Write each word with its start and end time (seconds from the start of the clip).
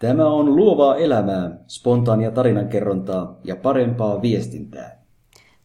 Tämä 0.00 0.26
on 0.26 0.56
luovaa 0.56 0.96
elämää, 0.96 1.58
spontaania 1.66 2.30
tarinankerrontaa 2.30 3.40
ja 3.44 3.56
parempaa 3.56 4.22
viestintää. 4.22 5.00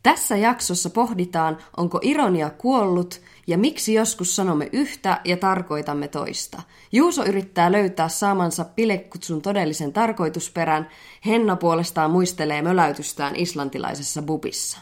Tässä 0.04 0.38
jaksossa 0.38 0.89
pohditaan, 0.89 1.58
onko 1.77 2.00
ironia 2.01 2.50
kuollut 2.50 3.21
ja 3.48 3.58
miksi 3.58 3.94
joskus 3.94 4.36
sanomme 4.36 4.70
yhtä 4.71 5.21
ja 5.26 5.38
tarkoitamme 5.38 6.08
toista. 6.08 6.62
Juuso 6.92 7.26
yrittää 7.26 7.71
löytää 7.71 8.08
saamansa 8.08 8.66
pilekutsun 8.76 9.42
todellisen 9.42 9.94
tarkoitusperän, 9.94 10.88
Henna 11.26 11.56
puolestaan 11.56 12.12
muistelee 12.12 12.62
möläytystään 12.62 13.36
islantilaisessa 13.36 14.22
bubissa. 14.22 14.79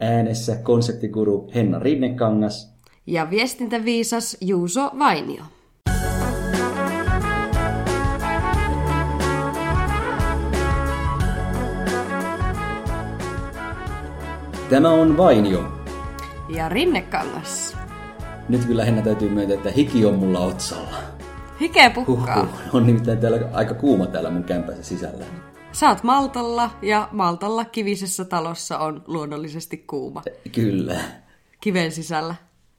Äänessä 0.00 0.56
konseptiguru 0.56 1.50
Henna 1.54 1.78
Rinnekangas 1.78 2.74
Ja 3.06 3.30
viestintäviisas 3.30 4.36
Juuso 4.40 4.90
Vainio. 4.98 5.42
Tämä 14.70 14.90
on 14.90 15.16
Vainio. 15.16 15.72
Ja 16.48 16.68
Rinnekangas. 16.68 17.76
Nyt 18.48 18.64
kyllä 18.64 18.84
Henna 18.84 19.02
täytyy 19.02 19.28
myöntää, 19.28 19.56
että 19.56 19.70
hiki 19.70 20.04
on 20.04 20.14
mulla 20.14 20.40
otsalla. 20.40 20.96
Hike 21.60 21.90
pukkaa. 21.94 22.36
Huhhuh. 22.36 22.74
On 22.74 22.86
nimittäin 22.86 23.18
täällä 23.18 23.38
aika 23.52 23.74
kuuma 23.74 24.06
täällä 24.06 24.30
mun 24.30 24.44
kämpässä 24.44 24.82
sisällä. 24.82 25.24
Sä 25.72 25.88
oot 25.88 26.02
Maltalla 26.02 26.70
ja 26.82 27.08
Maltalla 27.12 27.64
kivisessä 27.64 28.24
talossa 28.24 28.78
on 28.78 29.04
luonnollisesti 29.06 29.76
kuuma. 29.76 30.22
Kyllä. 30.52 30.96
Kiven 31.60 31.92
sisällä. 31.92 32.34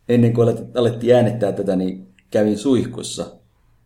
Ennen 0.09 0.33
kuin 0.33 0.47
alet- 0.47 0.79
alettiin 0.79 1.15
äänettää 1.15 1.51
tätä, 1.51 1.75
niin 1.75 2.07
kävin 2.31 2.57
suihkussa. 2.57 3.25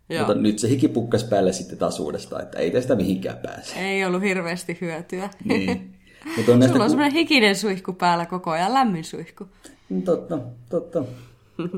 Joo. 0.10 0.20
Mutta 0.20 0.42
nyt 0.42 0.60
se 0.60 0.70
hiki 0.70 0.88
pukkas 0.88 1.24
päälle 1.24 1.54
sitten 1.54 1.78
taas 1.78 2.00
uudestaan, 2.00 2.44
että 2.44 2.60
ei 2.60 2.72
tästä 2.72 2.96
mihinkään 2.96 3.38
pääse. 3.38 3.76
Ei 3.80 4.06
ollut 4.06 4.22
hirveästi 4.22 4.78
hyötyä. 4.82 5.30
Niin. 5.46 5.90
Mutta 6.38 6.52
on 6.52 6.60
näistä 6.60 6.74
Sulla 6.74 6.84
on 6.84 6.90
semmoinen 6.90 7.14
hikinen 7.14 7.56
suihku 7.56 7.94
päällä 7.94 8.26
koko 8.26 8.52
ajan, 8.52 8.74
lämmin 8.74 9.04
suihku. 9.04 9.48
Mm, 9.90 10.02
Totta, 10.02 10.40
totta. 10.70 11.04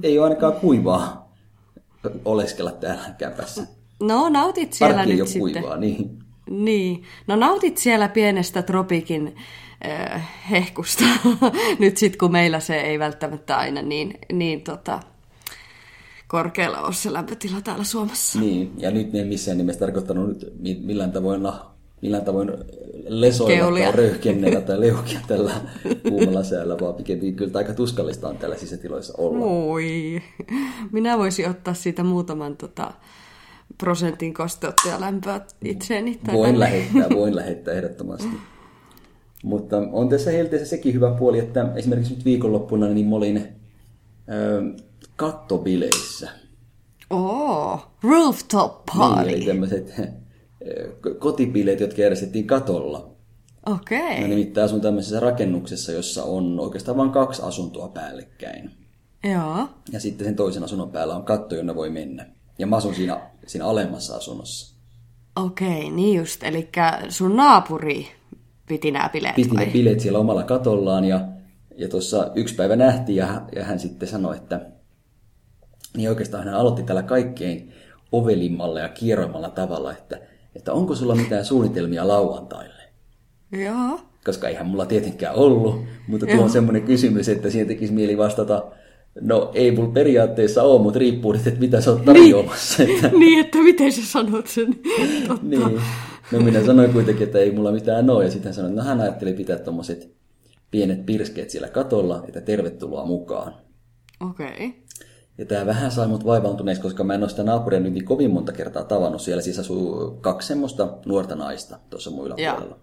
Ei 0.04 0.20
ole 0.20 0.24
ainakaan 0.28 0.54
kuivaa 0.54 1.32
oleskella 2.26 2.72
täällä 2.72 3.04
kämpässä. 3.18 3.68
No, 4.00 4.30
nautit 4.30 4.74
siellä 4.74 4.96
Parkki 4.96 5.16
nyt 5.16 5.28
sitten. 5.28 5.40
kuivaa, 5.40 5.78
niin. 5.78 6.20
Niin. 6.50 7.04
No 7.28 7.36
nautit 7.36 7.78
siellä 7.78 8.08
pienestä 8.08 8.62
tropikin 8.62 9.36
äh, 9.86 10.28
hehkusta. 10.52 11.04
nyt 11.80 11.98
sitten 11.98 12.20
kun 12.20 12.32
meillä 12.32 12.60
se 12.60 12.82
ei 12.82 13.00
välttämättä 13.00 13.58
aina 13.58 13.82
niin, 13.82 14.18
niin 14.34 14.62
tota, 14.62 15.00
korkealla 16.28 16.82
ole 16.82 16.94
se 16.94 17.14
lämpötila 17.14 17.62
täällä 17.62 17.84
Suomessa. 17.84 18.40
Niin, 18.40 18.72
ja 18.78 18.92
nyt 18.92 19.14
ne 19.14 19.20
ei 19.20 19.26
missään 19.26 19.58
nimessä 19.58 19.80
tarkoittanut 19.80 20.28
nyt 20.28 20.54
mi- 20.60 20.82
millään 20.84 21.12
tavoin, 21.12 21.44
millään 22.02 22.26
tavoin 22.26 22.52
lesoilla 23.08 23.80
tai 23.80 23.92
röyhkennellä 23.92 24.62
tai 24.62 24.80
leukia 24.86 25.20
tällä 25.28 25.52
kuumalla 26.10 26.44
säällä, 26.44 26.80
vaan 26.80 26.94
pikemminkin 26.96 27.36
kyllä 27.36 27.58
aika 27.58 27.74
tuskallista 27.74 28.28
on 28.28 28.38
täällä 28.38 28.58
sisätiloissa 28.58 29.14
olla. 29.18 29.46
Oi. 29.46 30.22
Minä 30.92 31.18
voisin 31.18 31.50
ottaa 31.50 31.74
siitä 31.74 32.04
muutaman 32.04 32.58
tota, 32.58 32.92
prosentin 33.78 34.34
kosteutta 34.34 34.90
ja 34.90 35.00
lämpöä 35.02 35.42
itseeni. 35.64 36.20
tai 36.26 36.36
Voin 36.36 36.46
tänne. 36.48 36.60
lähettää, 36.60 37.10
voin 37.18 37.36
lähettää 37.36 37.74
ehdottomasti. 37.74 38.38
Mutta 39.44 39.78
on 39.92 40.10
tässä 40.10 40.32
Helteessä 40.32 40.68
sekin 40.68 40.94
hyvä 40.94 41.12
puoli, 41.12 41.40
että 41.40 41.72
esimerkiksi 41.76 42.14
nyt 42.16 42.26
viikonloppuna 42.26 42.88
niin 42.88 43.06
mä 43.08 43.16
olin 43.16 43.38
ö, 43.38 44.62
kattobileissä. 45.16 46.30
Oo, 47.10 47.80
rooftop 48.04 48.72
Niin, 48.94 49.00
party. 49.00 49.30
eli 49.30 49.46
tämmöiset 49.46 49.94
kotibileet, 51.20 51.80
jotka 51.80 52.02
järjestettiin 52.02 52.48
katolla. 52.48 53.16
Okei. 53.66 54.22
Mä 54.22 54.28
nimittäin 54.28 54.66
asun 54.66 54.82
tämmöisessä 54.82 55.20
rakennuksessa, 55.20 55.92
jossa 55.92 56.24
on 56.24 56.60
oikeastaan 56.60 56.98
vain 56.98 57.12
kaksi 57.12 57.42
asuntoa 57.42 57.88
päällekkäin. 57.88 58.72
Joo. 59.24 59.70
Ja 59.92 60.00
sitten 60.00 60.26
sen 60.28 60.36
toisen 60.36 60.64
asunnon 60.64 60.92
päällä 60.92 61.16
on 61.16 61.24
katto, 61.24 61.56
jonne 61.56 61.76
voi 61.76 61.90
mennä. 61.90 62.26
Ja 62.60 62.68
mä 62.68 62.76
asun 62.76 62.96
siinä, 62.96 63.22
siinä 63.48 63.66
alemmassa 63.66 64.16
asunnossa. 64.16 64.76
Okei, 65.36 65.90
niin 65.90 66.18
just. 66.18 66.44
Eli 66.44 66.70
sun 67.10 67.36
naapuri 67.36 68.08
piti 68.68 68.92
nämä 68.92 69.10
bileet 69.10 69.36
Piti 69.36 69.56
vai? 69.56 69.66
ne 69.66 69.72
bileet 69.72 70.00
siellä 70.00 70.20
omalla 70.20 70.44
katollaan 70.44 71.06
ja, 71.06 71.28
ja 71.76 71.90
tuossa 71.90 72.32
yksi 72.36 72.56
päivä 72.56 72.76
nähtiin 72.76 73.16
ja, 73.16 73.42
ja 73.56 73.64
hän 73.64 73.80
sitten 73.80 74.08
sanoi, 74.08 74.36
että 74.36 74.62
niin 75.98 76.10
oikeastaan 76.10 76.44
hän 76.44 76.54
aloitti 76.54 76.84
tällä 76.84 77.04
kaikkein 77.04 77.74
ovelimmalla 78.12 78.80
ja 78.80 78.90
kierroimmalla 78.90 79.50
tavalla, 79.50 79.92
että, 79.92 80.20
että 80.56 80.74
onko 80.74 80.96
sulla 80.96 81.16
mitään 81.16 81.46
suunnitelmia 81.46 82.08
lauantaille? 82.08 82.84
Joo. 83.52 84.00
koska 84.26 84.48
eihän 84.48 84.68
mulla 84.68 84.86
tietenkään 84.86 85.36
ollut, 85.36 85.84
mutta 86.08 86.26
tuo 86.26 86.44
on 86.44 86.50
semmoinen 86.50 86.84
kysymys, 86.84 87.30
että 87.30 87.50
siihen 87.50 87.68
tekisi 87.68 87.94
mieli 87.94 88.18
vastata, 88.18 88.72
no 89.22 89.52
ei 89.54 89.72
mulla 89.72 89.92
periaatteessa 89.92 90.64
ole, 90.64 90.82
mutta 90.82 91.00
riippuu 91.00 91.32
nyt, 91.32 91.48
että 91.48 91.60
mitä 91.60 91.82
sä 91.82 91.92
oot 91.92 92.06
tarjoamassa. 92.06 92.84
Että, 92.84 93.08
niin, 93.08 93.40
että 93.40 93.58
miten 93.58 93.92
sä 93.92 94.06
sanot 94.06 94.48
sen? 94.48 94.76
Totta. 95.28 95.48
niin. 95.48 95.82
No 96.32 96.40
minä 96.40 96.66
sanoin 96.66 96.94
kuitenkin, 96.94 97.24
että 97.28 97.40
ei 97.40 97.52
mulla 97.52 97.72
mitään 97.72 98.10
ole, 98.10 98.26
ja 98.26 98.32
sitten 98.32 98.48
hän 98.48 98.54
sanoi, 98.54 98.70
että 98.72 98.82
no 98.82 98.88
hän 98.88 99.02
ajatteli 99.02 99.34
pitää 99.34 99.58
tommoset 99.58 100.16
pienet 100.72 101.06
pirskeet 101.06 101.50
siellä 101.50 101.70
katolla, 101.70 102.24
että 102.28 102.42
tervetuloa 102.42 103.06
mukaan. 103.06 103.54
Okei. 104.30 104.48
Okay. 104.48 104.72
Ja 105.38 105.46
tämä 105.46 105.66
vähän 105.66 105.92
sai 105.92 106.08
mut 106.08 106.26
vaivaantuneeksi, 106.26 106.82
koska 106.82 107.04
mä 107.04 107.14
en 107.14 107.24
ole 107.24 107.30
sitä 107.30 107.44
naapuria 107.44 107.80
nyt 107.80 107.94
niin 107.94 108.06
kovin 108.06 108.32
monta 108.32 108.52
kertaa 108.52 108.84
tavannut. 108.84 109.22
Siellä 109.22 109.42
siis 109.42 109.60
asuu 109.60 110.12
kaksi 110.22 110.48
semmoista 110.48 110.98
nuorta 111.06 111.36
naista 111.36 111.80
tuossa 111.90 112.12
muilla 112.12 112.36
Joo. 112.38 112.56
puolella. 112.56 112.78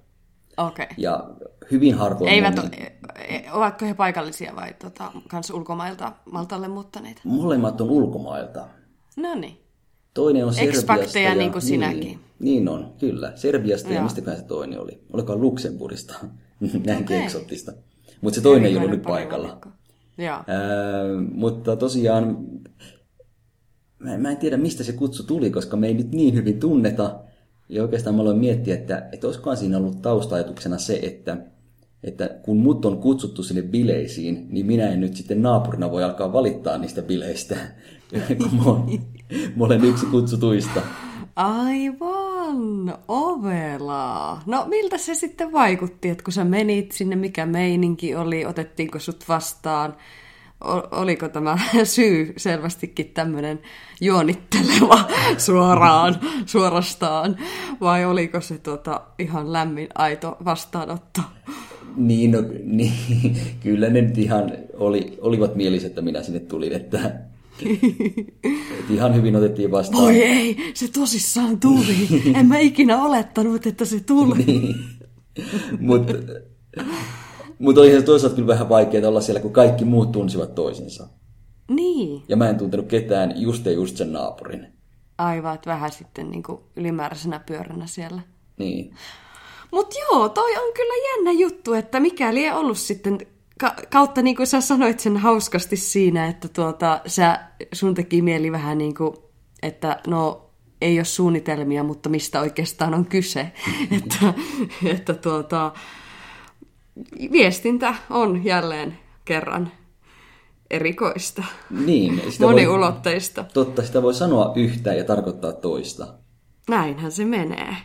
Okei. 0.57 0.85
Okay. 0.85 0.95
Ja 0.97 1.31
hyvin 1.71 1.95
harvoin... 1.95 2.31
Eivät, 2.31 2.59
on 2.59 2.71
niin- 2.71 3.53
ovatko 3.53 3.87
he 3.87 3.95
paikallisia 3.95 4.57
vai 4.57 4.75
tota, 4.75 5.13
kans 5.29 5.51
ulkomailta 5.51 6.13
Maltalle 6.33 6.69
muuttaneita? 6.69 7.21
Molemmat 7.25 7.81
on 7.81 7.91
ulkomailta. 7.91 8.69
No 9.17 9.34
niin. 9.34 9.59
Toinen 10.15 10.47
on 10.47 10.55
Serbiasta. 10.55 10.95
Expakteja 10.95 11.29
ja, 11.29 11.34
niin 11.34 11.53
kuin 11.53 11.63
sinäkin. 11.63 12.01
Niin, 12.01 12.21
niin 12.39 12.69
on, 12.69 12.95
kyllä. 13.01 13.33
Serbiasta 13.34 13.89
ja 13.89 13.95
Joo. 13.95 14.03
mistäkään 14.05 14.37
se 14.37 14.45
toinen 14.45 14.81
oli. 14.81 15.01
Olikohan 15.13 15.41
Luxemburgista. 15.41 16.15
Näinkin 16.87 17.17
Okei. 17.17 17.23
eksottista. 17.25 17.73
Mutta 18.21 18.34
se 18.34 18.43
toinen 18.43 18.71
ei 18.71 18.77
ollut 18.77 18.91
nyt 18.91 19.03
paikalla. 19.03 19.49
parivalikko. 19.49 19.81
Joo. 20.19 20.37
Ää, 20.37 20.45
mutta 21.33 21.77
tosiaan, 21.77 22.47
mä, 23.99 24.19
mä 24.19 24.31
en 24.31 24.37
tiedä 24.37 24.56
mistä 24.56 24.84
se 24.84 24.93
kutsu 24.93 25.23
tuli, 25.23 25.50
koska 25.50 25.77
me 25.77 25.87
ei 25.87 25.95
nyt 25.95 26.12
niin 26.12 26.34
hyvin 26.34 26.61
tunneta. 26.61 27.21
Ja 27.69 27.83
oikeastaan 27.83 28.17
mä 28.17 28.22
aloin 28.22 28.39
miettiä, 28.39 28.75
että, 28.75 29.09
että 29.12 29.27
olisikohan 29.27 29.56
siinä 29.56 29.77
ollut 29.77 30.03
taustaajatuksena 30.03 30.78
se, 30.78 31.01
että, 31.03 31.37
että 32.05 32.31
kun 32.43 32.56
mut 32.56 32.84
on 32.84 32.99
kutsuttu 32.99 33.43
sinne 33.43 33.62
bileisiin, 33.62 34.47
niin 34.51 34.67
minä 34.67 34.89
en 34.89 35.01
nyt 35.01 35.17
sitten 35.17 35.43
naapurina 35.43 35.91
voi 35.91 36.05
alkaa 36.05 36.33
valittaa 36.33 36.78
niistä 36.78 37.03
bileistä, 37.03 37.56
kun 38.39 38.55
mä, 38.56 38.62
mä 39.56 39.65
olen 39.65 39.84
yksi 39.84 40.06
kutsutuista. 40.06 40.83
Aivan, 41.37 42.22
ovelaa. 43.09 44.43
No 44.47 44.65
miltä 44.69 44.99
se 44.99 45.15
sitten 45.15 45.53
vaikutti, 45.53 46.09
että 46.09 46.25
kun 46.25 46.33
sä 46.33 46.45
menit 46.45 46.93
sinne, 46.93 47.17
mikä 47.17 47.47
meininki 47.47 48.15
oli, 48.15 48.47
otettiinko 48.47 48.99
sut 48.99 49.25
vastaan? 49.29 49.97
Oliko 50.91 51.29
tämä 51.29 51.59
syy 51.85 52.33
selvästikin 52.37 53.11
tämmöinen 53.15 53.61
juonitteleva 54.01 54.99
suoraan, 55.39 56.21
suorastaan, 56.47 57.37
vai 57.81 58.05
oliko 58.05 58.41
se 58.41 58.59
tota 58.59 59.01
ihan 59.19 59.53
lämmin, 59.53 59.89
aito 59.95 60.37
vastaanotto? 60.45 61.21
Niin, 61.97 62.31
no, 62.31 62.39
niin, 62.65 63.37
kyllä 63.61 63.89
ne 63.89 64.01
nyt 64.01 64.19
ihan 64.19 64.53
oli, 64.75 65.19
olivat 65.21 65.55
mieliset, 65.55 65.89
että 65.89 66.03
minä 66.03 66.23
sinne 66.23 66.41
tulin, 66.41 66.73
että, 66.73 67.13
että 68.79 68.93
ihan 68.93 69.15
hyvin 69.15 69.37
otettiin 69.37 69.71
vastaan. 69.71 70.05
Oi 70.05 70.23
ei, 70.23 70.73
se 70.75 70.89
tosissaan 70.89 71.61
tuli. 71.61 72.09
En 72.35 72.47
mä 72.47 72.59
ikinä 72.59 73.05
olettanut, 73.05 73.66
että 73.66 73.84
se 73.84 74.01
tuli. 74.01 74.45
Niin. 74.47 74.75
Mutta 75.81 76.13
mut 77.59 77.78
oli 77.78 77.91
se 77.91 78.03
toisaalta 78.03 78.37
kyllä 78.37 78.49
vähän 78.49 78.69
vaikeaa 78.69 79.09
olla 79.09 79.21
siellä, 79.21 79.41
kun 79.41 79.53
kaikki 79.53 79.84
muut 79.84 80.13
tunsivat 80.13 80.54
toisensa. 80.54 81.09
Niin. 81.71 82.22
Ja 82.28 82.37
mä 82.37 82.49
en 82.49 82.59
tuntenut 82.59 82.87
ketään, 82.87 83.33
just 83.37 83.66
ja 83.66 83.72
just 83.72 83.97
sen 83.97 84.13
naapurin. 84.13 84.66
Aivan, 85.19 85.55
että 85.55 85.71
vähän 85.71 85.93
sitten 85.93 86.31
niin 86.31 86.43
kuin 86.43 86.60
ylimääräisenä 86.77 87.39
pyöränä 87.39 87.87
siellä. 87.87 88.22
Niin. 88.59 88.95
Mutta 89.72 89.97
joo, 89.98 90.28
toi 90.28 90.57
on 90.57 90.72
kyllä 90.75 90.95
jännä 91.10 91.33
juttu, 91.33 91.72
että 91.72 92.01
mikäli 92.01 92.45
ei 92.45 92.53
ollut 92.53 92.78
sitten 92.78 93.19
ka- 93.62 93.74
kautta, 93.91 94.22
niin 94.22 94.36
kuin 94.36 94.47
sä 94.47 94.60
sanoit 94.60 95.00
sen 95.00 95.16
hauskasti 95.16 95.76
siinä, 95.76 96.26
että 96.28 96.48
tuota, 96.48 97.00
sä, 97.06 97.41
sun 97.72 97.94
teki 97.94 98.22
mieli 98.22 98.53
vähän 98.53 98.78
niin 98.78 98.94
kuin, 98.94 99.16
että 99.62 100.00
no 100.06 100.50
ei 100.80 100.98
ole 100.98 101.04
suunnitelmia, 101.04 101.82
mutta 101.84 102.09
mistä 102.09 102.41
oikeastaan 102.41 102.94
on 102.94 103.06
kyse. 103.06 103.53
että, 103.97 104.34
että 104.84 105.14
tuota, 105.14 105.72
viestintä 107.32 107.94
on 108.10 108.44
jälleen 108.44 108.98
kerran 109.24 109.72
erikoista, 110.70 111.44
Niin, 111.70 112.20
sitä 112.30 112.44
voi, 112.44 112.53
moniulotteista. 112.53 113.44
totta, 113.54 113.82
sitä 113.82 114.03
voi 114.03 114.14
sanoa 114.14 114.53
yhtä 114.56 114.94
ja 114.94 115.04
tarkoittaa 115.04 115.53
toista. 115.53 116.14
Näinhän 116.68 117.12
se 117.12 117.24
menee. 117.24 117.76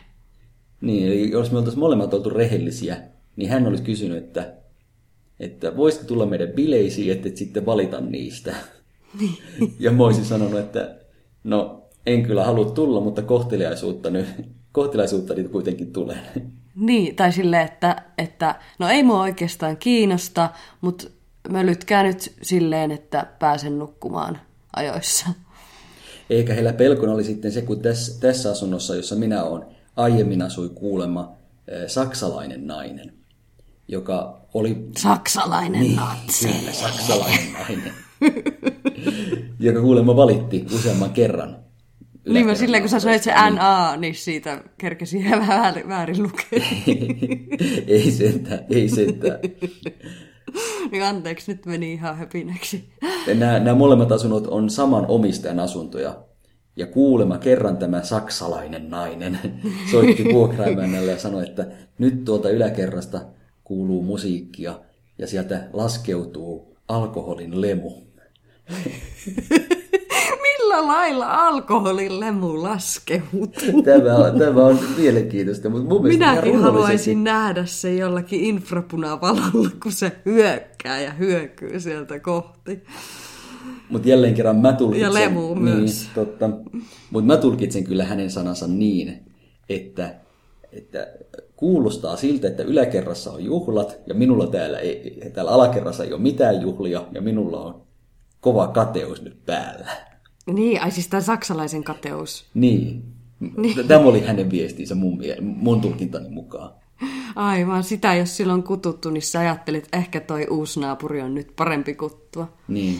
Niin, 0.80 1.06
eli 1.06 1.30
jos 1.30 1.50
me 1.52 1.58
oltaisiin 1.58 1.80
molemmat 1.80 2.14
oltu 2.14 2.30
rehellisiä, 2.30 2.96
niin 3.36 3.50
hän 3.50 3.66
olisi 3.66 3.82
kysynyt, 3.82 4.18
että, 4.24 4.57
että 5.40 5.76
voisiko 5.76 6.04
tulla 6.04 6.26
meidän 6.26 6.48
bileisiin, 6.48 7.12
että 7.12 7.28
et 7.28 7.36
sitten 7.36 7.66
valita 7.66 8.00
niistä. 8.00 8.54
ja 9.78 9.90
mä 9.92 10.04
olisin 10.04 10.24
sanonut, 10.24 10.58
että 10.60 10.96
no 11.44 11.88
en 12.06 12.22
kyllä 12.22 12.44
halua 12.44 12.70
tulla, 12.70 13.00
mutta 13.00 13.22
kohteliaisuutta 13.22 14.10
nyt, 14.10 14.26
kohteliaisuutta 14.72 15.34
nyt 15.34 15.48
kuitenkin 15.48 15.92
tulee. 15.92 16.18
Niin, 16.74 17.16
tai 17.16 17.32
silleen, 17.32 17.64
että, 17.64 18.02
että 18.18 18.54
no 18.78 18.88
ei 18.88 19.02
mua 19.02 19.22
oikeastaan 19.22 19.76
kiinnosta, 19.76 20.50
mutta 20.80 21.06
mä 21.48 21.66
lytkään 21.66 22.06
nyt 22.06 22.32
silleen, 22.42 22.90
että 22.90 23.26
pääsen 23.38 23.78
nukkumaan 23.78 24.40
ajoissa. 24.76 25.26
Eikä 26.30 26.54
heillä 26.54 26.72
pelkona 26.72 27.12
oli 27.12 27.24
sitten 27.24 27.52
se, 27.52 27.62
kun 27.62 27.80
tässä, 27.80 28.20
tässä 28.20 28.50
asunnossa, 28.50 28.96
jossa 28.96 29.16
minä 29.16 29.44
olen, 29.44 29.66
aiemmin 29.96 30.42
asui 30.42 30.68
kuulemma 30.68 31.32
eh, 31.68 31.88
saksalainen 31.88 32.66
nainen, 32.66 33.12
joka 33.88 34.37
oli... 34.54 34.76
Saksalainen 34.98 35.80
niin, 35.80 35.96
natsi. 35.96 36.48
Kyllä, 36.48 36.72
saksalainen 36.72 37.52
nainen. 37.52 37.92
joka 39.60 39.80
kuulemma 39.80 40.16
valitti 40.16 40.66
useamman 40.74 41.10
kerran. 41.10 41.56
Niin 42.28 42.46
mä 42.46 42.54
silleen, 42.54 42.82
kun 42.82 42.88
sä 42.88 43.00
sanoit 43.00 43.22
se 43.22 43.32
NA, 43.50 43.96
niin 43.96 44.14
siitä 44.14 44.62
kerkesi 44.78 45.24
vähän 45.30 45.74
väärin 45.88 46.22
lukea. 46.22 46.64
ei 47.86 48.10
sentään, 48.10 48.60
ei 48.70 48.88
sentään. 48.88 49.38
niin 50.92 51.04
anteeksi, 51.04 51.52
nyt 51.52 51.66
meni 51.66 51.92
ihan 51.92 52.16
höpinäksi. 52.16 52.92
Nämä, 53.34 53.58
nämä 53.58 53.74
molemmat 53.74 54.12
asunnot 54.12 54.46
on 54.46 54.70
saman 54.70 55.06
omistajan 55.08 55.60
asuntoja. 55.60 56.16
Ja 56.76 56.86
kuulema 56.86 57.38
kerran 57.38 57.76
tämä 57.76 58.02
saksalainen 58.02 58.90
nainen 58.90 59.38
soitti 59.90 60.24
vuokraimännälle 60.32 61.10
ja 61.10 61.18
sanoi, 61.18 61.42
että 61.42 61.66
nyt 61.98 62.24
tuolta 62.24 62.50
yläkerrasta 62.50 63.20
kuuluu 63.68 64.02
musiikkia 64.02 64.80
ja 65.18 65.26
sieltä 65.26 65.68
laskeutuu 65.72 66.76
alkoholin 66.88 67.60
lemu. 67.60 67.90
Millä 70.42 70.86
lailla 70.86 71.26
alkoholin 71.26 72.20
lemu 72.20 72.62
laskeutuu? 72.62 73.82
Tämä 73.84 74.16
on, 74.16 74.38
tämä 74.38 74.66
on 74.66 74.78
mielenkiintoista, 74.96 75.68
mutta 75.68 75.88
mun 75.88 76.02
Minäkin 76.02 76.60
haluaisin 76.60 77.24
nähdä 77.24 77.64
se 77.64 77.94
jollakin 77.94 78.40
infrapunavalolla, 78.40 79.70
kun 79.82 79.92
se 79.92 80.12
hyökkää 80.24 81.00
ja 81.00 81.12
hyökyy 81.12 81.80
sieltä 81.80 82.20
kohti. 82.20 82.82
Mutta 83.90 84.08
jälleen 84.08 84.34
kerran 84.34 84.56
mä 84.56 84.72
tulkitsen... 84.72 85.06
Ja 85.06 85.14
lemu 85.14 85.54
niin, 85.54 85.62
myös. 85.62 86.08
Totta. 86.14 86.50
Mutta 87.10 87.26
mä 87.26 87.36
tulkitsen 87.36 87.84
kyllä 87.84 88.04
hänen 88.04 88.30
sanansa 88.30 88.66
niin, 88.66 89.22
että, 89.68 90.14
että 90.72 91.06
kuulostaa 91.58 92.16
siltä, 92.16 92.48
että 92.48 92.62
yläkerrassa 92.62 93.32
on 93.32 93.44
juhlat 93.44 93.98
ja 94.06 94.14
minulla 94.14 94.46
täällä, 94.46 94.78
ei, 94.78 95.30
täällä 95.34 95.50
alakerrassa 95.50 96.04
ei 96.04 96.12
ole 96.12 96.20
mitään 96.20 96.62
juhlia 96.62 97.04
ja 97.12 97.20
minulla 97.20 97.60
on 97.60 97.82
kova 98.40 98.68
kateus 98.68 99.22
nyt 99.22 99.46
päällä. 99.46 99.90
Niin, 100.46 100.82
ai 100.82 100.90
siis 100.90 101.08
tämä 101.08 101.20
saksalaisen 101.20 101.84
kateus. 101.84 102.46
Niin. 102.54 103.02
niin. 103.56 103.88
Tämä 103.88 104.04
oli 104.04 104.20
hänen 104.20 104.50
viestinsä 104.50 104.94
mun, 104.94 105.20
mun 105.40 105.80
tulkintani 105.80 106.28
mukaan. 106.28 106.70
Aivan, 107.36 107.84
sitä 107.84 108.14
jos 108.14 108.36
silloin 108.36 108.62
kututtu, 108.62 109.10
niin 109.10 109.22
sä 109.22 109.40
ajattelit, 109.40 109.84
että 109.84 109.96
ehkä 109.96 110.20
toi 110.20 110.46
uusi 110.50 110.80
naapuri 110.80 111.20
on 111.20 111.34
nyt 111.34 111.52
parempi 111.56 111.94
kuttua. 111.94 112.52
Niin, 112.68 112.98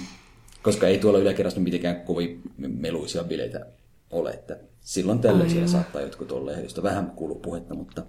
koska 0.62 0.86
ei 0.86 0.98
tuolla 0.98 1.18
yläkerrassa 1.18 1.60
mitenkään 1.60 2.00
kovin 2.00 2.42
meluisia 2.56 3.24
bileitä 3.24 3.66
ole, 4.10 4.30
että 4.30 4.58
silloin 4.80 5.18
tällöin 5.18 5.50
siellä 5.50 5.68
saattaa 5.68 6.02
jotkut 6.02 6.32
olla, 6.32 6.52
josta 6.52 6.82
vähän 6.82 7.10
kuuluu 7.16 7.38
puhetta, 7.38 7.74
mutta 7.74 8.02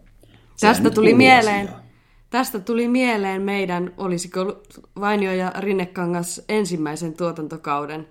Tästä 0.62 0.90
tuli 0.90 1.14
mieleen, 1.14 1.68
asiaa. 1.68 1.84
Tästä 2.30 2.60
tuli 2.60 2.88
mieleen 2.88 3.42
meidän, 3.42 3.94
olisiko 3.98 4.64
Vainio 5.00 5.34
ja 5.34 5.52
Rinnekangas 5.60 6.42
ensimmäisen 6.50 7.14
tuotantokauden 7.14 8.08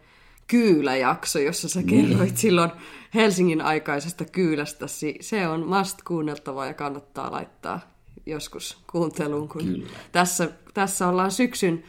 kyyläjakso, 0.47 1.39
jossa 1.39 1.69
sä 1.69 1.81
niin. 1.81 2.09
kerroit 2.09 2.37
silloin 2.37 2.71
Helsingin 3.15 3.61
aikaisesta 3.61 4.25
kyylästäsi. 4.25 5.15
Se 5.21 5.49
on 5.49 5.67
must 5.67 5.99
kuunneltavaa 6.03 6.67
ja 6.67 6.75
kannattaa 6.75 7.33
laittaa 7.33 7.81
joskus 8.27 8.79
kuunteluun, 8.91 9.49
kun 9.49 9.65
Kyllä. 9.65 9.87
Tässä, 10.12 10.49
tässä 10.75 11.09
ollaan 11.09 11.31
syksyn 11.31 11.85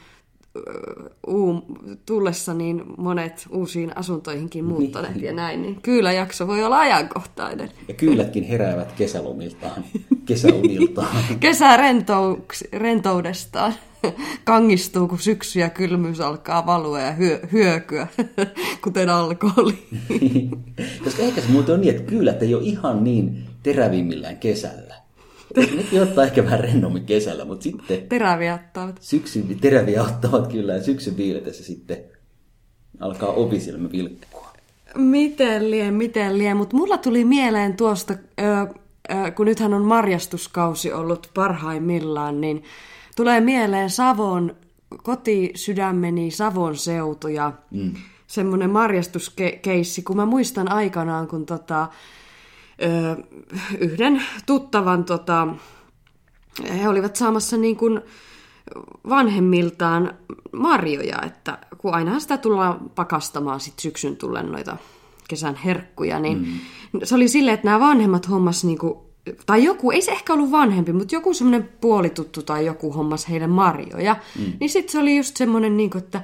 uum, 1.28 1.62
tullessa 2.06 2.54
niin 2.54 2.84
monet 2.98 3.48
uusiin 3.52 3.98
asuntoihinkin 3.98 4.66
muuttaneet 4.66 5.16
niin. 5.16 5.26
ja 5.26 5.34
näin, 5.34 5.62
niin 5.62 5.82
kyllä 5.82 6.12
jakso 6.12 6.48
voi 6.48 6.64
olla 6.64 6.80
ajankohtainen. 6.80 7.72
Ja 7.88 7.94
kyllätkin 7.94 8.44
heräävät 8.44 8.92
kesälomiltaan, 8.92 9.84
kesäuniltaan. 10.26 11.18
Kesä 11.40 11.78
rentoudestaan 12.74 13.74
kangistuu, 14.44 15.08
kun 15.08 15.20
syksy 15.20 15.60
ja 15.60 15.70
kylmyys 15.70 16.22
alkaa 16.22 16.66
valua 16.66 17.00
ja 17.00 17.12
hyö, 17.12 17.40
hyökyä, 17.52 18.08
kuten 18.84 19.10
alkoholi. 19.10 19.78
Koska 21.04 21.24
ehkä 21.24 21.42
se 21.42 21.48
muuten 21.52 21.76
on 21.76 21.82
niin, 21.82 21.96
että 21.96 22.10
kyllä 22.10 22.34
ei 22.42 22.56
ole 22.56 22.64
ihan 22.64 23.04
niin 23.04 23.44
terävimmillään 23.64 24.38
kesällä. 24.38 24.96
Nekin 25.56 26.02
ottaa 26.02 26.24
ehkä 26.24 26.44
vähän 26.46 26.60
rennommin 26.60 27.06
kesällä, 27.06 27.46
mutta 27.46 27.64
sitten... 27.64 28.08
Teräviä 28.10 28.56
ottavat. 28.56 28.98
Syksyn, 29.02 29.60
teräviä 29.62 30.04
ottavat 30.04 30.48
kyllä, 30.48 30.74
ja 30.74 30.84
syksyn 30.84 31.18
viiletessä 31.18 31.64
sitten 31.64 31.98
alkaa 33.00 33.30
opisilmä 33.30 33.92
vilkkua. 33.92 34.54
Miten 34.96 35.72
lie, 35.72 35.92
miten 35.92 36.38
lie, 36.38 36.54
mutta 36.54 36.76
mulla 36.76 36.98
tuli 36.98 37.26
mieleen 37.26 37.78
tuosta, 37.78 38.14
kun 39.36 39.46
nythän 39.46 39.74
on 39.74 39.86
marjastuskausi 39.86 40.94
ollut 40.94 41.32
parhaimmillaan, 41.34 42.42
niin 42.42 42.64
tulee 43.16 43.42
mieleen 43.42 43.90
Savon, 43.90 44.56
kotisydämeni 45.04 46.32
Savon 46.32 46.78
seutu 46.78 47.28
ja 47.28 47.54
mm. 47.72 47.94
semmoinen 48.28 48.70
marjastuskeissi, 48.70 50.02
kun 50.02 50.16
mä 50.16 50.26
muistan 50.26 50.72
aikanaan, 50.72 51.28
kun 51.28 51.46
tota, 51.46 51.88
yhden 53.80 54.24
tuttavan, 54.46 55.04
tota, 55.04 55.48
he 56.80 56.90
olivat 56.90 57.16
saamassa 57.16 57.58
niin 57.58 57.78
kuin 57.78 58.02
vanhemmiltaan 59.10 60.14
marjoja, 60.54 61.22
että 61.26 61.58
kun 61.78 61.94
aina 61.94 62.20
sitä 62.20 62.38
tullaan 62.38 62.92
pakastamaan 62.96 63.60
sit 63.60 63.80
syksyn 63.80 64.16
tullen 64.16 64.52
noita 64.52 64.78
kesän 65.28 65.56
herkkuja, 65.56 66.20
niin 66.20 66.38
mm. 66.38 67.00
se 67.04 67.16
oli 67.16 67.28
silleen, 67.28 67.54
että 67.54 67.68
nämä 67.68 67.80
vanhemmat 67.80 68.30
hommas 68.30 68.64
niin 68.64 68.78
kuin, 68.78 68.94
tai 69.46 69.64
joku, 69.64 69.92
ei 69.92 70.02
se 70.02 70.12
ehkä 70.12 70.34
ollut 70.34 70.52
vanhempi, 70.52 70.94
mutta 70.94 71.16
joku 71.16 71.34
semmoinen 71.34 71.70
puolituttu 71.82 72.44
tai 72.44 72.66
joku 72.66 72.92
hommas 72.92 73.30
heille 73.30 73.48
marjoja, 73.48 74.16
mm. 74.40 74.54
niin 74.60 74.70
sitten 74.70 74.92
se 74.92 75.00
oli 75.00 75.18
just 75.18 75.38
semmoinen, 75.38 75.78
niin 75.78 75.90
kuin, 75.90 76.04
että 76.04 76.22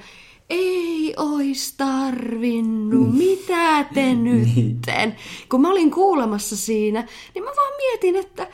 ei 0.50 1.14
ois 1.18 1.74
tarvinnut, 1.78 3.12
mm. 3.12 3.18
mitä 3.18 3.84
te 3.94 4.16
nytten? 4.26 5.16
Kun 5.50 5.62
mä 5.62 5.72
olin 5.72 5.92
kuulemassa 5.92 6.58
siinä, 6.58 7.08
niin 7.34 7.44
mä 7.44 7.52
vaan 7.56 7.74
mietin, 7.78 8.16
että 8.16 8.48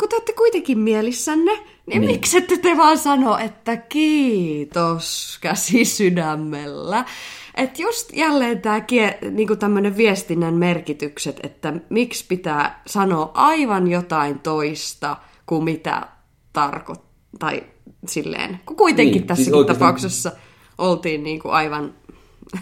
kun 0.00 0.08
te 0.08 0.16
olette 0.16 0.32
kuitenkin 0.32 0.78
mielissänne, 0.78 1.52
niin, 1.52 1.66
niin. 1.86 2.00
miksi 2.00 2.38
ette 2.38 2.56
te 2.56 2.76
vaan 2.76 2.98
sano, 2.98 3.38
että 3.38 3.76
kiitos 3.76 5.38
käsi 5.40 5.84
sydämellä? 5.84 7.04
Että 7.54 7.82
just 7.82 8.12
jälleen 8.12 8.60
tämä 8.60 8.82
niinku 9.30 9.56
tämmöinen 9.56 9.96
viestinnän 9.96 10.54
merkitykset, 10.54 11.40
että 11.42 11.72
miksi 11.90 12.24
pitää 12.28 12.82
sanoa 12.86 13.30
aivan 13.34 13.88
jotain 13.88 14.38
toista 14.38 15.16
kuin 15.46 15.64
mitä 15.64 16.08
tarkoittaa, 16.52 17.06
tai 17.38 17.62
silleen, 18.06 18.60
kun 18.66 18.76
kuitenkin 18.76 19.12
niin, 19.12 19.26
tässäkin 19.26 19.54
siis 19.54 19.66
tapauksessa 19.66 20.32
oltiin 20.78 21.22
niin 21.22 21.40
kuin 21.40 21.52
aivan 21.52 21.94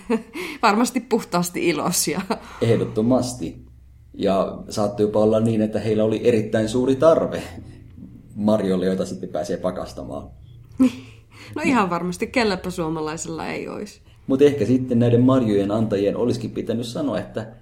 varmasti 0.63 1.01
puhtaasti 1.01 1.69
iloisia. 1.69 2.21
Ehdottomasti. 2.61 3.65
Ja 4.15 4.59
saattoi 4.69 5.07
jopa 5.07 5.19
olla 5.19 5.41
niin, 5.41 5.63
että 5.63 5.81
heillä 5.81 6.05
oli 6.05 6.21
erittäin 6.25 6.69
suuri 6.69 6.97
tarve 6.97 7.43
marjolle, 8.35 8.87
joita 8.87 9.07
sitten 9.07 9.29
pääsee 9.29 9.57
pakastamaan. 9.57 10.31
no 11.57 11.63
ihan 11.65 11.91
varmasti, 11.91 12.27
kellepä 12.27 12.71
suomalaisella 12.71 13.47
ei 13.47 13.69
olisi. 13.69 14.01
Mutta 14.27 14.45
ehkä 14.45 14.67
sitten 14.67 14.99
näiden 14.99 15.23
marjojen 15.23 15.71
antajien 15.71 16.17
olisikin 16.17 16.51
pitänyt 16.51 16.87
sanoa, 16.87 17.19
että, 17.19 17.53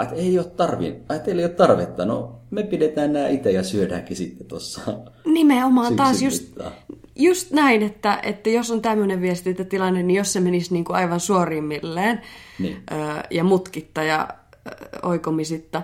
että 0.00 0.14
ei 0.14 0.38
ole 0.38 0.46
tarvi, 0.46 0.86
että 0.86 1.18
teillä 1.18 1.40
ei 1.40 1.46
ole 1.46 1.54
tarvetta. 1.54 2.04
No 2.04 2.40
me 2.50 2.62
pidetään 2.62 3.12
nämä 3.12 3.28
itse 3.28 3.52
ja 3.52 3.62
syödäänkin 3.62 4.16
sitten 4.16 4.46
tuossa. 4.46 4.80
Nimenomaan 5.24 5.96
taas 5.96 6.22
just, 6.22 6.58
just 7.22 7.50
näin, 7.50 7.82
että, 7.82 8.20
että 8.22 8.50
jos 8.50 8.70
on 8.70 8.82
tämmöinen 8.82 9.20
viestintätilanne, 9.20 10.02
niin 10.02 10.16
jos 10.16 10.32
se 10.32 10.40
menisi 10.40 10.72
niin 10.72 10.84
kuin 10.84 10.96
aivan 10.96 11.20
suorimmilleen 11.20 12.20
niin. 12.58 12.82
ja 13.30 13.44
mutkitta 13.44 14.02
ja 14.02 14.28
oikomisitta, 15.02 15.82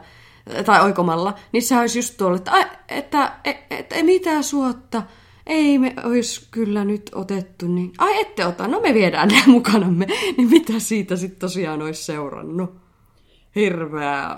tai 0.64 0.84
oikomalla, 0.84 1.34
niin 1.52 1.62
se 1.62 1.78
olisi 1.78 1.98
just 1.98 2.16
tuolla, 2.16 2.36
että, 2.36 2.52
että, 2.88 3.32
että, 3.44 3.76
että 3.76 3.94
ei 3.94 4.02
mitään 4.02 4.44
suotta, 4.44 5.02
ei 5.46 5.78
me 5.78 5.94
olisi 6.04 6.48
kyllä 6.50 6.84
nyt 6.84 7.10
otettu, 7.14 7.66
niin 7.66 7.92
ai 7.98 8.20
ette 8.20 8.46
ota, 8.46 8.68
no 8.68 8.80
me 8.80 8.94
viedään 8.94 9.28
ne 9.28 9.42
mukanamme, 9.52 10.06
niin 10.36 10.50
mitä 10.50 10.72
siitä 10.78 11.16
sitten 11.16 11.38
tosiaan 11.38 11.82
olisi 11.82 12.04
seurannut? 12.04 12.76
Hirveä 13.54 14.36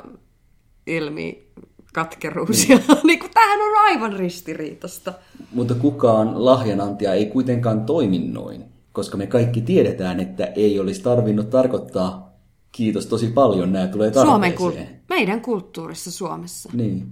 ilmi 0.86 1.50
katkeruus. 1.94 2.68
Ja, 2.68 2.78
niin 3.04 3.18
kuin, 3.18 3.30
tämähän 3.34 3.60
on 3.60 3.78
aivan 3.84 4.12
ristiriitasta. 4.12 5.12
Mutta 5.52 5.74
kukaan 5.74 6.44
lahjanantaja 6.44 7.14
ei 7.14 7.26
kuitenkaan 7.26 7.84
toimi 7.84 8.18
noin, 8.18 8.64
koska 8.92 9.16
me 9.16 9.26
kaikki 9.26 9.60
tiedetään, 9.60 10.20
että 10.20 10.44
ei 10.46 10.80
olisi 10.80 11.02
tarvinnut 11.02 11.50
tarkoittaa 11.50 12.30
kiitos 12.72 13.06
tosi 13.06 13.26
paljon, 13.26 13.72
nämä 13.72 13.86
tulee 13.86 14.12
Suomen 14.12 14.52
tarpeeseen. 14.52 14.86
kul- 14.88 14.94
meidän 15.08 15.40
kulttuurissa 15.40 16.10
Suomessa. 16.10 16.70
Niin. 16.72 17.06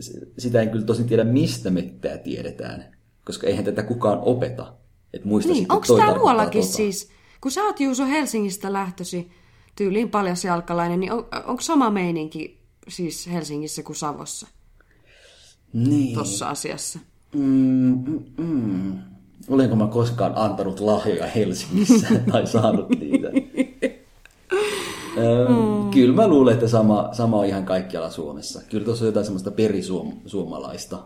S- 0.00 0.18
Sitä 0.38 0.60
en 0.62 0.70
kyllä 0.70 0.84
tosin 0.84 1.06
tiedä, 1.06 1.24
mistä 1.24 1.70
me 1.70 1.82
tämä 1.82 2.16
tiedetään, 2.18 2.84
koska 3.24 3.46
eihän 3.46 3.64
tätä 3.64 3.82
kukaan 3.82 4.18
opeta. 4.22 4.72
Että 5.14 5.28
muista 5.28 5.52
Niin, 5.52 5.66
onko 5.72 5.96
tämä 5.96 6.14
muuallakin 6.18 6.62
tota. 6.62 6.74
siis, 6.76 7.10
kun 7.40 7.50
sä 7.50 7.62
oot 7.64 7.80
Juuso 7.80 8.06
Helsingistä 8.06 8.72
lähtösi, 8.72 9.30
tyyliin 9.76 10.10
paljasjalkalainen, 10.10 11.00
niin 11.00 11.12
on, 11.12 11.26
onko 11.46 11.60
sama 11.60 11.90
meininki 11.90 12.57
siis 12.88 13.26
Helsingissä 13.32 13.82
kuin 13.82 13.96
Savossa 13.96 14.46
Niin. 15.72 16.14
tuossa 16.14 16.48
asiassa? 16.48 16.98
Mm, 17.34 18.04
mm, 18.06 18.24
mm. 18.36 18.98
Olenko 19.48 19.76
mä 19.76 19.86
koskaan 19.86 20.32
antanut 20.36 20.80
lahjoja 20.80 21.26
Helsingissä 21.26 22.08
tai 22.32 22.46
saanut 22.46 22.88
niitä? 22.88 23.28
mm. 25.48 25.90
Kyllä 25.90 26.14
mä 26.14 26.28
luulen, 26.28 26.54
että 26.54 26.68
sama, 26.68 27.08
sama 27.12 27.38
on 27.38 27.46
ihan 27.46 27.64
kaikkialla 27.64 28.10
Suomessa. 28.10 28.62
Kyllä 28.70 28.84
tuossa 28.84 29.04
on 29.04 29.06
jotain 29.06 29.24
semmoista 29.26 29.50
perisuomalaista. 29.50 30.98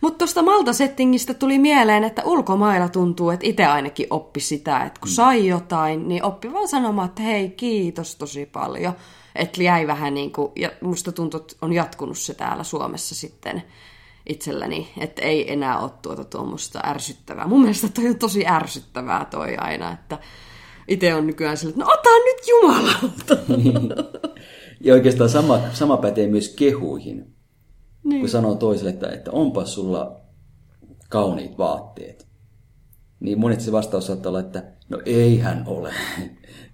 Mutta 0.00 0.18
tuosta 0.18 0.42
Malta-settingistä 0.42 1.34
tuli 1.34 1.58
mieleen, 1.58 2.04
että 2.04 2.22
ulkomailla 2.24 2.88
tuntuu, 2.88 3.30
että 3.30 3.46
itse 3.46 3.64
ainakin 3.64 4.06
oppi 4.10 4.40
sitä, 4.40 4.84
että 4.84 5.00
kun 5.00 5.10
sai 5.10 5.46
jotain, 5.46 6.08
niin 6.08 6.24
oppi 6.24 6.52
vaan 6.52 6.68
sanomaan, 6.68 7.08
että 7.08 7.22
hei, 7.22 7.50
kiitos 7.50 8.16
tosi 8.16 8.46
paljon. 8.46 8.92
Että 9.34 9.62
jäi 9.62 9.86
vähän 9.86 10.14
niin 10.14 10.32
kuin, 10.32 10.52
ja 10.56 10.70
musta 10.80 11.12
tuntuu, 11.12 11.40
että 11.40 11.56
on 11.62 11.72
jatkunut 11.72 12.18
se 12.18 12.34
täällä 12.34 12.64
Suomessa 12.64 13.14
sitten 13.14 13.62
itselläni, 14.28 14.88
että 15.00 15.22
ei 15.22 15.52
enää 15.52 15.78
ole 15.78 15.90
tuota 16.02 16.24
tuommoista 16.24 16.80
ärsyttävää. 16.86 17.46
Mun 17.46 17.60
mielestä 17.60 17.88
toi 17.88 18.08
on 18.08 18.18
tosi 18.18 18.46
ärsyttävää 18.46 19.24
toi 19.24 19.56
aina, 19.56 19.92
että 19.92 20.18
itse 20.88 21.14
on 21.14 21.26
nykyään 21.26 21.56
sillä, 21.56 21.70
että 21.70 21.84
no 21.84 21.90
ota 21.90 22.10
nyt 22.24 22.48
jumalauta. 22.48 23.36
Ja 24.80 24.94
oikeastaan 24.94 25.30
sama, 25.30 25.60
sama 25.72 25.96
pätee 25.96 26.26
myös 26.26 26.48
kehuihin. 26.48 27.37
Niin. 28.04 28.20
Kun 28.20 28.28
sanoo 28.28 28.54
toiselle, 28.54 28.90
että, 28.90 29.08
että 29.08 29.30
onpas 29.30 29.74
sulla 29.74 30.20
kauniit 31.08 31.58
vaatteet. 31.58 32.28
Niin 33.20 33.40
monet 33.40 33.60
se 33.60 33.72
vastaus 33.72 34.06
saattaa 34.06 34.30
olla, 34.30 34.40
että 34.40 34.64
no 34.88 35.00
eihän 35.04 35.64
ole. 35.66 35.92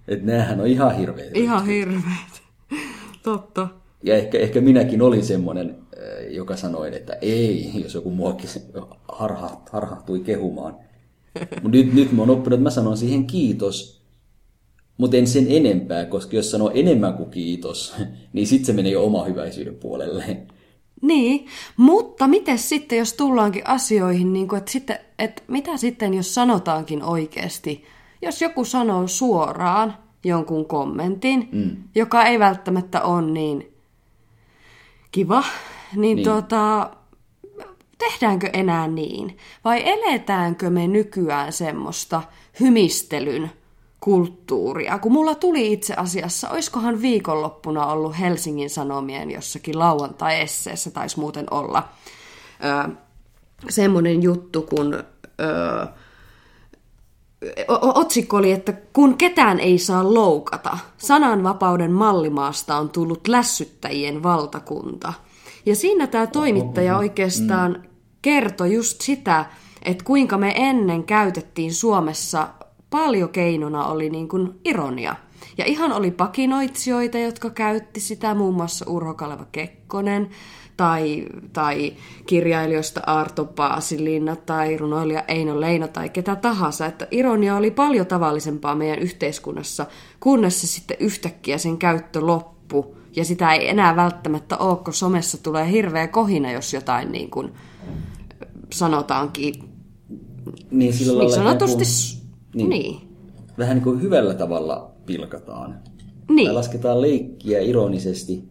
Että 0.07 0.25
näähän 0.25 0.59
on 0.61 0.67
ihan 0.67 0.97
hirveitä. 0.97 1.39
Ihan 1.39 1.65
hirveet. 1.65 2.41
Totta. 3.23 3.67
Ja 4.03 4.15
ehkä, 4.15 4.37
ehkä 4.37 4.61
minäkin 4.61 5.01
olin 5.01 5.25
semmoinen, 5.25 5.69
äh, 5.69 6.33
joka 6.33 6.55
sanoi, 6.55 6.95
että 6.95 7.17
ei, 7.21 7.71
jos 7.83 7.93
joku 7.93 8.09
muakin 8.09 8.49
harha, 9.07 9.61
harhahtui 9.71 10.19
kehumaan. 10.19 10.75
Mutta 11.61 11.77
nyt, 11.77 11.93
nyt 11.93 12.11
mä 12.11 12.21
oon 12.21 12.29
oppinut, 12.29 12.53
että 12.53 12.63
mä 12.63 12.69
sanon 12.69 12.97
siihen 12.97 13.27
kiitos, 13.27 14.01
mutta 14.97 15.17
en 15.17 15.27
sen 15.27 15.45
enempää, 15.49 16.05
koska 16.05 16.35
jos 16.35 16.51
sanoo 16.51 16.71
enemmän 16.73 17.13
kuin 17.13 17.29
kiitos, 17.29 17.95
niin 18.33 18.47
sitten 18.47 18.65
se 18.65 18.73
menee 18.73 18.91
jo 18.91 19.05
oma 19.05 19.23
hyväisyyden 19.23 19.75
puolelle. 19.75 20.37
Niin, 21.01 21.47
mutta 21.77 22.27
miten 22.27 22.57
sitten, 22.57 22.97
jos 22.97 23.13
tullaankin 23.13 23.67
asioihin, 23.67 24.33
niin 24.33 24.47
kuin, 24.47 24.57
että, 24.57 24.71
sitten, 24.71 24.99
että 25.19 25.43
mitä 25.47 25.77
sitten, 25.77 26.13
jos 26.13 26.35
sanotaankin 26.35 27.03
oikeasti, 27.03 27.85
jos 28.21 28.41
joku 28.41 28.65
sanoo 28.65 29.07
suoraan 29.07 29.97
jonkun 30.23 30.65
kommentin, 30.65 31.49
mm. 31.51 31.75
joka 31.95 32.23
ei 32.25 32.39
välttämättä 32.39 33.01
ole 33.01 33.21
niin 33.21 33.73
kiva, 35.11 35.43
niin, 35.95 36.15
niin. 36.15 36.23
Tuota, 36.23 36.89
tehdäänkö 37.97 38.49
enää 38.53 38.87
niin? 38.87 39.37
Vai 39.63 39.89
eletäänkö 39.89 40.69
me 40.69 40.87
nykyään 40.87 41.53
semmoista 41.53 42.21
hymistelyn 42.59 43.51
kulttuuria? 44.05 44.99
Kun 44.99 45.11
mulla 45.11 45.35
tuli 45.35 45.73
itse 45.73 45.93
asiassa, 45.93 46.49
oiskohan 46.49 47.01
viikonloppuna 47.01 47.85
ollut 47.85 48.19
Helsingin 48.19 48.69
Sanomien 48.69 49.31
jossakin 49.31 49.79
lauantai-esseessä, 49.79 50.91
taisi 50.91 51.19
muuten 51.19 51.45
olla, 51.51 51.89
ö, 52.87 52.95
semmoinen 53.69 54.23
juttu, 54.23 54.61
kun 54.61 54.93
ö, 54.93 55.87
o- 57.67 57.99
otsikko 57.99 58.37
oli, 58.37 58.51
että 58.51 58.73
kun 58.93 59.17
ketään 59.17 59.59
ei 59.59 59.77
saa 59.77 60.13
loukata, 60.13 60.77
sananvapauden 60.97 61.91
mallimaasta 61.91 62.77
on 62.77 62.89
tullut 62.89 63.27
lässyttäjien 63.27 64.23
valtakunta. 64.23 65.13
Ja 65.65 65.75
siinä 65.75 66.07
tämä 66.07 66.27
toimittaja 66.27 66.97
oikeastaan 66.97 67.83
kertoi 68.21 68.73
just 68.73 69.01
sitä, 69.01 69.45
että 69.85 70.03
kuinka 70.03 70.37
me 70.37 70.53
ennen 70.55 71.03
käytettiin 71.03 71.73
Suomessa 71.73 72.47
paljon 72.89 73.29
keinona 73.29 73.85
oli 73.85 74.09
niin 74.09 74.27
kuin 74.27 74.59
ironia. 74.65 75.15
Ja 75.57 75.65
ihan 75.65 75.91
oli 75.91 76.11
pakinoitsijoita, 76.11 77.17
jotka 77.17 77.49
käytti 77.49 77.99
sitä, 77.99 78.35
muun 78.35 78.55
muassa 78.55 78.85
Urho 78.89 79.13
Kaleva 79.13 79.45
Kekkonen, 79.51 80.29
tai, 80.77 81.25
tai 81.53 81.93
kirjailijoista 82.25 83.01
Arto 83.05 83.45
Paasilinna 83.45 84.35
tai 84.35 84.77
runoilija 84.77 85.23
Eino 85.27 85.61
Leino 85.61 85.87
tai 85.87 86.09
ketä 86.09 86.35
tahansa. 86.35 86.85
Että 86.85 87.07
ironia 87.11 87.55
oli 87.55 87.71
paljon 87.71 88.05
tavallisempaa 88.07 88.75
meidän 88.75 88.99
yhteiskunnassa, 88.99 89.85
kunnes 90.19 90.61
se 90.61 90.67
sitten 90.67 90.97
yhtäkkiä 90.99 91.57
sen 91.57 91.77
käyttö 91.77 92.25
loppu. 92.25 92.95
Ja 93.15 93.25
sitä 93.25 93.53
ei 93.53 93.69
enää 93.69 93.95
välttämättä 93.95 94.57
ole, 94.57 94.77
kun 94.77 94.93
somessa 94.93 95.43
tulee 95.43 95.71
hirveä 95.71 96.07
kohina, 96.07 96.51
jos 96.51 96.73
jotain 96.73 97.11
niin 97.11 97.29
kuin 97.31 97.51
sanotaankin 98.73 99.53
Niin, 100.71 100.93
sillä 100.93 101.23
niin 101.23 101.33
sanotusti... 101.33 101.85
s- 101.85 102.24
Niin. 102.55 102.69
Niin. 102.69 103.01
vähän 103.57 103.75
niin 103.75 103.83
kuin 103.83 104.01
hyvällä 104.01 104.33
tavalla 104.33 104.91
pilkataan. 105.05 105.79
Niin. 106.29 106.45
Tai 106.47 106.53
lasketaan 106.55 107.01
leikkiä 107.01 107.59
ironisesti 107.59 108.43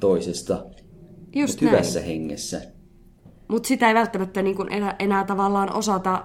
toisesta, 0.00 0.64
Just 1.34 1.52
mutta 1.52 1.64
näin. 1.64 1.74
hyvässä 1.74 2.00
hengessä. 2.00 2.62
Mutta 3.48 3.66
sitä 3.66 3.88
ei 3.88 3.94
välttämättä 3.94 4.42
niin 4.42 4.56
kuin 4.56 4.72
enää, 4.72 4.96
enää 4.98 5.24
tavallaan 5.24 5.72
osata 5.76 6.24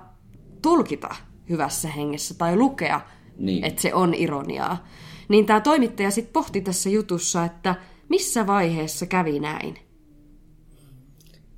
tulkita 0.61 1.15
hyvässä 1.49 1.87
hengessä 1.87 2.33
tai 2.37 2.55
lukea, 2.55 3.01
Niin. 3.37 3.63
että 3.63 3.81
se 3.81 3.93
on 3.93 4.13
ironiaa. 4.13 4.87
Niin 5.29 5.45
tämä 5.45 5.61
toimittaja 5.61 6.11
sitten 6.11 6.33
pohti 6.33 6.61
tässä 6.61 6.89
jutussa, 6.89 7.45
että 7.45 7.75
missä 8.09 8.47
vaiheessa 8.47 9.05
kävi 9.05 9.39
näin. 9.39 9.75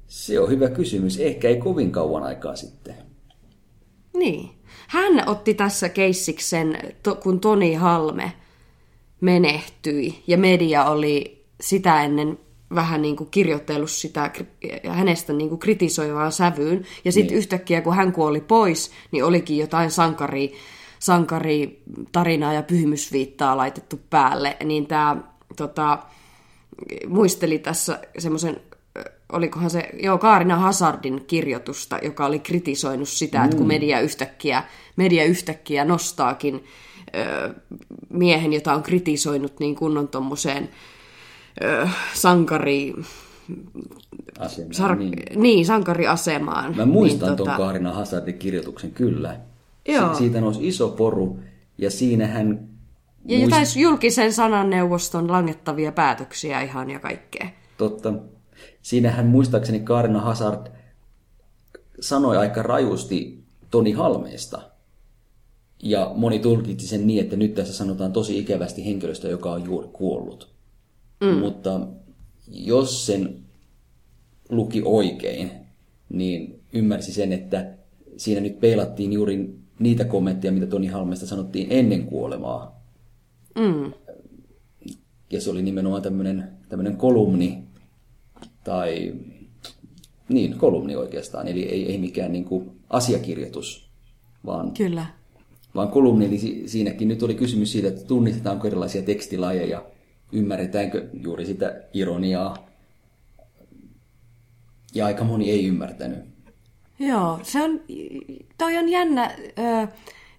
Se 0.07 0.39
on 0.39 0.49
hyvä 0.49 0.69
kysymys. 0.69 1.19
Ehkä 1.19 1.47
ei 1.49 1.57
kovin 1.57 1.91
kauan 1.91 2.23
aikaa 2.23 2.55
sitten. 2.55 2.95
Niin. 4.17 4.49
Hän 4.93 5.29
otti 5.29 5.53
tässä 5.53 5.89
keissiksen, 5.89 6.77
kun 7.23 7.39
Toni 7.39 7.73
Halme 7.73 8.31
menehtyi 9.21 10.23
ja 10.27 10.37
media 10.37 10.85
oli 10.85 11.43
sitä 11.61 12.03
ennen 12.03 12.39
vähän 12.75 13.01
niin 13.01 13.15
kuin 13.15 13.29
kirjoitellut 13.29 13.91
sitä 13.91 14.31
hänestä 14.89 15.33
niin 15.33 15.49
kuin 15.49 15.59
kritisoivaan 15.59 16.31
sävyyn. 16.31 16.85
Ja 17.05 17.11
sitten 17.11 17.27
niin. 17.27 17.37
yhtäkkiä, 17.37 17.81
kun 17.81 17.95
hän 17.95 18.13
kuoli 18.13 18.41
pois, 18.41 18.91
niin 19.11 19.23
olikin 19.23 19.57
jotain 19.57 19.91
sankari, 19.91 20.53
sankari 20.99 21.81
tarinaa 22.11 22.53
ja 22.53 22.63
pyhimysviittaa 22.63 23.57
laitettu 23.57 23.99
päälle. 24.09 24.57
Niin 24.63 24.87
tämä 24.87 25.17
tota, 25.57 25.99
muisteli 27.07 27.59
tässä 27.59 27.99
semmoisen, 28.17 28.61
olikohan 29.33 29.69
se, 29.69 29.89
joo, 30.03 30.17
Kaarina 30.17 30.55
Hazardin 30.55 31.23
kirjoitusta, 31.27 31.99
joka 32.01 32.25
oli 32.25 32.39
kritisoinut 32.39 33.09
sitä, 33.09 33.37
mm. 33.39 33.45
että 33.45 33.57
kun 33.57 33.67
media 33.67 33.99
yhtäkkiä, 33.99 34.63
media 34.95 35.23
yhtäkkiä 35.23 35.85
nostaakin 35.85 36.63
ö, 37.15 37.53
miehen, 38.09 38.53
jota 38.53 38.73
on 38.73 38.83
kritisoinut 38.83 39.59
niin 39.59 39.75
kunnon 39.75 40.07
tommoseen 40.07 40.69
ö, 41.63 41.87
sankari, 42.13 42.93
Asema, 44.39 44.73
sar, 44.73 44.95
niin. 44.95 45.41
niin. 45.41 45.65
sankariasemaan. 45.65 46.75
Mä 46.75 46.85
muistan 46.85 47.27
niin, 47.29 47.37
tuon 47.37 47.49
tota... 47.49 47.57
Kaarina 47.57 47.93
Hazardin 47.93 48.39
kirjoituksen 48.39 48.91
kyllä. 48.91 49.39
Joo. 49.87 50.13
Si- 50.13 50.17
siitä 50.17 50.41
nousi 50.41 50.67
iso 50.67 50.89
poru 50.89 51.39
ja 51.77 51.91
siinä 51.91 52.27
hän 52.27 52.67
Ja 53.25 53.39
jotain 53.39 53.67
julkisen 53.75 54.33
sananneuvoston 54.33 55.31
langettavia 55.31 55.91
päätöksiä 55.91 56.61
ihan 56.61 56.89
ja 56.89 56.99
kaikkea. 56.99 57.47
Totta. 57.77 58.13
Siinähän 58.83 59.25
muistaakseni 59.25 59.79
Kaarina 59.79 60.21
Hazard 60.21 60.67
sanoi 61.99 62.37
aika 62.37 62.63
rajusti 62.63 63.43
Toni 63.71 63.91
Halmeesta. 63.91 64.61
Ja 65.83 66.11
moni 66.15 66.39
tulkitsi 66.39 66.87
sen 66.87 67.07
niin, 67.07 67.23
että 67.23 67.35
nyt 67.35 67.53
tässä 67.53 67.73
sanotaan 67.73 68.13
tosi 68.13 68.39
ikävästi 68.39 68.85
henkilöstä, 68.85 69.27
joka 69.27 69.51
on 69.51 69.65
juuri 69.65 69.87
kuollut. 69.93 70.49
Mm. 71.21 71.37
Mutta 71.39 71.87
jos 72.47 73.05
sen 73.05 73.39
luki 74.49 74.81
oikein, 74.85 75.51
niin 76.09 76.59
ymmärsi 76.73 77.13
sen, 77.13 77.33
että 77.33 77.73
siinä 78.17 78.41
nyt 78.41 78.59
peilattiin 78.59 79.13
juuri 79.13 79.55
niitä 79.79 80.05
kommentteja, 80.05 80.51
mitä 80.51 80.67
Toni 80.67 80.87
Halmeesta 80.87 81.27
sanottiin 81.27 81.67
ennen 81.69 82.03
kuolemaa. 82.05 82.83
Mm. 83.55 83.93
ja 85.31 85.41
se 85.41 85.49
oli 85.49 85.61
nimenomaan 85.61 86.01
tämmöinen, 86.01 86.49
tämmöinen 86.69 86.97
kolumni, 86.97 87.63
tai 88.63 89.13
niin, 90.29 90.57
kolumni 90.57 90.95
oikeastaan, 90.95 91.47
eli 91.47 91.63
ei, 91.63 91.91
ei 91.91 91.97
mikään 91.97 92.31
niin 92.31 92.45
kuin 92.45 92.71
asiakirjoitus, 92.89 93.89
vaan, 94.45 94.71
Kyllä. 94.71 95.05
vaan 95.75 95.87
kolumni, 95.87 96.25
eli 96.25 96.39
si- 96.39 96.63
siinäkin 96.65 97.07
nyt 97.07 97.23
oli 97.23 97.35
kysymys 97.35 97.71
siitä, 97.71 97.87
että 97.87 98.05
tunnistetaanko 98.05 98.67
erilaisia 98.67 99.01
tekstilajeja, 99.01 99.85
ymmärretäänkö 100.31 101.09
juuri 101.13 101.45
sitä 101.45 101.81
ironiaa, 101.93 102.57
ja 104.93 105.05
aika 105.05 105.23
moni 105.23 105.51
ei 105.51 105.65
ymmärtänyt. 105.65 106.19
Joo, 106.99 107.39
se 107.43 107.63
on, 107.63 107.81
toi 108.57 108.77
on 108.77 108.89
jännä, 108.89 109.31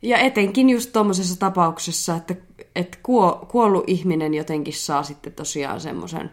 ja 0.02 0.18
etenkin 0.18 0.70
just 0.70 0.92
tuommoisessa 0.92 1.38
tapauksessa, 1.38 2.16
että, 2.16 2.34
että 2.76 2.98
kuo, 3.02 3.46
kuollut 3.50 3.84
ihminen 3.86 4.34
jotenkin 4.34 4.74
saa 4.74 5.02
sitten 5.02 5.32
tosiaan 5.32 5.80
semmoisen 5.80 6.30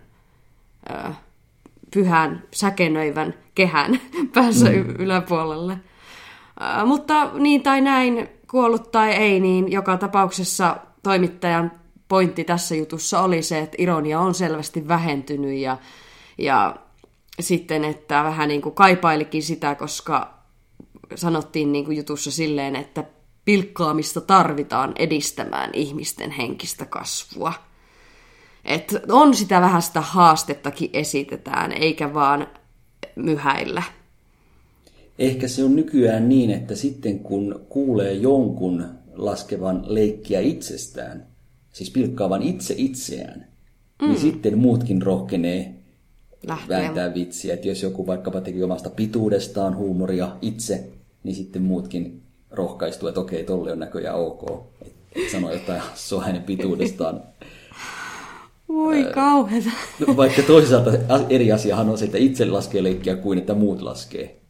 pyhän 1.94 2.44
säkenöivän 2.54 3.34
kehän 3.56 4.02
päässä 4.34 4.70
mm. 4.70 4.96
yläpuolelle. 5.00 5.78
Mutta 6.86 7.32
niin 7.34 7.64
tai 7.64 7.82
näin, 7.82 8.30
kuollut 8.52 8.92
tai 8.92 9.12
ei, 9.12 9.40
niin 9.40 9.72
joka 9.72 9.98
tapauksessa 9.98 10.78
toimittajan 11.04 11.72
pointti 12.08 12.44
tässä 12.44 12.76
jutussa 12.76 13.22
oli 13.22 13.42
se, 13.44 13.60
että 13.60 13.76
ironia 13.80 14.20
on 14.20 14.34
selvästi 14.34 14.88
vähentynyt 14.88 15.58
ja, 15.58 15.78
ja 16.38 16.76
sitten, 17.40 17.86
että 17.86 18.24
vähän 18.24 18.50
niin 18.50 18.62
kuin 18.62 18.76
kaipailikin 18.76 19.44
sitä, 19.44 19.76
koska 19.76 20.34
sanottiin 21.16 21.72
niin 21.72 21.86
kuin 21.86 21.98
jutussa 21.98 22.32
silleen, 22.32 22.76
että 22.76 23.04
pilkkaamista 23.46 24.22
tarvitaan 24.22 24.94
edistämään 24.96 25.70
ihmisten 25.74 26.32
henkistä 26.32 26.86
kasvua. 26.86 27.54
Et 28.66 28.96
on 29.10 29.36
sitä 29.36 29.62
vähän 29.62 29.82
sitä 29.82 30.02
haastettakin 30.02 30.90
esitetään, 30.94 31.72
eikä 31.72 32.14
vaan 32.14 32.48
myhäillä. 33.16 33.84
Ehkä 35.20 35.48
se 35.48 35.64
on 35.64 35.76
nykyään 35.76 36.30
niin, 36.30 36.50
että 36.52 36.76
sitten 36.76 37.20
kun 37.20 37.66
kuulee 37.70 38.14
jonkun 38.14 38.86
laskevan 39.14 39.84
leikkiä 39.88 40.40
itsestään, 40.40 41.28
siis 41.74 41.90
pilkkaavan 41.90 42.42
itse 42.44 42.74
itseään, 42.78 43.48
mm. 44.02 44.08
niin 44.08 44.20
sitten 44.20 44.58
muutkin 44.58 45.02
rohkenee 45.02 45.76
vääntää 46.70 47.14
vitsiä. 47.14 47.54
Että 47.54 47.68
jos 47.68 47.84
joku 47.84 48.08
vaikkapa 48.08 48.42
teki 48.42 48.64
omasta 48.64 48.90
pituudestaan 48.90 49.78
huumoria 49.78 50.36
itse, 50.42 50.90
niin 51.24 51.36
sitten 51.36 51.62
muutkin 51.62 52.22
rohkaistuu, 52.52 53.08
että 53.08 53.22
okei, 53.22 53.44
tolle 53.44 53.72
on 53.72 53.80
näköjään 53.80 54.20
ok. 54.20 54.66
Et 55.16 55.30
sano 55.32 55.52
jotain 55.52 55.82
hassua 55.90 56.24
hänen 56.24 56.44
pituudestaan. 56.44 57.24
Voi 58.74 59.06
kauheeta. 59.14 59.70
No, 60.08 60.18
Vaikka 60.18 60.42
toisaalta 60.42 60.92
eri 61.30 61.52
asiahan 61.52 61.90
on 61.90 61.98
se, 61.98 62.06
että 62.06 62.18
itse 62.18 62.46
laskee 62.46 62.84
leikkiä 62.84 63.16
kuin 63.16 63.38
että 63.38 63.54
muut 63.54 63.82
laskee. 63.82 64.42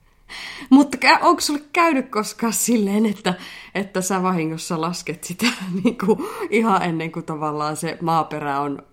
Mutta 0.70 0.98
onko 1.22 1.42
sulle 1.42 1.62
käynyt 1.74 2.10
koskaan 2.10 2.54
silleen, 2.54 3.06
että, 3.06 3.34
että 3.76 4.02
sä 4.02 4.24
vahingossa 4.24 4.82
lasket 4.82 5.24
sitä 5.24 5.46
niin 5.84 5.98
kuin, 5.98 6.20
ihan 6.50 6.84
ennen 6.84 7.12
kuin 7.12 7.26
tavallaan 7.26 7.78
se 7.78 7.98
maaperä 8.02 8.60
on 8.60 8.84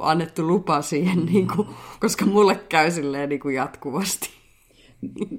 annettu 0.00 0.46
lupa 0.46 0.82
siihen, 0.82 1.26
niin 1.26 1.48
kuin, 1.56 1.68
koska 2.00 2.26
mulle 2.26 2.54
käy 2.68 2.90
silleen 2.90 3.28
niin 3.28 3.40
kuin 3.40 3.54
jatkuvasti. 3.54 4.30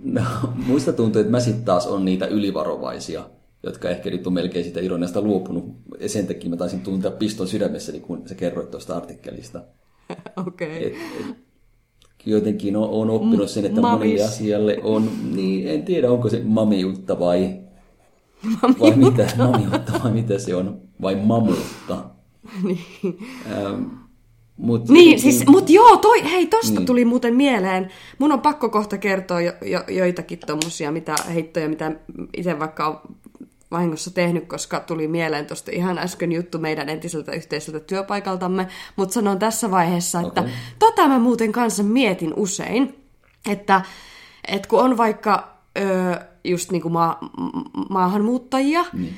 No, 0.04 0.22
muista 0.68 0.94
tuntuu, 0.94 1.22
että 1.22 1.32
mä 1.32 1.40
sitten 1.40 1.66
taas 1.66 1.88
on 1.88 2.06
niitä 2.06 2.26
ylivarovaisia, 2.26 3.24
jotka 3.66 3.90
ehkä 3.90 4.10
nyt 4.10 4.28
on 4.28 4.34
melkein 4.34 4.66
sitä 4.66 4.80
ironiasta 4.80 5.22
luopunut. 5.22 5.66
Ja 6.00 6.10
sen 6.10 6.28
takia 6.28 6.50
mä 6.50 6.58
taisin 6.58 6.82
tuntea 6.82 7.12
piston 7.12 7.48
sydämessäni, 7.48 8.00
kun 8.00 8.24
sä 8.26 8.36
kerroit 8.36 8.72
tuosta 8.72 8.98
artikkelista. 8.98 9.62
Okei. 10.48 10.88
Et, 10.88 10.94
et, 11.20 11.36
jotenkin 12.26 12.76
on, 12.76 12.90
on 12.90 13.10
oppinut 13.10 13.50
sen, 13.50 13.66
että 13.66 13.82
Mamis. 13.82 14.00
monelle 14.00 14.24
asialle 14.26 14.78
on, 14.84 15.10
niin 15.36 15.68
en 15.68 15.84
tiedä 15.84 16.12
onko 16.12 16.30
se 16.30 16.42
mamiutta 16.44 17.20
vai, 17.20 17.60
vai 18.80 18.96
mitä, 18.96 19.28
mamiutta 19.38 19.94
vai 20.04 20.12
mitä 20.12 20.40
se 20.40 20.56
on, 20.56 20.82
vai 21.02 21.16
mamuutta. 21.16 22.04
Niin. 22.64 23.18
Ähm, 23.52 23.84
mut, 24.58 24.90
Niin, 24.90 25.20
siis, 25.20 25.48
mut 25.48 25.70
joo, 25.70 25.98
toi, 25.98 26.32
hei, 26.32 26.48
tosta 26.48 26.68
Niin. 26.68 26.78
niin. 26.78 26.86
tuli 26.86 27.06
muuten 27.06 27.36
mieleen. 27.36 27.92
Mun 28.20 28.32
on 28.32 28.42
pakko 28.42 28.70
kohta 28.70 28.98
kertoa 28.98 29.42
jo, 29.42 29.52
jo, 29.66 29.84
joitakin 29.90 30.40
tommosia 30.40 30.92
mitä, 30.92 31.16
heittoja, 31.34 31.70
mitä 31.70 31.92
itse 32.38 32.60
vaikka 32.60 32.88
on 32.88 33.16
vahingossa 33.72 34.12
tehnyt, 34.12 34.48
koska 34.48 34.80
tuli 34.80 35.08
mieleen 35.08 35.46
tuosta 35.46 35.72
ihan 35.72 35.98
äsken 35.98 36.32
juttu 36.32 36.60
meidän 36.60 36.90
entiseltä 36.90 37.32
yhteiseltä 37.32 37.80
työpaikaltamme, 37.80 38.68
mutta 38.96 39.14
sanon 39.14 39.40
tässä 39.40 39.72
vaiheessa, 39.72 40.22
että 40.22 40.42
Okei. 40.42 40.54
tota 40.80 41.08
mä 41.08 41.20
muuten 41.20 41.52
kanssa 41.52 41.84
mietin 41.84 42.34
usein, 42.36 42.96
että, 43.50 43.82
että 44.48 44.68
kun 44.68 44.82
on 44.82 44.98
vaikka 44.98 45.58
ö, 45.78 46.20
just 46.44 46.72
niinku 46.72 46.90
maa, 46.90 47.18
m- 47.38 47.94
maahanmuuttajia, 47.94 48.86
niin. 48.94 49.14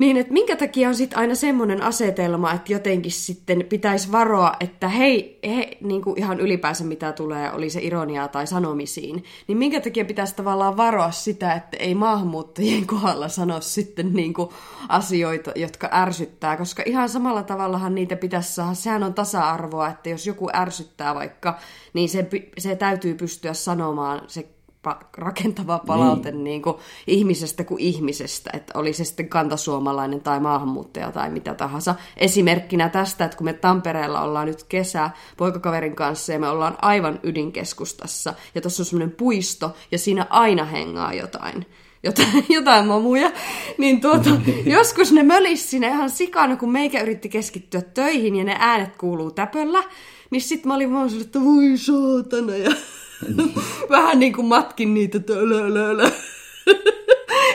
Niin, 0.00 0.16
että 0.16 0.32
minkä 0.32 0.56
takia 0.56 0.88
on 0.88 0.94
sitten 0.94 1.18
aina 1.18 1.34
semmoinen 1.34 1.82
asetelma, 1.82 2.52
että 2.52 2.72
jotenkin 2.72 3.12
sitten 3.12 3.66
pitäisi 3.68 4.12
varoa, 4.12 4.52
että 4.60 4.88
hei, 4.88 5.38
he, 5.46 5.78
niin 5.80 6.02
kuin 6.02 6.18
ihan 6.18 6.40
ylipäänsä 6.40 6.84
mitä 6.84 7.12
tulee, 7.12 7.52
oli 7.52 7.70
se 7.70 7.80
ironiaa 7.82 8.28
tai 8.28 8.46
sanomisiin, 8.46 9.24
niin 9.46 9.58
minkä 9.58 9.80
takia 9.80 10.04
pitäisi 10.04 10.36
tavallaan 10.36 10.76
varoa 10.76 11.10
sitä, 11.10 11.52
että 11.52 11.76
ei 11.76 11.94
maahanmuuttajien 11.94 12.86
kohdalla 12.86 13.28
sano 13.28 13.60
sitten 13.60 14.12
niin 14.12 14.34
kuin 14.34 14.48
asioita, 14.88 15.52
jotka 15.56 15.88
ärsyttää, 15.92 16.56
koska 16.56 16.82
ihan 16.86 17.08
samalla 17.08 17.42
tavallahan 17.42 17.94
niitä 17.94 18.16
pitäisi 18.16 18.52
saada, 18.52 18.74
sehän 18.74 19.02
on 19.02 19.14
tasa-arvoa, 19.14 19.88
että 19.88 20.08
jos 20.08 20.26
joku 20.26 20.50
ärsyttää 20.54 21.14
vaikka, 21.14 21.58
niin 21.92 22.08
se, 22.08 22.28
se 22.58 22.76
täytyy 22.76 23.14
pystyä 23.14 23.54
sanomaan 23.54 24.22
se 24.26 24.48
pa- 24.88 25.04
rakentava 25.16 25.78
palaute 25.86 26.30
niin. 26.30 26.44
Niin 26.44 26.62
kuin 26.62 26.76
ihmisestä 27.06 27.64
kuin 27.64 27.80
ihmisestä, 27.80 28.50
että 28.52 28.78
oli 28.78 28.92
se 28.92 29.04
sitten 29.04 29.28
kantasuomalainen 29.28 30.20
tai 30.20 30.40
maahanmuuttaja 30.40 31.12
tai 31.12 31.30
mitä 31.30 31.54
tahansa. 31.54 31.94
Esimerkkinä 32.16 32.88
tästä, 32.88 33.24
että 33.24 33.36
kun 33.36 33.44
me 33.44 33.52
Tampereella 33.52 34.22
ollaan 34.22 34.46
nyt 34.46 34.62
kesä 34.62 35.10
poikakaverin 35.36 35.96
kanssa 35.96 36.32
ja 36.32 36.38
me 36.38 36.48
ollaan 36.48 36.76
aivan 36.82 37.20
ydinkeskustassa 37.22 38.34
ja 38.54 38.60
tuossa 38.60 38.82
on 38.82 38.86
semmoinen 38.86 39.16
puisto 39.16 39.74
ja 39.92 39.98
siinä 39.98 40.26
aina 40.30 40.64
hengaa 40.64 41.12
jotain 41.12 41.66
jotain, 42.02 42.44
jotain 42.48 42.86
mamuja, 42.86 43.32
niin 43.78 44.00
tuota, 44.00 44.30
joskus 44.76 45.12
ne 45.12 45.22
mölis 45.22 45.70
sinne 45.70 45.88
ihan 45.88 46.10
sikana, 46.10 46.56
kun 46.56 46.72
meikä 46.72 47.00
yritti 47.00 47.28
keskittyä 47.28 47.82
töihin 47.82 48.36
ja 48.36 48.44
ne 48.44 48.56
äänet 48.58 48.96
kuuluu 48.96 49.30
täpöllä, 49.30 49.84
niin 50.30 50.42
sit 50.42 50.64
mä 50.64 50.74
olin 50.74 50.92
vaan 50.92 51.10
että 51.20 51.40
voi 51.40 51.76
saatana, 51.76 52.56
ja 52.56 52.70
vähän 53.90 54.20
niin 54.20 54.32
kuin 54.32 54.46
matkin 54.46 54.94
niitä. 54.94 55.18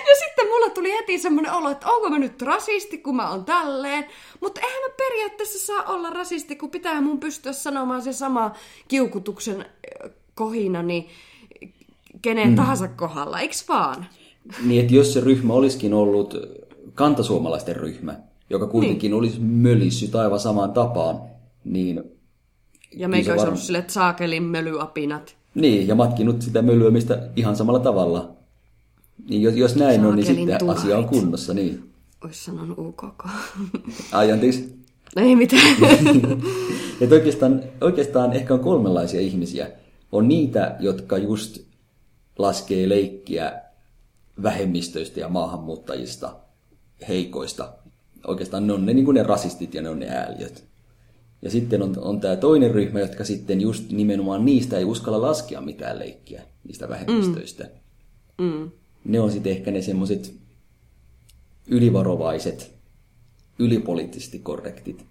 Ja 0.08 0.16
sitten 0.20 0.48
mulla 0.48 0.70
tuli 0.70 0.92
heti 0.92 1.18
semmoinen 1.18 1.54
olo, 1.54 1.70
että 1.70 1.88
onko 1.90 2.10
mä 2.10 2.20
nyt 2.20 2.42
rasisti, 2.42 2.98
kun 2.98 3.16
mä 3.16 3.30
oon 3.30 3.46
tälleen. 3.46 4.06
Mutta 4.42 4.62
eihän 4.62 4.82
mä 4.82 4.96
periaatteessa 4.98 5.66
saa 5.66 5.94
olla 5.94 6.10
rasisti, 6.10 6.56
kun 6.56 6.70
pitää 6.72 7.02
mun 7.02 7.20
pystyä 7.20 7.54
sanomaan 7.54 8.02
se 8.02 8.14
sama 8.14 8.52
kiukutuksen 8.88 9.62
äh, 9.62 10.12
kohina, 10.36 10.84
niin 10.84 11.08
kenen 12.22 12.50
mm. 12.50 12.56
tahansa 12.56 12.88
kohdalla, 12.88 13.40
eiks 13.40 13.70
vaan? 13.70 14.06
Niin, 14.64 14.82
että 14.82 14.94
jos 14.94 15.14
se 15.14 15.22
ryhmä 15.22 15.54
olisikin 15.54 15.94
ollut 15.94 16.36
kantasuomalaisten 16.94 17.76
ryhmä, 17.76 18.16
joka 18.50 18.68
kuitenkin 18.68 19.12
niin. 19.12 19.20
olisi 19.20 19.40
mölissyt 19.40 20.16
aivan 20.16 20.40
samaan 20.40 20.74
tapaan, 20.74 21.22
niin, 21.64 22.04
Ja 22.96 23.08
meikä 23.08 23.32
olisi 23.32 23.46
varm- 23.46 23.48
ollut 23.48 23.62
sille, 23.62 23.78
että 23.78 23.94
saakelin 23.94 24.44
mölyapinat. 24.44 25.36
Niin 25.56 25.88
ja 25.88 25.96
matkinut 25.96 26.42
sitä 26.42 26.62
mölyämistä 26.62 27.30
ihan 27.36 27.56
samalla 27.56 27.80
tavalla. 27.80 28.36
Niin 29.30 29.42
jos, 29.42 29.56
jos 29.56 29.76
näin 29.76 30.06
on, 30.06 30.16
niin 30.16 30.26
Saakelin 30.26 30.48
sitten 30.48 30.60
turhait. 30.60 30.80
asia 30.80 30.98
on 30.98 31.06
kunnossa, 31.06 31.54
niin. 31.54 31.92
Ois 32.24 32.46
sanonut 32.46 32.78
UKK. 32.78 33.26
Ai, 34.12 34.32
anteeksi. 34.32 34.76
Ei 35.16 35.36
mitään. 35.36 35.76
Että 37.02 37.16
oikeastaan, 37.16 37.64
oikeastaan 37.82 38.34
ehkä 38.34 38.54
on 38.54 38.60
kolmenlaisia 38.60 39.22
ihmisiä. 39.22 39.72
On 40.12 40.28
niitä, 40.28 40.76
jotka 40.80 41.18
just 41.18 41.60
laskee 42.38 42.90
leikkiä 42.90 43.62
vähemmistöistä 44.44 45.20
ja 45.20 45.30
maahanmuuttajista, 45.30 46.36
heikoista. 47.08 47.74
Oikeastaan 48.28 48.68
ne 48.68 48.74
on 48.74 48.86
ne, 48.86 48.94
niin 48.94 49.06
kuin 49.06 49.16
ne 49.16 49.24
rasistit 49.24 49.74
ja 49.74 49.82
ne 49.82 49.90
on 49.90 50.00
ne 50.00 50.10
ääliöt. 50.10 50.64
Ja 51.46 51.52
sitten 51.52 51.82
on, 51.82 51.96
on 52.00 52.20
tämä 52.20 52.36
toinen 52.36 52.72
ryhmä, 52.72 53.00
jotka 53.00 53.24
sitten 53.24 53.62
just 53.62 53.92
nimenomaan 53.92 54.46
niistä 54.46 54.78
ei 54.78 54.86
uskalla 54.86 55.22
laskea 55.22 55.62
mitään 55.62 56.00
leikkiä, 56.00 56.44
niistä 56.64 56.90
vähemmistöistä. 56.90 57.70
mm. 58.42 58.72
Ne 59.04 59.20
on 59.20 59.32
sitten 59.32 59.52
ehkä 59.52 59.72
ne 59.72 59.82
semmoiset 59.82 60.34
ylivarovaiset, 61.68 62.72
ylipoliittisesti 63.60 64.40
korrektit. 64.40 65.06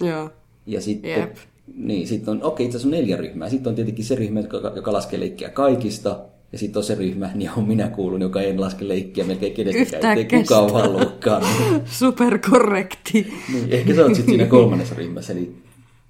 Joo. 0.00 0.30
Ja 0.66 0.80
sitten, 0.80 1.10
Jep. 1.10 1.36
niin, 1.74 2.08
sitten 2.08 2.32
on, 2.32 2.42
okei, 2.42 2.66
itse 2.66 2.78
asiassa 2.78 2.96
on 2.96 3.00
neljä 3.00 3.16
ryhmää. 3.16 3.48
Sitten 3.48 3.70
on 3.70 3.74
tietenkin 3.74 4.04
se 4.04 4.14
ryhmä, 4.14 4.40
joka, 4.40 4.72
joka 4.76 4.92
laskee 4.92 5.20
leikkiä 5.20 5.48
kaikista. 5.48 6.24
Ja 6.52 6.58
sitten 6.58 6.80
on 6.80 6.84
se 6.84 6.94
ryhmä, 6.94 7.30
niin 7.34 7.50
on 7.56 7.68
minä 7.68 7.88
kuulun, 7.88 8.20
joka 8.20 8.42
en 8.42 8.60
laske 8.60 8.88
leikkiä 8.88 9.24
melkein 9.24 9.52
kenestäkään. 9.52 10.18
Ettei 10.18 10.40
kukaan 10.40 10.64
kestä. 10.64 10.78
haluakaan. 10.78 11.42
Superkorrekti. 11.98 13.32
niin, 13.52 13.66
ehkä 13.70 13.94
sä 13.94 14.02
oot 14.02 14.14
sitten 14.14 14.32
siinä 14.32 14.46
kolmannessa 14.50 14.94
ryhmässä. 14.94 15.32
Eli 15.32 15.54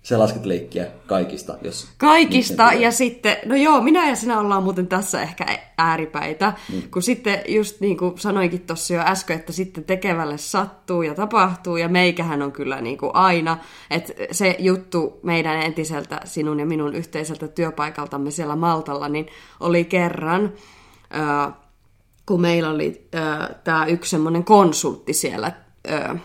Sä 0.03 0.19
lasket 0.19 0.47
leikkiä 0.47 0.87
kaikista, 1.07 1.59
jos... 1.63 1.89
Kaikista, 1.99 2.73
ja 2.73 2.91
sitten, 2.93 3.37
no 3.47 3.57
joo, 3.57 3.81
minä 3.81 4.09
ja 4.09 4.17
sinä 4.17 4.41
ollaan 4.41 4.63
muuten 4.63 4.87
tässä 4.87 5.23
ehkä 5.23 5.59
ääripäitä, 5.79 6.53
Niin. 6.73 6.91
kun 6.91 7.03
sitten 7.03 7.41
just 7.49 7.81
niin 7.81 7.97
kuin 7.97 8.19
sanoinkin 8.19 8.61
tuossa 8.61 8.95
jo 8.95 9.01
äsken, 9.01 9.37
että 9.37 9.53
sitten 9.53 9.85
tekevälle 9.85 10.39
sattuu 10.39 11.03
ja 11.03 11.15
tapahtuu, 11.15 11.77
ja 11.77 11.89
meikähän 11.89 12.43
on 12.43 12.53
kyllä 12.53 12.81
niin 12.81 12.99
kuin 12.99 13.15
aina, 13.15 13.59
että 13.91 14.13
se 14.31 14.57
juttu 14.59 15.21
meidän 15.23 15.63
entiseltä 15.63 16.21
sinun 16.25 16.61
ja 16.61 16.67
minun 16.67 16.95
yhteiseltä 16.95 17.49
työpaikaltamme 17.49 18.31
siellä 18.31 18.57
Maltalla, 18.57 19.09
niin 19.09 19.27
oli 19.61 19.85
kerran, 19.85 20.53
ää, 21.11 21.53
kun 22.27 22.41
meillä 22.41 22.71
oli 22.71 23.09
tämä 23.65 23.87
yksi 23.87 24.11
semmoinen 24.11 24.45
konsultti 24.45 25.13
siellä, 25.13 25.53
ää, 25.89 26.19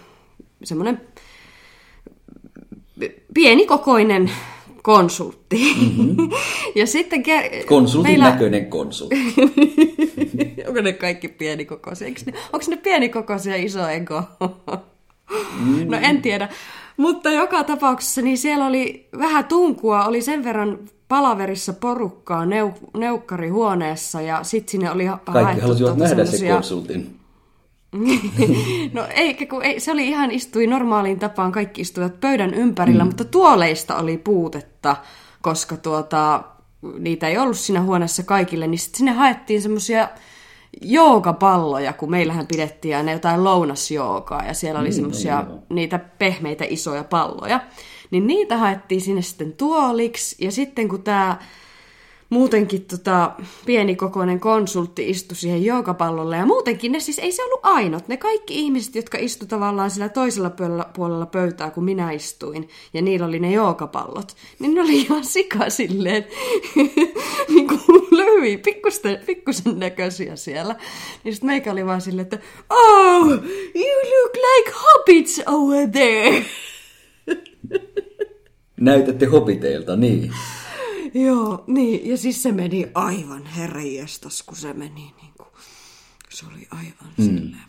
semmoinen 0.63 1.01
pienikokoinen 3.33 4.31
konsultti. 4.83 5.75
Mm-hmm. 5.81 6.29
ja 6.75 6.87
sitten 6.87 7.23
ke- 7.25 7.63
Konsultin 7.65 8.11
meillä... 8.11 8.29
näköinen 8.29 8.65
konsultti. 8.65 9.15
Onko 10.67 10.81
ne 10.81 10.93
kaikki 10.93 11.27
pienikokoisia? 11.27 12.07
Eikö 12.07 12.21
ne, 12.25 12.33
onko 12.53 12.65
ne 12.69 12.77
pienikokoisia 12.77 13.55
iso 13.55 13.87
ego? 13.87 14.23
Mm. 15.59 15.87
no 15.91 15.97
en 16.01 16.21
tiedä. 16.21 16.49
Mutta 16.97 17.31
joka 17.31 17.63
tapauksessa 17.63 18.21
niin 18.21 18.37
siellä 18.37 18.65
oli 18.65 19.07
vähän 19.17 19.45
tunkua, 19.45 20.05
oli 20.05 20.21
sen 20.21 20.43
verran 20.43 20.79
palaverissa 21.07 21.73
porukkaa 21.73 22.45
neu- 22.45 22.89
neukkarihuoneessa 22.99 24.21
ja 24.21 24.43
sitten 24.43 24.71
sinne 24.71 24.91
oli 24.91 25.05
Kaikki 25.05 25.31
haettu 25.43 25.61
halusivat 25.61 25.97
nähdä 25.97 26.25
se 26.25 26.31
semmosia- 26.31 26.53
konsultin. 26.53 27.15
No 28.93 29.07
eikä 29.09 29.45
kun 29.45 29.63
ei, 29.63 29.79
se 29.79 29.91
oli 29.91 30.07
ihan 30.07 30.31
istui 30.31 30.67
normaaliin 30.67 31.19
tapaan, 31.19 31.51
kaikki 31.51 31.81
istuivat 31.81 32.19
pöydän 32.19 32.53
ympärillä, 32.53 33.03
mm. 33.03 33.07
mutta 33.07 33.25
tuoleista 33.25 33.97
oli 33.97 34.17
puutetta, 34.17 34.95
koska 35.41 35.77
tuota, 35.77 36.43
niitä 36.99 37.27
ei 37.27 37.37
ollut 37.37 37.57
siinä 37.57 37.81
huoneessa 37.81 38.23
kaikille, 38.23 38.67
niin 38.67 38.79
sitten 38.79 38.97
sinne 38.97 39.11
haettiin 39.11 39.61
semmoisia 39.61 40.09
joogapalloja, 40.81 41.93
kun 41.93 42.11
meillähän 42.11 42.47
pidettiin 42.47 42.97
aina 42.97 43.11
jotain 43.11 43.43
lounasjoogaa, 43.43 44.43
ja 44.47 44.53
siellä 44.53 44.79
oli 44.79 44.87
Niin, 44.87 44.95
semmoisia 44.95 45.45
niitä 45.69 45.99
pehmeitä 45.99 46.65
isoja 46.69 47.03
palloja. 47.03 47.59
Niin 48.11 48.27
niitä 48.27 48.57
haettiin 48.57 49.01
sinne 49.01 49.21
sitten 49.21 49.53
tuoliksi, 49.53 50.45
ja 50.45 50.51
sitten 50.51 50.89
kun 50.89 51.03
tämä 51.03 51.37
muutenkin 52.29 52.85
tota, 52.85 53.31
pienikokoinen 53.65 54.39
konsultti 54.39 55.09
istui 55.09 55.37
siihen 55.37 55.65
joogapallolle. 55.65 56.37
Ja 56.37 56.45
muutenkin 56.45 56.91
ne 56.91 56.99
siis 56.99 57.19
ei 57.19 57.31
se 57.31 57.43
ollut 57.43 57.59
ainut. 57.63 58.07
Ne 58.07 58.17
kaikki 58.17 58.55
ihmiset, 58.55 58.95
jotka 58.95 59.17
istu 59.17 59.45
tavallaan 59.45 59.91
sillä 59.91 60.09
toisella 60.09 60.51
puolella, 60.95 61.25
pöytää, 61.25 61.71
kun 61.71 61.83
minä 61.83 62.11
istuin, 62.11 62.69
ja 62.93 63.01
niillä 63.01 63.25
oli 63.25 63.39
ne 63.39 63.51
joogapallot, 63.51 64.35
niin 64.59 64.73
ne 64.73 64.81
oli 64.81 65.01
ihan 65.01 65.25
sika 65.25 65.69
silleen, 65.69 66.25
niin 67.55 67.67
kuin 67.67 68.61
pikkusten, 68.65 69.19
pikkusen 69.25 69.79
näköisiä 69.79 70.35
siellä. 70.35 70.75
Niin 71.23 71.33
sitten 71.33 71.47
meikä 71.47 71.71
oli 71.71 71.85
vaan 71.85 72.01
silleen, 72.01 72.23
että 72.23 72.39
Oh, 72.69 73.27
you 73.75 74.01
look 74.03 74.35
like 74.35 74.71
hobbits 74.73 75.41
over 75.45 75.87
there. 75.89 76.45
Näytätte 78.79 79.25
hobiteilta, 79.25 79.95
niin. 79.95 80.31
Joo, 81.15 81.63
niin. 81.67 82.09
Ja 82.09 82.17
siis 82.17 82.43
se 82.43 82.51
meni 82.51 82.87
aivan 82.93 83.45
herranjestas, 83.45 84.43
kun 84.43 84.55
se 84.57 84.73
meni 84.73 84.89
niin 84.95 85.33
kuin, 85.37 85.47
se 86.29 86.45
oli 86.45 86.67
aivan 86.71 87.13
mm. 87.17 87.25
silleen 87.25 87.61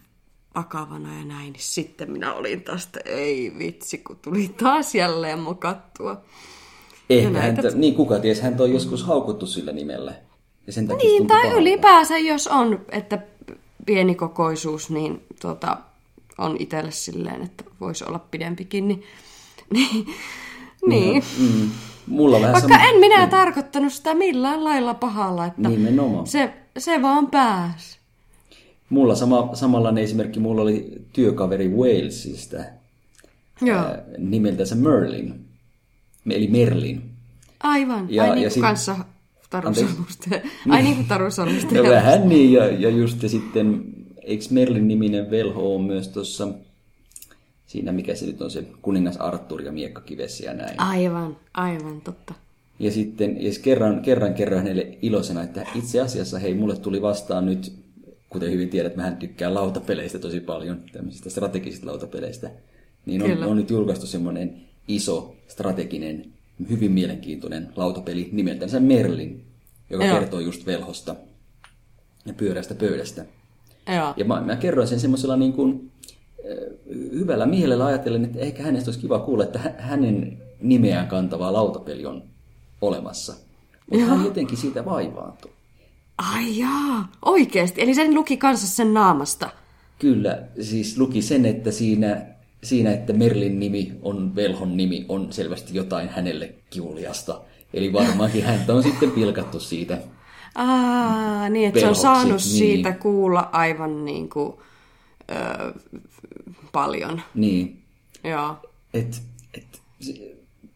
vakavana 0.55 1.19
ja 1.19 1.25
näin. 1.25 1.53
Niin 1.53 1.63
sitten 1.63 2.11
minä 2.13 2.35
olin 2.35 2.61
taas, 2.63 2.85
että 2.85 3.01
ei 3.05 3.53
vitsi, 3.59 3.99
kun 3.99 4.17
tuli 4.23 4.49
taas 4.49 4.95
jälleen 4.95 5.39
mokattua. 5.39 6.23
Ehkä 7.11 7.31
näitä- 7.31 7.63
häntä, 7.63 7.79
niin 7.79 7.95
kuka 7.95 8.19
ties, 8.19 8.41
häntä 8.41 8.63
on 8.63 8.73
joskus 8.73 9.03
haukuttu 9.05 9.47
sillä 9.47 9.73
nimellä. 9.73 10.15
Ja 10.67 10.73
sen 10.73 10.89
takia 10.89 11.09
Niin, 11.09 11.27
tai 11.27 11.43
pahalta. 11.43 11.61
ylipäänsä, 11.61 12.19
jos 12.19 12.47
on, 12.47 12.81
että 12.93 13.19
pienikokoisuus, 13.87 14.91
niin 14.91 15.23
tota, 15.41 15.79
on 16.39 16.57
itselle 16.59 16.91
silleen, 16.91 17.43
että 17.43 17.65
voisi 17.81 18.05
olla 18.05 18.19
pidempikin, 18.19 18.89
niin, 18.89 19.05
niin, 19.77 20.07
niin. 20.87 21.23
Mm. 21.39 21.71
Mulla 22.07 22.41
vähän 22.41 22.53
Vaikka 22.53 22.69
sama... 22.75 22.85
en 22.89 23.01
minä 23.01 23.27
tarkoittanut 23.27 23.93
sitä 23.93 24.15
millään 24.15 24.65
lailla 24.65 24.95
pahalla, 24.95 25.47
että 25.47 25.69
Nimenomaan. 25.69 26.27
se, 26.27 26.53
se 26.79 27.03
vaan 27.03 27.27
pääsi. 27.31 27.99
Mulla 28.91 29.15
sama, 29.15 29.51
samanlainen 29.55 30.05
esimerkki, 30.05 30.41
mulla 30.41 30.63
oli 30.63 30.93
työkaveri 31.13 31.69
Walesista, 31.69 32.57
Joo, 33.63 33.79
ää, 33.79 34.03
nimeltänsä 34.19 34.75
Merlin, 34.75 35.35
eli 36.31 36.47
Merlin. 36.49 37.03
aivan. 37.63 38.07
ja- 38.11 38.23
Ai 38.23 38.29
ja 38.29 38.35
niin 38.35 38.45
kuin 38.45 38.51
sit- 38.53 38.61
kanssa 38.63 38.97
Taru 39.51 39.75
Sormusten. 39.75 40.43
Ai 40.71 40.83
niin 40.83 40.97
kuin 40.97 41.07
Taru 41.09 41.31
Sormusten. 41.31 41.85
Ja 41.85 41.91
vähän 41.91 42.29
niin, 42.29 42.53
ja, 42.53 42.67
ja 42.67 42.89
just 42.89 43.23
ja 43.23 43.29
sitten, 43.29 43.85
eikö 44.23 44.45
Merlin 44.51 44.89
niminen 44.89 45.31
velho 45.31 45.75
on 45.75 45.83
myös 45.83 46.09
tuossa, 46.09 46.49
siinä 47.67 47.93
mikä 47.93 48.15
se 48.15 48.27
nyt 48.27 48.43
on 48.43 48.51
se 48.51 48.65
kuningas 48.83 49.17
Arthur 49.17 49.63
ja 49.63 49.73
miekkakivessä 49.73 50.45
ja 50.45 50.55
näin. 50.55 50.81
Aivan, 50.81 51.37
aivan 51.55 52.01
totta. 52.01 52.35
Ja 52.79 52.91
sitten 52.91 53.45
ja 53.45 53.53
sit 53.53 53.63
kerran, 53.63 54.03
kerran 54.03 54.35
kerran 54.35 54.59
hänelle 54.59 54.99
iloisena, 55.03 55.43
että 55.43 55.67
itse 55.75 56.01
asiassa 56.01 56.39
hei, 56.39 56.55
mulle 56.55 56.77
tuli 56.77 57.03
vastaan 57.03 57.47
nyt, 57.47 57.73
kuten 58.29 58.51
hyvin 58.51 58.69
tiedät, 58.69 58.97
mähän 58.97 59.17
tykkään 59.17 59.55
lautapeleistä 59.55 60.19
tosi 60.19 60.41
paljon, 60.41 60.83
tämmöisistä 60.93 61.31
strategisista 61.31 61.87
lautapeleistä. 61.87 62.51
Niin 63.07 63.23
on, 63.23 63.31
Kyllä. 63.31 63.47
on 63.47 63.57
nyt 63.57 63.71
julkaistu 63.71 64.07
semmoinen 64.07 64.57
iso, 64.89 65.37
strateginen, 65.49 66.27
hyvin 66.71 66.93
mielenkiintoinen 66.93 67.69
lautapeli 67.77 68.29
nimeltänsä 68.33 68.81
Merlin, 68.81 69.45
joka 69.91 70.05
Joo. 70.05 70.19
kertoo 70.19 70.41
just 70.41 70.67
velhosta 70.67 71.17
ja 72.27 72.35
pyörästä 72.35 72.75
pöydästä. 72.75 73.25
Joo. 73.97 74.15
Ja 74.17 74.25
mä, 74.25 74.41
mä 74.41 74.57
kerroin 74.57 74.89
sen 74.89 75.01
semmoisella 75.01 75.37
niin 75.37 75.53
kuin, 75.53 75.91
hyvällä 76.95 77.47
mielellä 77.47 77.87
ajatellen, 77.87 78.25
että 78.25 78.39
ehkä 78.39 78.63
hänestä 78.63 78.89
olisi 78.89 79.01
kiva 79.01 79.19
kuulla, 79.19 79.45
että 79.45 79.59
hä- 79.59 79.75
hänen 79.79 80.39
nimeään 80.61 81.09
kantava 81.09 81.53
lautapeli 81.53 82.07
on 82.07 82.23
olemassa. 82.81 83.35
Mutta 83.91 84.07
hän 84.07 84.25
jotenkin 84.25 84.59
siitä 84.59 84.85
vaivaantui. 84.85 85.51
Ai 86.19 86.59
jaa, 86.59 87.09
oikeesti. 87.25 87.83
Eli 87.83 87.95
sen 87.95 88.15
luki 88.15 88.37
kanssa 88.37 88.67
sen 88.67 88.95
naamasta. 88.95 89.51
Kyllä, 89.99 90.43
siis 90.61 90.99
luki 90.99 91.23
sen, 91.23 91.47
että 91.47 91.71
siinä, 91.71 92.23
siinä, 92.63 92.93
että 92.93 93.13
Merlin 93.13 93.61
nimi 93.61 93.93
on 94.03 94.37
velhon 94.37 94.77
nimi, 94.77 95.07
on 95.09 95.33
selvästi 95.33 95.75
jotain 95.75 96.09
hänelle 96.09 96.55
kiuliasta. 96.71 97.41
Eli 97.75 97.93
varmaankin 97.93 98.45
häntä 98.45 98.75
on 98.75 98.83
sitten 98.83 99.11
pilkattu 99.11 99.61
siitä. 99.61 99.99
Aa, 100.55 101.49
niin, 101.49 101.69
että 101.69 101.81
se 101.81 101.89
on 101.89 101.95
saanut 101.95 102.31
niin. 102.31 102.41
siitä 102.41 102.93
kuulla 102.93 103.49
aivan 103.53 104.05
niin 104.05 104.29
kuin, 104.29 104.55
ö, 105.31 105.73
paljon. 106.73 107.23
Niin, 107.35 107.83
Joo. 108.25 108.57
että 108.95 109.17
et, 109.55 109.83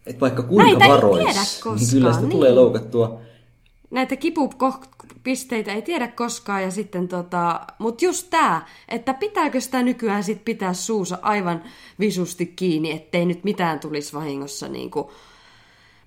et 0.06 0.20
vaikka 0.20 0.42
kuinka 0.42 0.70
Näitä 0.70 0.84
ei 0.84 0.90
varois, 0.90 1.24
niin 1.24 1.34
kyllä 1.62 1.78
sitä 1.78 2.00
koskaan, 2.00 2.30
tulee 2.30 2.48
niin. 2.50 2.56
loukattua. 2.56 3.20
näitä 3.90 4.16
kipupisteitä 4.16 5.72
ei 5.72 5.82
tiedä 5.82 6.08
koskaan, 6.08 6.62
ja 6.62 6.70
sitten 6.70 7.08
tota, 7.08 7.60
mutta 7.78 8.04
just 8.04 8.26
tämä, 8.30 8.66
että 8.88 9.14
pitääkö 9.14 9.60
sitä 9.60 9.82
nykyään 9.82 10.24
sit 10.24 10.44
pitää 10.44 10.72
suusa 10.74 11.18
aivan 11.22 11.62
visusti 12.00 12.46
kiinni, 12.46 12.90
ettei 12.90 13.26
nyt 13.26 13.44
mitään 13.44 13.80
tulisi 13.80 14.12
vahingossa 14.12 14.68
niinku 14.68 15.12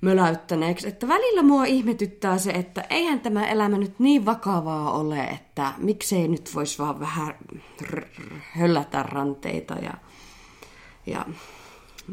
möläyttäneeksi. 0.03 0.87
Että 0.87 1.07
välillä 1.07 1.43
mua 1.43 1.65
ihmetyttää 1.65 2.37
se, 2.37 2.51
että 2.51 2.83
eihän 2.89 3.19
tämä 3.19 3.47
elämä 3.47 3.77
nyt 3.77 3.99
niin 3.99 4.25
vakavaa 4.25 4.91
ole, 4.91 5.23
että 5.23 5.73
miksei 5.77 6.27
nyt 6.27 6.49
voisi 6.55 6.79
vaan 6.79 6.99
vähän 6.99 7.35
höllätä 8.51 9.03
ranteita 9.03 9.73
ja, 9.73 9.93
ja 11.05 11.25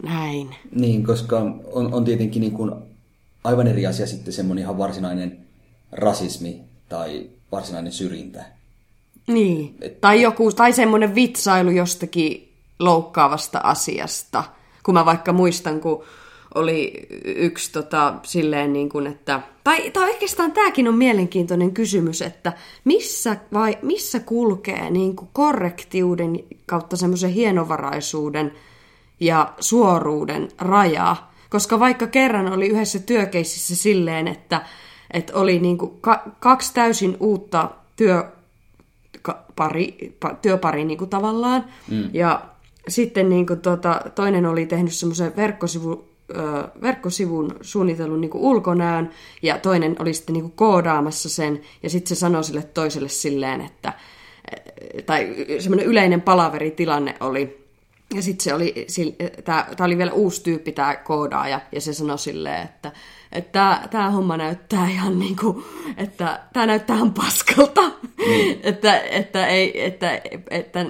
näin. 0.03 0.55
Niin, 0.75 1.05
koska 1.05 1.39
on, 1.73 1.95
on 1.95 2.05
tietenkin 2.05 2.41
niin 2.41 2.53
kuin 2.53 2.73
aivan 3.45 3.67
eri 3.67 3.87
asia 3.87 4.07
sitten 4.07 4.33
semmoinen 4.33 4.63
ihan 4.63 4.79
varsinainen 4.79 5.39
rasismi 5.93 6.61
tai 6.89 7.31
varsinainen 7.53 7.93
syrjintä. 7.93 8.45
Niin. 9.27 9.77
Tai 10.01 10.23
joku, 10.23 10.53
tai 10.53 10.73
semmoinen 10.73 11.15
vitsailu 11.15 11.71
jostakin 11.71 12.53
loukkaavasta 12.79 13.59
asiasta. 13.59 14.45
Kun 14.83 14.95
mä 14.95 15.05
vaikka 15.05 15.33
muistan, 15.33 15.81
kun 15.81 16.05
oli 16.55 17.07
yksi 17.25 17.73
tota, 17.73 18.15
silleen 18.23 18.73
niin 18.73 18.89
kuin, 18.89 19.07
että... 19.07 19.41
Tai, 19.65 19.91
tai 19.91 20.11
oikeastaan 20.11 20.53
tämäkin 20.53 20.89
on 20.89 20.99
mielenkiintoinen 20.99 21.73
kysymys, 21.73 22.23
että 22.23 22.53
missä, 22.85 23.37
vai, 23.53 23.79
missä 23.83 24.21
kulkee 24.21 24.91
niin 24.91 25.17
kuin 25.17 25.29
korrektiuden 25.33 26.39
kautta 26.67 26.97
semmoisen 26.97 27.31
hienovaraisuuden 27.31 28.53
ja 29.21 29.53
suoruuden 29.61 30.49
raja. 30.59 31.17
Koska 31.51 31.81
vaikka 31.81 32.07
kerran 32.07 32.53
oli 32.53 32.67
yhdessä 32.67 32.99
työkeississä 32.99 33.77
silleen, 33.77 34.29
että, 34.29 34.63
että 35.11 35.33
oli 35.35 35.59
niin 35.59 35.79
kuin 35.79 35.93
ka- 36.01 36.23
kaksi 36.41 36.75
täysin 36.75 37.17
uutta 37.21 37.71
työ, 37.97 38.25
ka- 39.23 39.45
pari, 39.57 40.17
pa, 40.21 40.35
työpari 40.43 40.85
niin 40.85 40.99
kuin 40.99 41.11
tavallaan. 41.11 41.65
Mm. 41.91 42.11
Ja 42.13 42.43
sitten 42.89 43.29
niin 43.29 43.47
kuin 43.47 43.61
tota, 43.61 44.01
toinen 44.15 44.47
oli 44.47 44.67
tehnyt 44.67 44.93
semmoisen 44.93 45.37
verkkosivu, 45.37 46.10
verkkosivun 46.83 47.57
suunnitellun 47.61 48.21
niin 48.21 48.31
ulkonäön 48.35 49.11
ja 49.43 49.59
toinen 49.59 49.97
oli 49.99 50.15
sitten 50.15 50.33
niin 50.33 50.53
koodaamassa 50.53 51.29
sen 51.29 51.61
ja 51.83 51.91
sitten 51.91 52.17
se 52.17 52.21
sanoi 52.21 52.45
sille 52.45 52.63
toiselle 52.63 53.09
silleen, 53.09 53.61
että 53.61 53.93
tai 55.07 55.35
semmoinen 55.59 55.87
yleinen 55.87 56.21
palaveritilanne 56.21 57.17
oli, 57.21 57.67
ja 58.15 58.23
sitten 58.23 58.45
se 58.45 58.55
oli, 58.55 58.87
tämä 59.45 59.67
oli 59.81 59.99
vielä 59.99 60.13
uusi 60.13 60.43
tyyppi, 60.43 60.73
tämä 60.73 60.97
koodaaja, 60.97 61.61
ja 61.73 61.81
se 61.81 61.93
sanoi 61.93 62.19
silleen, 62.19 62.63
että 62.63 62.93
että 63.33 63.89
tämä 63.91 64.11
homma 64.11 64.37
näyttää 64.37 64.91
ihan 64.91 65.19
niin 65.19 65.37
kuin, 65.37 65.65
että 65.97 66.41
tämä 66.53 66.67
näyttää 66.67 66.97
ihan 66.97 67.13
paskalta. 67.13 67.81
Mm. 67.81 68.51
että, 68.63 69.01
että, 69.01 69.47
ei, 69.47 69.85
että, 69.85 70.21
että 70.51 70.87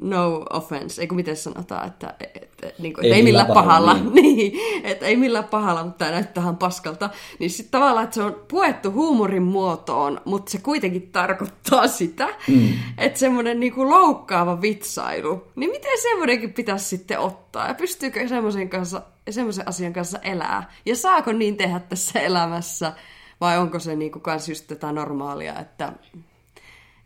no 0.00 0.44
offense, 0.52 1.00
eikö 1.02 1.14
miten 1.14 1.36
sanotaan, 1.36 1.86
että, 1.86 2.14
että, 2.34 2.72
niin 2.78 2.94
kuin, 2.94 3.04
ei, 3.04 3.12
ei 3.12 3.22
millään 3.22 3.46
pahalla. 3.46 3.94
pahalla 3.94 4.12
niin. 4.14 4.36
niin, 4.52 4.84
että 4.84 5.06
ei 5.06 5.16
millään 5.16 5.44
pahalla, 5.44 5.84
mutta 5.84 5.98
tämä 5.98 6.10
näyttää 6.10 6.42
ihan 6.42 6.56
paskalta. 6.56 7.10
Niin 7.38 7.50
sitten 7.50 7.80
tavallaan, 7.80 8.04
että 8.04 8.14
se 8.14 8.22
on 8.22 8.36
puettu 8.48 8.92
huumorin 8.92 9.42
muotoon, 9.42 10.20
mutta 10.24 10.50
se 10.50 10.58
kuitenkin 10.58 11.10
tarkoittaa 11.12 11.88
sitä, 11.88 12.28
mm. 12.48 12.68
että 12.98 13.18
semmoinen 13.18 13.60
niin 13.60 13.72
kuin 13.72 13.90
loukkaava 13.90 14.60
vitsailu, 14.60 15.44
niin 15.56 15.70
miten 15.70 16.02
semmoinenkin 16.02 16.52
pitäisi 16.52 16.84
sitten 16.84 17.18
ottaa? 17.18 17.47
Ja 17.54 17.74
pystyykö 17.74 18.28
semmoisen 18.28 18.68
kanssa 18.68 19.02
semmoisen 19.30 19.68
asian 19.68 19.92
kanssa 19.92 20.18
elää. 20.18 20.70
Ja 20.86 20.96
saako 20.96 21.32
niin 21.32 21.56
tehdä 21.56 21.80
tässä 21.80 22.20
elämässä, 22.20 22.92
vai 23.40 23.58
onko 23.58 23.78
se 23.78 23.96
niinku 23.96 24.20
kans 24.20 24.48
just 24.48 24.66
tätä 24.66 24.92
normaalia, 24.92 25.58
että... 25.58 25.92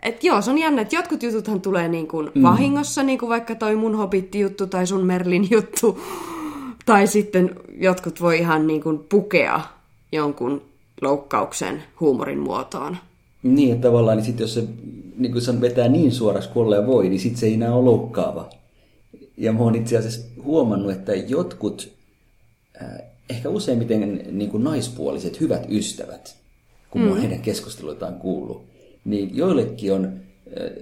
Et 0.03 0.25
joo, 0.25 0.43
se 0.43 0.51
on 0.51 0.59
jännä, 0.59 0.83
että 0.83 0.97
jotkut 0.97 1.23
jututhan 1.23 1.61
tulee 1.61 1.89
niin 1.89 2.09
kuin 2.09 2.31
mm. 2.35 2.43
vahingossa, 2.43 3.03
niin 3.03 3.19
kuin 3.19 3.31
vaikka 3.31 3.55
toi 3.55 3.77
mun 3.77 3.97
Hobitti-juttu 3.97 4.67
tai 4.67 4.87
sun 4.87 5.07
Merlin 5.07 5.49
juttu, 5.51 6.01
tai 6.87 7.07
sitten 7.07 7.51
jotkut 7.79 8.21
voi 8.21 8.39
ihan 8.39 8.67
niin 8.67 8.83
kuin 8.83 8.99
pukea 8.99 9.61
jonkun 10.13 10.63
loukkauksen 11.03 11.83
huumorin 12.01 12.39
muotoon. 12.39 12.97
Niin, 13.43 13.73
että 13.73 13.89
tavallaan 13.89 14.17
niin 14.17 14.25
sit 14.25 14.41
jos 14.41 14.55
se 14.55 14.65
niin 15.19 15.33
kuin 15.33 15.61
vetää 15.61 15.89
niin 15.89 16.13
suoraksi 16.13 16.49
kuin 16.49 16.87
voi, 16.87 17.09
niin 17.09 17.21
sitten 17.21 17.41
se 17.41 17.47
ei 17.47 17.55
enää 17.55 17.75
ole 17.75 17.85
loukkaava. 17.85 18.51
Ja 19.37 19.53
mä 19.53 19.59
oon 19.59 19.75
itse 19.75 19.97
asiassa 19.97 20.43
huomannut, 20.43 20.93
että 20.93 21.15
jotkut 21.15 21.93
Äh, 22.83 23.03
ehkä 23.31 23.49
useimmiten 23.49 24.25
niin 24.31 24.51
kuin 24.51 24.65
naispuoliset 24.65 25.41
hyvät 25.41 25.67
ystävät, 25.71 26.37
kun 26.91 27.03
mm. 27.03 27.17
heidän 27.17 27.41
keskusteluitaan 27.41 28.15
kuullut, 28.15 28.65
niin 29.05 29.37
joillekin 29.37 29.93
on 29.93 30.05
äh, 30.05 30.13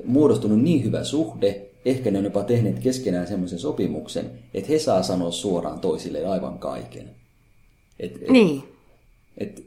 muodostunut 0.05 0.61
niin 0.63 0.85
hyvä 0.85 1.05
suhde, 1.05 1.67
ehkä 1.85 2.11
ne 2.11 2.19
on 2.19 2.25
jopa 2.25 2.45
tehneet 2.45 2.79
keskenään 2.79 3.27
semmoisen 3.27 3.59
sopimuksen, 3.59 4.31
että 4.55 4.73
he 4.73 4.79
saa 4.79 5.03
sanoa 5.03 5.31
suoraan 5.31 5.81
toisilleen 5.81 6.29
aivan 6.29 6.59
kaiken. 6.59 7.11
Et, 8.01 8.17
et, 8.23 8.29
niin. 8.29 8.63
Et, 9.39 9.65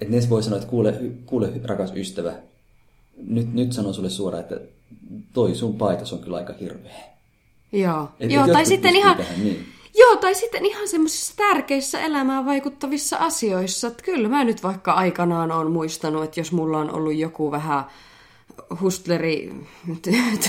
et 0.00 0.08
ne 0.08 0.20
voi 0.30 0.42
sanoa, 0.42 0.58
että 0.58 0.70
kuule, 0.70 1.00
kuule 1.26 1.52
rakas 1.64 1.92
ystävä, 1.96 2.34
nyt, 3.16 3.54
nyt 3.54 3.72
sanon 3.72 3.94
sulle 3.94 4.10
suoraan, 4.10 4.42
että 4.42 4.60
toi 5.32 5.54
sun 5.54 5.78
paitas 5.78 6.12
on 6.12 6.18
kyllä 6.18 6.36
aika 6.36 6.54
hirveä. 6.60 7.11
Joo, 7.72 8.08
et, 8.20 8.30
Joo 8.30 8.46
tai 8.46 8.66
sitten 8.66 8.96
ihan... 8.96 9.16
Tähän, 9.16 9.44
niin. 9.44 9.72
Joo, 9.94 10.16
tai 10.16 10.34
sitten 10.34 10.66
ihan 10.66 10.88
semmoisissa 10.88 11.36
tärkeissä 11.36 12.00
elämään 12.00 12.46
vaikuttavissa 12.46 13.16
asioissa. 13.16 13.88
Että 13.88 14.02
kyllä 14.02 14.28
mä 14.28 14.44
nyt 14.44 14.62
vaikka 14.62 14.92
aikanaan 14.92 15.52
on 15.52 15.70
muistanut, 15.70 16.24
että 16.24 16.40
jos 16.40 16.52
mulla 16.52 16.78
on 16.78 16.90
ollut 16.94 17.14
joku 17.14 17.50
vähän 17.50 17.84
hustleri 18.80 19.52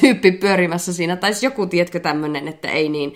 tyyppi 0.02 0.32
pyörimässä 0.32 0.94
siinä, 0.94 1.16
tai 1.16 1.32
joku, 1.42 1.66
tietkö 1.66 2.00
tämmöinen, 2.00 2.48
että 2.48 2.68
ei 2.68 2.90
niin 2.90 3.14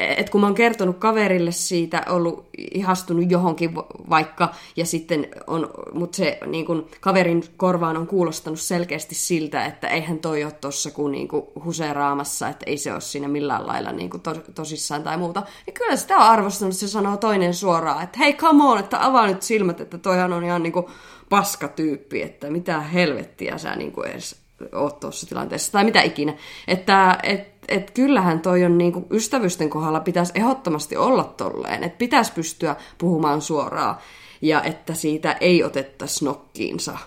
et 0.00 0.30
kun 0.30 0.40
mä 0.40 0.46
oon 0.46 0.54
kertonut 0.54 0.98
kaverille 0.98 1.52
siitä, 1.52 2.02
ollut 2.08 2.48
ihastunut 2.74 3.30
johonkin 3.30 3.74
vaikka, 4.10 4.48
ja 4.76 4.86
sitten 4.86 5.28
on, 5.46 5.70
mutta 5.92 6.16
se 6.16 6.38
niin 6.46 6.66
kun, 6.66 6.86
kaverin 7.00 7.44
korvaan 7.56 7.96
on 7.96 8.06
kuulostanut 8.06 8.60
selkeästi 8.60 9.14
siltä, 9.14 9.64
että 9.64 9.88
eihän 9.88 10.18
toi 10.18 10.44
ole 10.44 10.52
tossa 10.52 10.90
kuin, 10.90 11.12
niin 11.12 11.28
kuin 11.28 11.42
huseeraamassa, 11.64 12.48
että 12.48 12.64
ei 12.66 12.76
se 12.76 12.92
ole 12.92 13.00
siinä 13.00 13.28
millään 13.28 13.66
lailla 13.66 13.92
niin 13.92 14.10
kuin 14.10 14.20
to, 14.20 14.34
tosissaan 14.54 15.02
tai 15.02 15.16
muuta. 15.16 15.42
Ja 15.66 15.72
kyllä 15.72 15.96
sitä 15.96 16.16
on 16.16 16.22
arvostanut, 16.22 16.76
se 16.76 16.88
sanoo 16.88 17.16
toinen 17.16 17.54
suoraan, 17.54 18.04
että 18.04 18.18
hei 18.18 18.34
come 18.34 18.64
on, 18.64 18.78
että 18.78 19.04
avaa 19.06 19.26
nyt 19.26 19.42
silmät, 19.42 19.80
että 19.80 19.98
toihan 19.98 20.32
on 20.32 20.44
ihan 20.44 20.62
niin 20.62 20.72
kuin 20.72 20.86
paskatyyppi, 21.28 22.22
että 22.22 22.50
mitä 22.50 22.80
helvettiä 22.80 23.58
sä 23.58 23.76
niin 23.76 23.92
kuin 23.92 24.10
edes 24.10 24.39
oot 24.72 25.00
tuossa 25.00 25.26
tilanteessa, 25.26 25.72
tai 25.72 25.84
mitä 25.84 26.02
ikinä. 26.02 26.34
Että 26.68 27.18
et, 27.22 27.48
et 27.68 27.90
kyllähän 27.90 28.40
toi 28.40 28.64
on 28.64 28.78
niinku 28.78 29.06
ystävysten 29.10 29.70
kohdalla 29.70 30.00
pitäisi 30.00 30.32
ehdottomasti 30.34 30.96
olla 30.96 31.24
tolleen, 31.24 31.84
että 31.84 31.98
pitäisi 31.98 32.32
pystyä 32.32 32.76
puhumaan 32.98 33.42
suoraan, 33.42 33.96
ja 34.42 34.62
että 34.62 34.94
siitä 34.94 35.32
ei 35.32 35.64
otettaisi 35.64 36.24
nokkiinsa. 36.24 36.98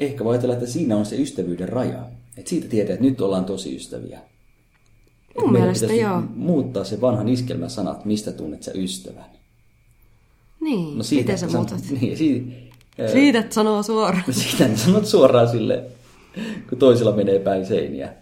Ehkä 0.00 0.24
voi 0.24 0.32
ajatella, 0.34 0.54
että 0.54 0.66
siinä 0.66 0.96
on 0.96 1.06
se 1.06 1.16
ystävyyden 1.16 1.68
raja. 1.68 2.04
Että 2.36 2.50
siitä 2.50 2.68
tietää, 2.68 2.94
että 2.94 3.04
nyt 3.04 3.20
ollaan 3.20 3.44
tosi 3.44 3.76
ystäviä. 3.76 4.20
Mun 5.40 5.52
mielestä 5.52 5.92
joo. 5.92 6.22
muuttaa 6.34 6.84
se 6.84 7.00
vanhan 7.00 7.28
iskelmän 7.28 7.70
sanat, 7.70 8.04
mistä 8.04 8.32
tunnet 8.32 8.62
sä 8.62 8.72
ystävän. 8.74 9.24
Niin, 10.60 10.98
no 10.98 11.04
siitä, 11.04 11.32
miten 11.32 11.38
sä 11.38 11.56
muutat? 11.56 11.80
Niin, 12.00 12.16
siitä, 12.16 12.50
siitä, 13.12 13.38
että 13.38 13.54
sanoo 13.54 13.82
suoraan. 13.82 14.24
Siitä 14.34 14.76
sanot 14.76 15.06
suoraan 15.06 15.48
sille 15.48 15.84
kun 16.68 16.78
toisilla 16.78 17.12
menee 17.12 17.38
päin 17.38 17.66
seiniä. 17.66 18.12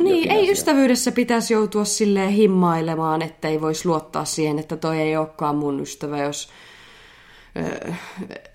Niin, 0.00 0.30
ei 0.30 0.40
asia. 0.40 0.52
ystävyydessä 0.52 1.12
pitäisi 1.12 1.54
joutua 1.54 1.84
silleen 1.84 2.30
himmailemaan, 2.30 3.22
että 3.22 3.48
ei 3.48 3.60
voisi 3.60 3.88
luottaa 3.88 4.24
siihen, 4.24 4.58
että 4.58 4.76
toi 4.76 5.00
ei 5.00 5.16
olekaan 5.16 5.56
mun 5.56 5.80
ystävä, 5.80 6.22
jos 6.22 6.48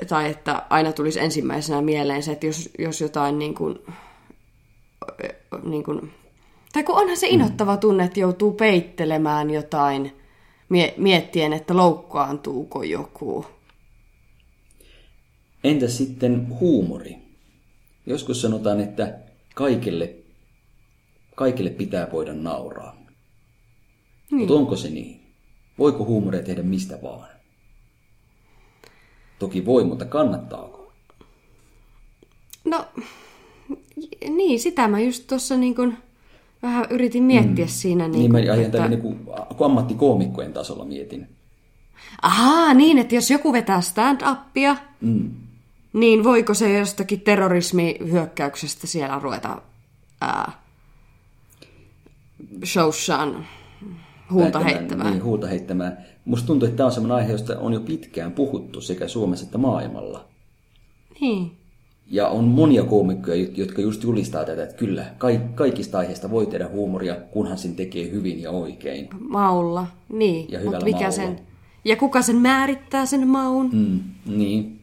tai 0.09 0.29
että 0.29 0.63
aina 0.69 0.91
tulisi 0.91 1.19
ensimmäisenä 1.19 1.81
mieleen 1.81 2.23
se, 2.23 2.31
että 2.31 2.45
jos, 2.45 2.69
jos 2.79 3.01
jotain 3.01 3.39
niin 3.39 3.55
kuin, 3.55 3.79
niin 5.63 5.83
kuin, 5.83 6.11
tai 6.73 6.83
kun 6.83 6.95
onhan 6.95 7.17
se 7.17 7.27
mm. 7.27 7.33
inhottava 7.33 7.77
tunne, 7.77 8.03
että 8.03 8.19
joutuu 8.19 8.53
peittelemään 8.53 9.49
jotain 9.49 10.11
miettien, 10.97 11.53
että 11.53 11.77
loukkaantuuko 11.77 12.83
joku. 12.83 13.45
Entä 15.63 15.87
sitten 15.87 16.47
huumori? 16.59 17.18
Joskus 18.09 18.41
sanotaan, 18.41 18.79
että 18.79 19.19
kaikille, 19.55 20.15
kaikille 21.35 21.69
pitää 21.69 22.07
voida 22.11 22.33
nauraa. 22.33 22.95
Niin. 24.31 24.39
Mutta 24.39 24.53
onko 24.53 24.75
se 24.75 24.89
niin? 24.89 25.19
Voiko 25.79 26.05
huumoria 26.05 26.43
tehdä 26.43 26.63
mistä 26.63 26.99
vaan? 27.03 27.27
Toki 29.39 29.65
voi, 29.65 29.83
mutta 29.83 30.05
kannattaako? 30.05 30.93
No, 32.65 32.85
niin, 34.29 34.59
sitä 34.59 34.87
mä 34.87 34.99
just 34.99 35.27
tuossa 35.27 35.57
niin 35.57 35.75
kun 35.75 35.93
vähän 36.61 36.85
yritin 36.89 37.23
miettiä 37.23 37.65
mm. 37.65 37.69
siinä. 37.69 38.07
Niin, 38.07 38.31
niin 38.31 38.45
kun, 38.45 38.55
mä 38.55 38.61
että... 38.65 38.87
niin 38.87 39.01
kuin, 39.01 39.19
kun 39.57 39.65
ammattikoomikkojen 39.65 40.53
tasolla 40.53 40.85
mietin. 40.85 41.27
Ahaa, 42.21 42.73
niin, 42.73 42.97
että 42.97 43.15
jos 43.15 43.31
joku 43.31 43.53
vetää 43.53 43.81
stand-upia, 43.81 44.75
mm 45.01 45.48
niin 45.93 46.23
voiko 46.23 46.53
se 46.53 46.77
jostakin 46.77 47.21
terrorismihyökkäyksestä 47.21 48.87
siellä 48.87 49.19
ruveta 49.19 49.61
ää, 50.21 50.51
showssaan 52.65 53.45
huulta 54.31 54.59
heittämään? 54.59 55.11
Niin, 55.11 55.23
huulta 55.23 55.47
heittämään. 55.47 55.97
Musta 56.25 56.47
tuntuu, 56.47 56.67
että 56.67 56.77
tämä 56.77 56.87
on 56.87 56.91
sellainen 56.91 57.17
aihe, 57.17 57.31
josta 57.31 57.59
on 57.59 57.73
jo 57.73 57.79
pitkään 57.79 58.31
puhuttu 58.31 58.81
sekä 58.81 59.07
Suomessa 59.07 59.45
että 59.45 59.57
maailmalla. 59.57 60.25
Niin. 61.21 61.51
Ja 62.11 62.27
on 62.27 62.43
monia 62.43 62.83
koomikkoja, 62.83 63.47
jotka 63.55 63.81
just 63.81 64.03
julistaa 64.03 64.45
tätä, 64.45 64.63
että 64.63 64.75
kyllä, 64.75 65.05
kaikista 65.55 65.97
aiheista 65.97 66.31
voi 66.31 66.45
tehdä 66.45 66.67
huumoria, 66.67 67.15
kunhan 67.15 67.57
sen 67.57 67.75
tekee 67.75 68.11
hyvin 68.11 68.41
ja 68.41 68.51
oikein. 68.51 69.09
Maulla, 69.19 69.87
niin. 70.13 70.51
Ja 70.51 70.59
hyvällä 70.59 70.85
mikä 70.85 70.97
maulla. 70.97 71.11
Sen, 71.11 71.39
ja 71.85 71.95
kuka 71.95 72.21
sen 72.21 72.35
määrittää 72.35 73.05
sen 73.05 73.27
maun? 73.27 73.69
Mm, 73.73 73.99
niin. 74.37 74.78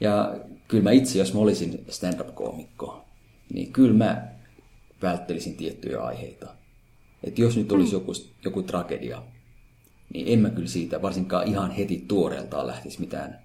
Ja 0.00 0.36
kyllä 0.68 0.84
mä 0.84 0.90
itse, 0.90 1.18
jos 1.18 1.34
mä 1.34 1.40
olisin 1.40 1.84
stand-up-koomikko, 1.88 3.04
niin 3.54 3.72
kyllä 3.72 3.94
mä 3.94 4.28
välttelisin 5.02 5.56
tiettyjä 5.56 6.00
aiheita. 6.00 6.46
Että 7.24 7.40
jos 7.40 7.56
nyt 7.56 7.72
olisi 7.72 7.92
mm. 7.92 8.00
joku, 8.00 8.12
joku 8.44 8.62
tragedia, 8.62 9.22
niin 10.14 10.28
en 10.28 10.38
mä 10.38 10.50
kyllä 10.50 10.68
siitä 10.68 11.02
varsinkaan 11.02 11.48
ihan 11.48 11.70
heti 11.70 12.04
tuoreeltaan 12.08 12.66
lähtisi 12.66 13.00
mitään 13.00 13.38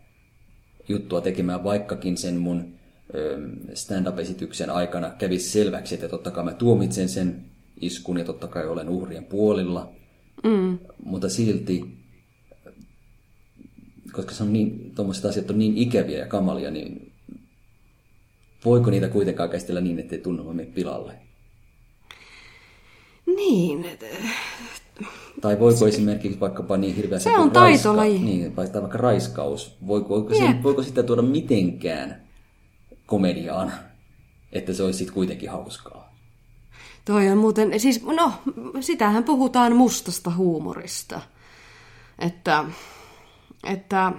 juttua 0.89 1.21
tekemään, 1.21 1.63
vaikkakin 1.63 2.17
sen 2.17 2.37
mun 2.37 2.73
stand-up-esityksen 3.73 4.69
aikana 4.69 5.09
kävisi 5.09 5.49
selväksi, 5.49 5.95
että 5.95 6.07
totta 6.07 6.31
kai 6.31 6.43
mä 6.43 6.53
tuomitsen 6.53 7.09
sen 7.09 7.45
iskun 7.81 8.17
ja 8.17 8.25
totta 8.25 8.47
kai 8.47 8.67
olen 8.67 8.89
uhrien 8.89 9.25
puolilla. 9.25 9.91
Mm. 10.43 10.79
Mutta 11.05 11.29
silti 11.29 12.00
koska 14.13 14.33
se 14.33 14.43
on 14.43 14.53
niin, 14.53 14.91
tuommoiset 14.95 15.25
asiat 15.25 15.49
on 15.49 15.59
niin 15.59 15.77
ikäviä 15.77 16.19
ja 16.19 16.27
kamalia, 16.27 16.71
niin 16.71 17.11
voiko 18.65 18.89
niitä 18.91 19.07
kuitenkaan 19.07 19.49
käsitellä 19.49 19.81
niin, 19.81 19.99
ettei 19.99 20.19
tunnelma 20.19 20.53
mene 20.53 20.69
pilalle? 20.71 21.13
Niin, 23.35 23.85
Tai 25.41 25.59
voiko 25.59 25.87
esimerkiksi 25.87 26.39
vaikkapa 26.39 26.77
niin 26.77 26.95
hirveä 26.95 27.19
Se 27.19 27.37
on 27.37 27.51
taitolaji. 27.51 28.19
niin, 28.19 28.51
tai 28.51 28.67
vaikka 28.73 28.97
raiskaus, 28.97 29.77
voiko, 29.87 30.09
voiko, 30.09 30.35
se, 30.35 30.63
voiko 30.63 30.83
sitä 30.83 31.03
tuoda 31.03 31.21
mitenkään 31.21 32.27
komediaan, 33.05 33.71
että 34.51 34.73
se 34.73 34.83
olisi 34.83 34.97
sitten 34.97 35.13
kuitenkin 35.13 35.49
hauskaa? 35.49 36.15
Toi 37.05 37.29
on 37.29 37.37
muuten, 37.37 37.79
siis 37.79 38.03
no, 38.03 38.33
sitähän 38.79 39.23
puhutaan 39.23 39.75
mustasta 39.75 40.31
huumorista. 40.31 41.21
Että, 42.19 42.65
että 43.63 44.11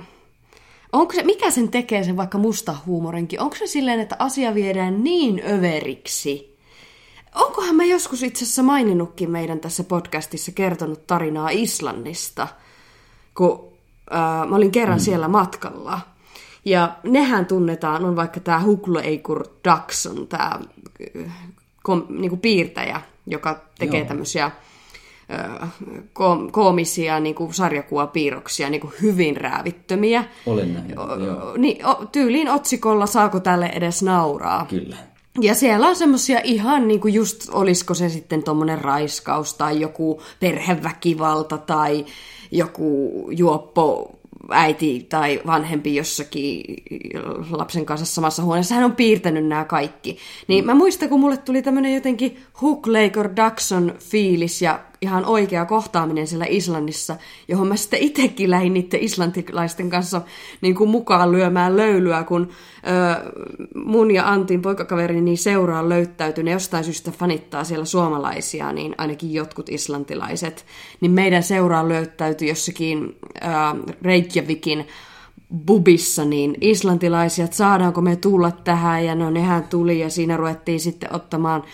onko 0.92 1.12
se, 1.12 1.22
mikä 1.22 1.50
sen 1.50 1.68
tekee 1.68 2.05
sen 2.05 2.16
vaikka 2.16 2.38
musta 2.38 2.76
huumorinkin? 2.87 3.40
Onko 3.40 3.57
se 3.57 3.66
silleen, 3.66 4.00
että 4.00 4.16
asia 4.18 4.55
viedään 4.55 5.05
niin 5.05 5.42
överiksi? 5.50 6.59
Onkohan 7.35 7.76
mä 7.76 7.85
joskus 7.85 8.22
itse 8.22 8.44
asiassa 8.44 8.62
maininnutkin 8.62 9.31
meidän 9.31 9.61
tässä 9.61 9.85
podcastissa 9.85 10.52
kertonut 10.52 11.07
tarinaa 11.07 11.48
Islannista, 11.50 12.48
kun 13.35 13.72
ää, 14.11 14.46
mä 14.46 14.57
olin 14.57 14.70
kerran 14.70 14.98
mm. 14.98 15.02
siellä 15.02 15.28
matkalla. 15.28 16.00
Ja 16.64 16.96
nehän 17.02 17.46
tunnetaan, 17.46 18.05
on 18.05 18.16
vaikka 18.16 18.40
tämä 18.40 18.62
Hukleikur 18.62 19.44
Daxon, 19.64 20.28
tämä 20.28 20.61
kom, 21.83 22.07
niinku 22.09 22.37
piirtäjä, 22.37 23.00
joka 23.26 23.61
tekee 23.78 24.00
Joo. 24.00 24.09
tämmöisiä 24.09 24.50
koomisia 26.53 27.21
niinku 27.21 27.49
sarjakuvapiirroksia, 27.53 28.71
niinku 28.71 28.92
hyvin 29.03 29.37
räävittömiä. 29.37 30.25
Olen 30.47 30.75
nähnyt, 30.75 30.99
O- 30.99 31.25
joo, 31.25 31.55
Niin, 31.57 31.87
o, 31.87 31.95
tyyliin 32.12 32.49
otsikolla 32.51 33.07
saako 33.07 33.40
tälle 33.40 33.66
edes 33.75 34.03
nauraa. 34.03 34.66
kyllä. 34.71 34.97
Ja 35.40 35.55
siellä 35.55 35.88
on 35.88 35.97
semmosia 35.97 36.40
ihan 36.45 36.88
niinku 36.88 37.09
just, 37.09 37.49
olisiko 37.53 37.95
se 37.95 38.09
sitten 38.09 38.42
tommonen 38.42 38.79
raiskaus 38.81 39.55
tai 39.55 39.81
joku 39.81 40.23
perheväkivalta 40.40 41.59
tai 41.59 42.05
joku 42.51 43.11
juoppo 43.31 44.11
äiti 44.51 45.07
tai 45.09 45.40
vanhempi 45.47 45.95
jossakin 45.95 46.62
lapsen 47.51 47.87
kanssa 47.87 48.07
samassa 48.07 48.42
huoneessa. 48.42 48.75
Hän 48.75 48.85
on 48.85 48.97
piirtänyt 48.97 49.47
nämä 49.47 49.64
kaikki. 49.64 50.16
Niin 50.49 50.66
mä 50.66 50.75
muistan, 50.75 51.09
kun 51.09 51.21
mulle 51.21 51.37
tuli 51.37 51.62
tämmönen 51.62 51.95
jotenkin 51.95 52.37
Hook 52.62 52.87
Laker 52.87 53.31
Daxon 53.37 53.95
fiilis 53.99 54.62
ja 54.62 54.81
ihan 55.03 55.25
oikea 55.25 55.65
kohtaaminen 55.65 56.27
siellä 56.27 56.47
Islannissa, 56.49 57.17
johon 57.49 57.69
mä 57.69 57.77
sitten 57.77 58.01
itsekin 58.01 58.51
lähdin 58.51 58.75
niiden 58.75 59.01
islantilaisten 59.01 59.91
kanssa 59.91 60.23
niin 60.61 60.75
kuin 60.75 60.91
mukaan 60.91 61.33
lyömään 61.33 61.77
löylyä, 61.77 62.25
kun 62.25 62.49
ö, 62.87 63.33
mun 63.75 64.11
ja 64.11 64.29
Antin 64.29 64.62
poikakaverini 64.62 65.21
niin 65.21 65.38
seuraan 65.38 65.88
löytäytyi, 65.88 66.45
ne 66.45 66.51
jostain 66.51 66.85
syystä 66.85 67.11
fanittaa 67.11 67.65
siellä 67.65 67.85
suomalaisia, 67.85 68.73
niin 68.73 68.95
ainakin 68.99 69.33
jotkut 69.33 69.69
islantilaiset, 69.69 70.67
niin 71.01 71.12
meidän 71.12 71.43
seuraan 71.43 71.88
löytäytyi 71.88 72.49
jossakin 72.49 73.17
ö, 73.37 73.95
Reykjavikin 74.03 74.87
bubissa, 75.67 76.25
niin 76.25 76.55
islantilaisia, 76.61 77.45
että 77.45 77.57
saadaanko 77.57 78.01
me 78.01 78.17
tulla 78.17 78.51
tähän, 78.51 79.05
ja 79.05 79.15
no 79.15 79.31
nehän 79.31 79.65
tuli, 79.65 80.01
ja 80.01 80.11
siinä 80.11 80.37
ruvettiin 80.37 80.81
sitten 80.81 81.15
ottamaan 81.15 81.65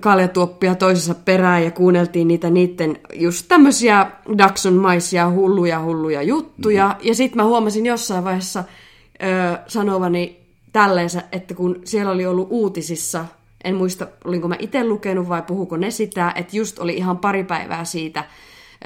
kaljatuoppia 0.00 0.74
toisessa 0.74 1.14
perään 1.14 1.64
ja 1.64 1.70
kuunneltiin 1.70 2.28
niitä 2.28 2.50
niiden 2.50 2.98
just 3.14 3.46
tämmöisiä 3.48 4.10
Daxon 4.38 4.74
maisia 4.74 5.30
hulluja 5.30 5.82
hulluja 5.82 6.22
juttuja. 6.22 6.88
Mm-hmm. 6.88 7.08
Ja 7.08 7.14
sitten 7.14 7.36
mä 7.36 7.44
huomasin 7.44 7.86
jossain 7.86 8.24
vaiheessa 8.24 8.58
äh, 8.58 9.58
sanovani 9.66 10.40
tälleensä, 10.72 11.22
että 11.32 11.54
kun 11.54 11.80
siellä 11.84 12.12
oli 12.12 12.26
ollut 12.26 12.48
uutisissa, 12.50 13.24
en 13.64 13.74
muista 13.74 14.06
olinko 14.24 14.48
mä 14.48 14.56
itse 14.58 14.84
lukenut 14.84 15.28
vai 15.28 15.42
puhuko 15.42 15.76
ne 15.76 15.90
sitä, 15.90 16.32
että 16.36 16.56
just 16.56 16.78
oli 16.78 16.96
ihan 16.96 17.18
pari 17.18 17.44
päivää 17.44 17.84
siitä, 17.84 18.24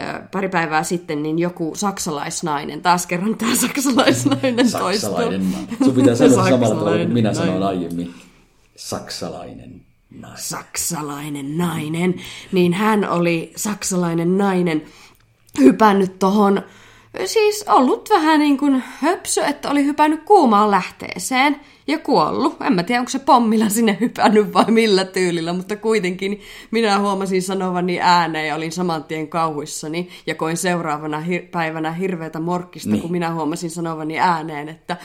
äh, 0.01 0.21
pari 0.33 0.49
päivää 0.49 0.83
sitten, 0.83 1.23
niin 1.23 1.39
joku 1.39 1.73
saksalaisnainen, 1.75 2.83
taas 2.83 3.07
kerran 3.07 3.37
tämä 3.37 3.57
saksalaisnainen 3.57 4.57
toistuu. 4.57 4.93
Saksalainen 4.93 5.53
nainen. 5.53 5.77
Sun 5.85 5.95
pitää 5.95 6.15
sanoa 6.15 6.45
samalla 6.51 6.75
tavalla 6.75 6.97
kuin 6.97 7.13
minä 7.13 7.35
sanoin 7.35 7.63
aiemmin. 7.63 8.15
Saksalainen 8.77 9.92
nainen. 10.21 10.39
saksalainen 10.39 11.59
nainen, 11.59 12.15
niin 12.53 12.73
hän 12.73 13.11
oli 13.11 13.53
saksalainen 13.57 14.39
nainen 14.39 14.83
hypännyt 15.59 16.19
tohon, 16.19 16.63
siis 17.25 17.65
ollut 17.69 18.11
vähän 18.11 18.41
niin 18.41 18.59
kuin 18.59 18.83
höpsö, 19.01 19.45
että 19.45 19.71
oli 19.71 19.85
hypännyt 19.85 20.23
kuumaan 20.23 20.71
lähteeseen 20.71 21.61
ja 21.87 21.99
kuollut. 21.99 22.57
En 22.61 22.73
mä 22.73 22.83
tiedä, 22.83 23.01
onko 23.01 23.11
se 23.11 23.19
pommilla 23.19 23.69
sinne 23.69 23.97
hypännyt 24.01 24.55
vai 24.55 24.71
millä 24.71 25.05
tyylillä, 25.05 25.53
mutta 25.53 25.77
kuitenkin 25.77 26.41
minä 26.71 26.99
huomasin 26.99 27.43
sanovani 27.43 28.01
ääneen 28.01 28.49
ja 28.49 28.55
olin 28.55 28.73
saman 28.73 29.05
tien 29.05 29.29
kauhuissani 29.29 30.09
ja 30.27 30.35
koin 30.35 30.57
seuraavana 30.57 31.21
hir- 31.21 31.49
päivänä 31.51 31.93
hirveätä 31.93 32.41
morkkista, 32.41 32.91
niin. 32.91 33.03
kun 33.03 33.13
minä 33.13 33.35
huomasin 33.35 33.71
sanovani 33.71 34.19
ääneen, 34.19 34.69
että 34.69 34.97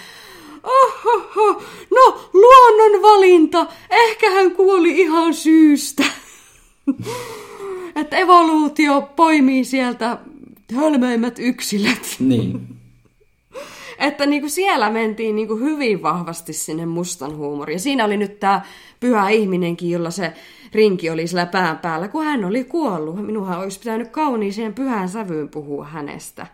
Ohoho, 0.67 1.61
no 1.95 2.29
luonnon 2.33 3.01
valinta. 3.01 3.65
Ehkä 3.89 4.29
hän 4.29 4.51
kuoli 4.51 4.99
ihan 4.99 5.33
syystä. 5.33 6.03
että 7.95 8.17
evoluutio 8.17 9.09
poimii 9.15 9.65
sieltä 9.65 10.17
hölmöimmät 10.75 11.39
yksilöt. 11.39 12.15
Niin. 12.19 12.67
Että 13.99 14.25
niinku 14.25 14.49
siellä 14.49 14.89
mentiin 14.89 15.35
niinku 15.35 15.55
hyvin 15.55 16.01
vahvasti 16.01 16.53
sinne 16.53 16.85
mustan 16.85 17.37
huumoriin. 17.37 17.75
Ja 17.75 17.79
siinä 17.79 18.05
oli 18.05 18.17
nyt 18.17 18.39
tämä 18.39 18.61
pyhä 18.99 19.29
ihminenkin, 19.29 19.89
jolla 19.89 20.11
se 20.11 20.33
rinki 20.73 21.09
oli 21.09 21.27
sillä 21.27 21.45
pään 21.45 21.77
päällä, 21.77 22.07
kun 22.07 22.25
hän 22.25 22.45
oli 22.45 22.63
kuollut. 22.63 23.25
Minunhan 23.25 23.59
olisi 23.59 23.79
pitänyt 23.79 24.07
kauniiseen 24.07 24.73
pyhään 24.73 25.09
sävyyn 25.09 25.49
puhua 25.49 25.85
hänestä. 25.85 26.47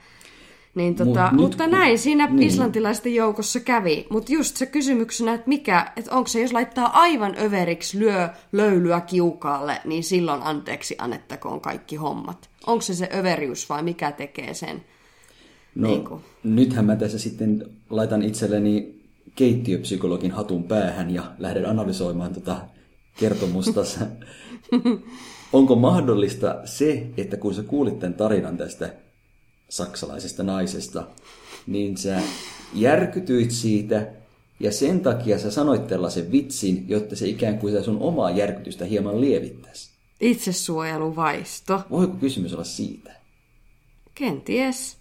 Niin 0.75 0.95
tota, 0.95 1.21
Mut 1.21 1.31
Mut, 1.31 1.31
nyt 1.31 1.39
mutta 1.41 1.63
kun- 1.63 1.71
näin 1.71 1.99
siinä 1.99 2.27
niin. 2.27 2.47
islantilaisten 2.47 3.15
joukossa 3.15 3.59
kävi. 3.59 4.07
Mutta 4.09 4.33
just 4.33 4.57
se 4.57 4.65
kysymyksenä, 4.65 5.33
että 5.33 5.47
mikä, 5.49 5.91
että 5.97 6.15
onko 6.15 6.27
se, 6.27 6.41
jos 6.41 6.53
laittaa 6.53 6.99
aivan 7.01 7.35
överiksi, 7.39 7.99
lyö 7.99 8.29
löylyä 8.51 9.01
kiukaalle, 9.01 9.81
niin 9.85 10.03
silloin 10.03 10.41
anteeksi 10.43 10.95
annettakoon 10.97 11.61
kaikki 11.61 11.95
hommat. 11.95 12.49
Onko 12.67 12.81
se 12.81 12.93
se 12.95 13.09
överius 13.15 13.69
vai 13.69 13.83
mikä 13.83 14.11
tekee 14.11 14.53
sen? 14.53 14.83
No, 15.75 15.87
Niin 15.87 16.05
kuin. 16.05 16.21
nythän 16.43 16.85
mä 16.85 16.95
tässä 16.95 17.19
sitten 17.19 17.65
laitan 17.89 18.21
itselleni 18.21 19.01
keittiöpsykologin 19.35 20.31
hatun 20.31 20.63
päähän 20.63 21.13
ja 21.13 21.23
lähden 21.39 21.69
analysoimaan 21.69 22.33
tota 22.33 22.57
kertomusta. 23.19 23.81
Onko 25.53 25.75
mahdollista 25.75 26.55
se, 26.65 27.07
että 27.17 27.37
kun 27.37 27.53
sä 27.53 27.63
kuulit 27.63 27.99
tämän 27.99 28.13
tarinan 28.13 28.57
tästä 28.57 28.93
saksalaisesta 29.69 30.43
naisesta, 30.43 31.07
niin 31.67 31.97
sä 31.97 32.21
järkytyit 32.73 33.51
siitä 33.51 34.11
ja 34.59 34.71
sen 34.71 34.99
takia 34.99 35.39
sä 35.39 35.51
sanoit 35.51 35.87
tällaisen 35.87 36.31
vitsin, 36.31 36.85
jotta 36.87 37.15
se 37.15 37.27
ikään 37.27 37.59
kuin 37.59 37.73
sitä 37.73 37.83
sun 37.83 37.99
omaa 37.99 38.31
järkytystä 38.31 38.85
hieman 38.85 39.21
lievittäisi. 39.21 39.89
Itsesuojeluvaisto. 40.21 41.81
Voiko 41.89 42.13
kysymys 42.13 42.53
olla 42.53 42.63
siitä? 42.63 43.11
Kenties. 44.15 44.97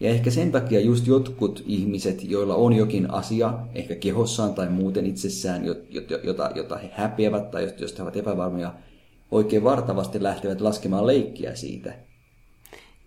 Ja 0.00 0.10
ehkä 0.10 0.30
sen 0.30 0.52
takia 0.52 0.80
just 0.80 1.06
jotkut 1.06 1.62
ihmiset, 1.66 2.24
joilla 2.24 2.54
on 2.54 2.72
jokin 2.72 3.10
asia, 3.10 3.58
ehkä 3.74 3.94
kehossaan 3.94 4.54
tai 4.54 4.68
muuten 4.68 5.06
itsessään, 5.06 5.64
jo- 5.64 5.76
jo- 5.90 6.18
jota, 6.22 6.50
jota 6.54 6.76
he 6.76 6.90
häpeävät 6.92 7.50
tai 7.50 7.72
josta 7.78 7.96
he 7.96 8.02
ovat 8.02 8.16
epävarmoja, 8.16 8.74
oikein 9.30 9.64
vartavasti 9.64 10.22
lähtevät 10.22 10.60
laskemaan 10.60 11.06
leikkiä 11.06 11.54
siitä. 11.54 11.94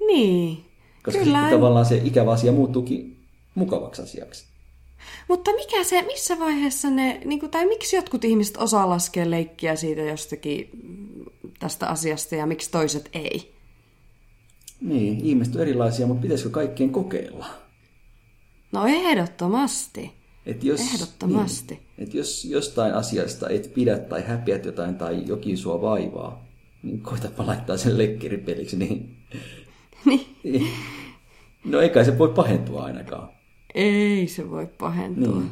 Niin. 0.08 0.66
Koska 1.04 1.24
Kyllä. 1.24 1.38
sitten 1.38 1.58
tavallaan 1.58 1.86
se 1.86 2.02
ikävä 2.04 2.32
asia 2.32 2.52
muuttuukin 2.52 3.26
mukavaksi 3.56 4.02
asiaksi. 4.02 4.46
Mutta 5.28 5.52
mikä 5.52 5.84
se, 5.84 6.02
missä 6.02 6.40
vaiheessa 6.40 6.90
ne, 6.90 7.22
niin 7.26 7.40
kuin, 7.40 7.50
tai 7.50 7.66
miksi 7.66 7.96
jotkut 7.96 8.24
ihmiset 8.24 8.58
osaa 8.58 8.90
laskea 8.90 9.30
leikkiä 9.30 9.76
siitä 9.76 10.02
jostakin 10.02 10.70
tästä 11.60 11.88
asiasta 11.88 12.36
ja 12.36 12.46
miksi 12.46 12.72
toiset 12.72 13.10
ei? 13.14 13.54
Niin, 14.82 15.26
ihmiset 15.26 15.56
on 15.56 15.62
erilaisia, 15.62 16.08
mutta 16.08 16.22
pitäisikö 16.22 16.50
kaikkien 16.50 16.90
kokeilla? 16.90 17.46
No 18.72 18.86
ehdottomasti. 18.86 20.12
Et 20.46 20.64
jos, 20.64 20.82
Ehdottomasti. 20.82 21.74
Niin, 21.74 22.08
et 22.08 22.14
jos 22.14 22.46
jostain 22.46 22.94
asiasta 22.94 23.50
et 23.50 23.74
pidä 23.74 24.00
tai 24.00 24.24
häpeät 24.28 24.66
jotain 24.66 24.96
tai 24.96 25.24
jokin 25.26 25.58
sua 25.58 25.82
vaivaa, 25.82 26.46
niin 26.84 27.02
koitapa 27.02 27.48
laittaa 27.48 27.78
sen 27.78 27.98
lekkeripeliksi, 27.98 28.78
niin... 28.78 29.18
Niin. 30.44 30.68
No 31.66 31.82
eikä 31.82 32.04
se 32.04 32.18
voi 32.18 32.30
pahentua 32.30 32.84
ainakaan. 32.84 33.30
Ei 33.76 34.28
se 34.28 34.50
voi 34.50 34.68
pahentua. 34.80 35.34
Niin. 35.40 35.52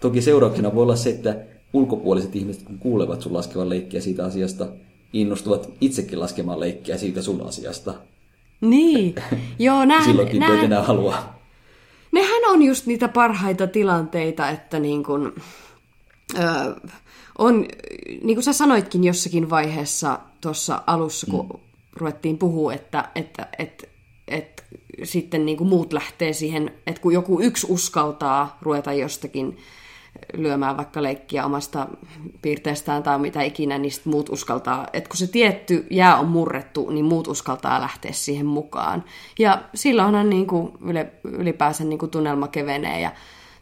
Toki 0.00 0.22
seurauksena 0.22 0.74
voi 0.74 0.82
olla 0.82 0.96
se, 0.96 1.10
että 1.10 1.36
ulkopuoliset 1.72 2.36
ihmiset, 2.36 2.62
kun 2.62 2.78
kuulevat 2.78 3.22
sun 3.22 3.32
laskevan 3.34 3.68
leikkiä 3.68 4.00
siitä 4.00 4.24
asiasta, 4.24 4.66
innostuvat 5.12 5.70
itsekin 5.80 6.20
laskemaan 6.20 6.60
leikkiä 6.60 6.98
siitä 6.98 7.22
sun 7.22 7.46
asiasta. 7.48 7.94
Niin. 8.60 9.14
Joo, 9.58 9.84
näin, 9.86 10.04
Silloinkin 10.04 10.40
näin, 10.40 10.58
et 10.58 10.64
enää 10.64 10.82
halua. 10.82 11.14
nehän 12.12 12.42
on 12.50 12.62
just 12.62 12.86
niitä 12.86 13.08
parhaita 13.08 13.66
tilanteita, 13.66 14.48
että 14.50 14.78
niin 14.78 15.04
kun, 15.04 15.32
ö, 16.38 16.40
on, 17.38 17.66
niin 18.22 18.36
kuin 18.36 18.42
sä 18.42 18.52
sanoitkin 18.52 19.04
jossakin 19.04 19.50
vaiheessa 19.50 20.18
tuossa 20.40 20.82
alussa, 20.86 21.26
kun 21.30 21.60
ruvettiin 21.96 22.38
puhua, 22.38 22.72
että, 22.72 23.08
että, 23.14 23.48
että, 23.58 23.86
että 24.28 24.62
sitten 25.02 25.46
niin 25.46 25.56
kuin 25.56 25.68
muut 25.68 25.92
lähtee 25.92 26.32
siihen, 26.32 26.70
että 26.86 27.00
kun 27.00 27.12
joku 27.12 27.40
yksi 27.40 27.66
uskaltaa 27.70 28.58
ruveta 28.62 28.92
jostakin 28.92 29.58
lyömään 30.34 30.76
vaikka 30.76 31.02
leikkiä 31.02 31.44
omasta 31.44 31.88
piirteestään 32.42 33.02
tai 33.02 33.18
mitä 33.18 33.42
ikinä, 33.42 33.78
niin 33.78 33.92
sitten 33.92 34.10
muut 34.10 34.28
uskaltaa, 34.28 34.86
että 34.92 35.08
kun 35.08 35.16
se 35.16 35.26
tietty 35.26 35.86
jää 35.90 36.16
on 36.18 36.28
murrettu, 36.28 36.90
niin 36.90 37.04
muut 37.04 37.28
uskaltaa 37.28 37.80
lähteä 37.80 38.12
siihen 38.12 38.46
mukaan. 38.46 39.04
Ja 39.38 39.62
silloinhan 39.74 40.30
niin 40.30 40.46
kuin 40.46 40.72
ylipäänsä 41.24 41.84
niin 41.84 41.98
kuin 41.98 42.10
tunnelma 42.10 42.48
kevenee 42.48 43.00
ja 43.00 43.12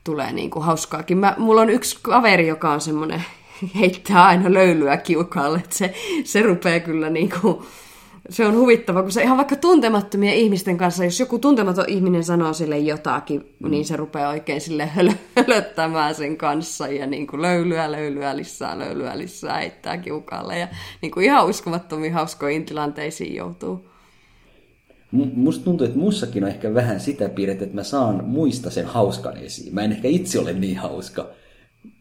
tulee 0.05 0.33
niin 0.33 0.51
kuin 0.51 0.65
hauskaakin. 0.65 1.19
Mä, 1.19 1.35
mulla 1.39 1.61
on 1.61 1.71
yksi 1.71 1.99
kaveri, 2.03 2.47
joka 2.49 2.73
on 2.73 2.81
semmoinen, 2.81 3.25
heittää 3.81 4.25
aina 4.27 4.53
löylyä 4.53 4.97
kiukaalle, 4.97 5.59
että 5.59 5.77
se, 5.77 5.95
se 6.25 6.43
rupeaa 6.43 6.81
kyllä 6.81 7.11
niin 7.11 7.33
kuin, 7.41 7.59
se 8.31 8.47
on 8.47 8.57
huvittava, 8.57 9.03
kun 9.03 9.13
se 9.13 9.23
ihan 9.23 9.37
vaikka 9.37 9.57
tuntemattomien 9.57 10.35
ihmisten 10.35 10.77
kanssa, 10.77 11.05
jos 11.05 11.21
joku 11.21 11.39
tuntematon 11.39 11.85
ihminen 11.89 12.25
sanoo 12.25 12.53
sille 12.53 12.79
jotakin, 12.79 13.55
mm. 13.59 13.71
niin 13.71 13.85
se 13.85 13.97
rupeaa 13.97 14.31
oikein 14.31 14.61
sille 14.61 14.87
hölö, 14.87 15.13
hölöttämään 15.37 16.15
sen 16.15 16.37
kanssa 16.37 16.89
ja 16.89 17.07
niin 17.07 17.27
kuin 17.27 17.43
löylyä, 17.43 17.93
löylyä 17.93 18.37
lisää, 18.37 18.79
löylyä 18.79 19.19
lisää, 19.19 19.59
heittää 19.59 19.99
kiukaalle 19.99 20.59
ja 20.59 20.69
niin 21.03 21.13
kuin 21.13 21.25
ihan 21.25 21.47
uskomattomiin 21.47 22.13
hauskoihin 22.13 22.65
tilanteisiin 22.65 23.35
joutuu. 23.35 23.91
Musta 25.35 25.65
tuntuu, 25.65 25.85
että 25.87 25.99
mussakin 25.99 26.45
on 26.45 26.51
ehkä 26.51 26.75
vähän 26.75 27.01
sitä 27.01 27.29
piirrettä, 27.29 27.65
että 27.65 27.77
mä 27.77 27.83
saan 27.83 28.25
muista 28.25 28.71
sen 28.71 28.87
hauskan 28.87 29.37
esiin. 29.37 29.75
Mä 29.75 29.83
en 29.83 29.93
ehkä 29.93 30.09
itse 30.09 30.39
ole 30.39 30.53
niin 30.53 30.77
hauska, 30.77 31.27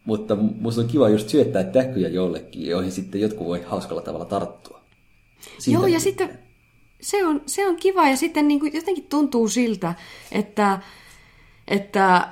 mutta 0.04 0.36
musta 0.36 0.80
on 0.80 0.88
kiva 0.88 1.08
just 1.08 1.28
syöttää 1.28 1.64
täkyjä 1.64 2.08
jollekin, 2.08 2.66
joihin 2.66 2.92
sitten 2.92 3.20
jotkut 3.20 3.46
voi 3.46 3.62
hauskalla 3.66 4.02
tavalla 4.02 4.24
tarttua. 4.24 4.79
Siitä 5.58 5.78
Joo, 5.80 5.86
ja 5.86 6.00
sitten 6.00 6.38
se 7.00 7.26
on, 7.26 7.42
se 7.46 7.68
on 7.68 7.76
kiva 7.76 8.08
ja 8.08 8.16
sitten 8.16 8.48
niin 8.48 8.60
kuin 8.60 8.74
jotenkin 8.74 9.04
tuntuu 9.04 9.48
siltä, 9.48 9.94
että, 10.32 10.78
että 11.68 12.28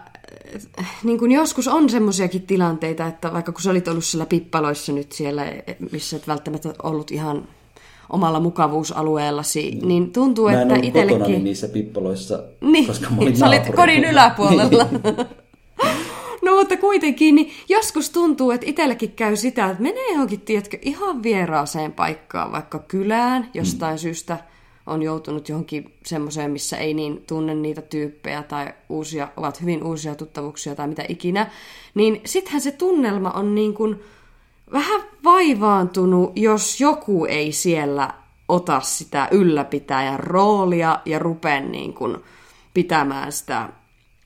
niin 1.02 1.18
kuin 1.18 1.32
joskus 1.32 1.68
on 1.68 1.90
semmoisiakin 1.90 2.42
tilanteita, 2.42 3.06
että 3.06 3.32
vaikka 3.32 3.52
kun 3.52 3.62
sä 3.62 3.70
olit 3.70 3.88
ollut 3.88 4.04
siellä 4.04 4.26
pippaloissa 4.26 4.92
nyt 4.92 5.12
siellä, 5.12 5.46
missä 5.92 6.16
et 6.16 6.28
välttämättä 6.28 6.74
ollut 6.82 7.10
ihan 7.10 7.48
omalla 8.10 8.40
mukavuusalueellasi, 8.40 9.62
niin, 9.62 9.88
niin 9.88 10.12
tuntuu, 10.12 10.48
Mä 10.48 10.62
että 10.62 10.74
itsellekin... 10.82 11.44
niissä 11.44 11.68
pippaloissa, 11.68 12.42
niin, 12.60 12.86
koska 12.86 13.10
mä 13.10 13.16
olin 13.20 13.36
Sä 13.36 13.46
olit 13.46 13.74
kodin 13.76 14.04
yläpuolella. 14.04 14.86
no 16.42 16.56
mutta 16.56 16.76
kuitenkin, 16.76 17.34
niin 17.34 17.52
joskus 17.68 18.10
tuntuu, 18.10 18.50
että 18.50 18.66
itsellekin 18.66 19.12
käy 19.12 19.36
sitä, 19.36 19.70
että 19.70 19.82
menee 19.82 20.12
johonkin, 20.12 20.40
tiedätkö, 20.40 20.78
ihan 20.82 21.22
vieraaseen 21.22 21.92
paikkaan, 21.92 22.52
vaikka 22.52 22.78
kylään 22.78 23.50
jostain 23.54 23.94
mm. 23.94 23.98
syystä 23.98 24.38
on 24.86 25.02
joutunut 25.02 25.48
johonkin 25.48 25.94
semmoiseen, 26.06 26.50
missä 26.50 26.76
ei 26.76 26.94
niin 26.94 27.24
tunne 27.26 27.54
niitä 27.54 27.82
tyyppejä 27.82 28.42
tai 28.42 28.72
uusia, 28.88 29.28
ovat 29.36 29.60
hyvin 29.60 29.84
uusia 29.84 30.14
tuttavuuksia 30.14 30.74
tai 30.74 30.88
mitä 30.88 31.04
ikinä, 31.08 31.50
niin 31.94 32.20
sittenhän 32.24 32.60
se 32.60 32.72
tunnelma 32.72 33.30
on 33.30 33.54
niin 33.54 33.74
kuin 33.74 34.00
vähän 34.72 35.00
vaivaantunut, 35.24 36.32
jos 36.36 36.80
joku 36.80 37.24
ei 37.24 37.52
siellä 37.52 38.14
ota 38.48 38.80
sitä 38.80 39.28
ylläpitäjän 39.30 40.20
roolia 40.20 41.00
ja 41.04 41.18
rupea 41.18 41.60
niin 41.60 41.94
kuin 41.94 42.16
pitämään 42.74 43.32
sitä 43.32 43.68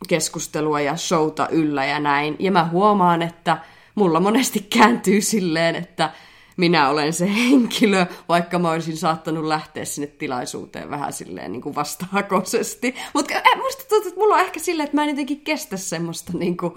keskustelua 0.09 0.81
ja 0.81 0.97
showta 0.97 1.49
yllä 1.49 1.85
ja 1.85 2.01
näin. 2.01 2.37
Ja 2.39 2.53
mä 2.53 2.69
huomaan, 2.73 3.23
että 3.23 3.59
mulla 3.95 4.21
monesti 4.21 4.67
kääntyy 4.71 5.21
silleen, 5.21 5.77
että 5.77 6.11
minä 6.57 6.89
olen 6.89 7.13
se 7.13 7.35
henkilö, 7.35 8.07
vaikka 8.29 8.59
mä 8.59 8.71
olisin 8.71 8.97
saattanut 8.97 9.45
lähteä 9.45 9.85
sinne 9.85 10.07
tilaisuuteen 10.07 10.91
vähän 10.91 11.13
silleen 11.13 11.53
niin 11.53 11.63
kuin 11.63 11.75
vastahakoisesti. 11.75 12.95
Mutta 13.15 13.35
äh, 13.35 13.43
musta 13.57 13.85
tuntuu, 13.89 14.09
että 14.09 14.21
mulla 14.21 14.35
on 14.35 14.41
ehkä 14.41 14.61
silleen, 14.61 14.85
että 14.85 14.97
mä 14.97 15.03
en 15.05 15.11
jotenkin 15.11 15.41
kestä 15.41 15.77
semmoista 15.77 16.33
niin 16.39 16.57
kuin 16.57 16.75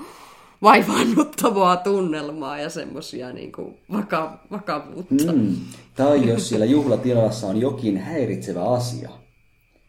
vaivaannuttavaa 0.61 1.77
tunnelmaa 1.77 2.59
ja 2.59 2.69
semmoisia 2.69 3.33
niin 3.33 3.51
kuin 3.51 3.75
vaka- 3.91 4.39
vakavuutta. 4.51 5.33
Mm. 5.33 5.55
Tai 5.95 6.27
jos 6.27 6.49
siellä 6.49 6.65
juhlatilassa 6.65 7.47
on 7.47 7.61
jokin 7.61 7.97
häiritsevä 7.97 8.63
asia, 8.63 9.09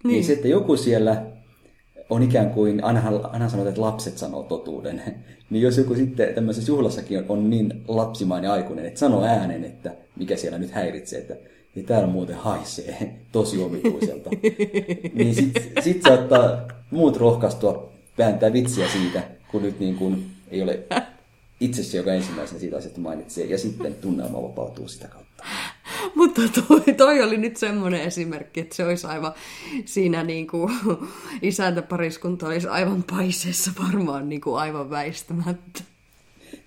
niin, 0.04 0.20
niin 0.20 0.32
että 0.32 0.48
joku 0.48 0.76
siellä 0.76 1.35
on 2.10 2.22
ikään 2.22 2.50
kuin, 2.50 2.84
aina, 2.84 3.02
aina 3.32 3.48
sanotaan, 3.48 3.68
että 3.68 3.80
lapset 3.80 4.18
sanoo 4.18 4.42
totuuden, 4.42 5.02
niin 5.50 5.62
jos 5.62 5.78
joku 5.78 5.94
sitten 5.94 6.34
tämmöisessä 6.34 6.72
juhlassakin 6.72 7.18
on, 7.18 7.24
on 7.28 7.50
niin 7.50 7.84
lapsimainen 7.88 8.50
aikuinen, 8.50 8.86
että 8.86 9.00
sanoo 9.00 9.24
äänen, 9.24 9.64
että 9.64 9.94
mikä 10.16 10.36
siellä 10.36 10.58
nyt 10.58 10.70
häiritsee, 10.70 11.18
että 11.18 11.36
ja 11.76 11.82
täällä 11.82 12.06
muuten 12.06 12.36
haisee 12.36 13.14
tosi 13.32 13.62
omituiselta, 13.62 14.30
niin 15.14 15.34
sitten 15.34 15.82
sit 15.82 16.02
saattaa 16.02 16.68
muut 16.90 17.16
rohkaistua 17.16 17.92
vääntää 18.18 18.52
vitsiä 18.52 18.88
siitä, 18.88 19.22
kun 19.50 19.62
nyt 19.62 19.80
niin 19.80 19.96
kuin 19.96 20.26
ei 20.50 20.62
ole 20.62 20.78
itse 21.60 21.82
se, 21.82 21.96
joka 21.96 22.12
ensimmäisenä 22.12 22.60
siitä 22.60 22.76
asiasta 22.76 23.00
mainitsee, 23.00 23.46
ja 23.46 23.58
sitten 23.58 23.94
tunnelma 23.94 24.42
vapautuu 24.42 24.88
sitä 24.88 25.08
kautta. 25.08 25.44
Mutta 26.36 26.62
toi, 26.62 26.94
toi 26.96 27.22
oli 27.22 27.36
nyt 27.36 27.56
semmoinen 27.56 28.00
esimerkki, 28.00 28.60
että 28.60 28.76
se 28.76 28.84
olisi 28.84 29.06
aivan 29.06 29.32
siinä 29.84 30.22
niin 30.22 30.46
kuin, 30.46 30.72
isäntäpariskunta 31.42 32.46
olisi 32.46 32.68
aivan 32.68 33.02
paiseessa 33.02 33.70
varmaan 33.82 34.28
niin 34.28 34.40
kuin 34.40 34.58
aivan 34.58 34.90
väistämättä. 34.90 35.80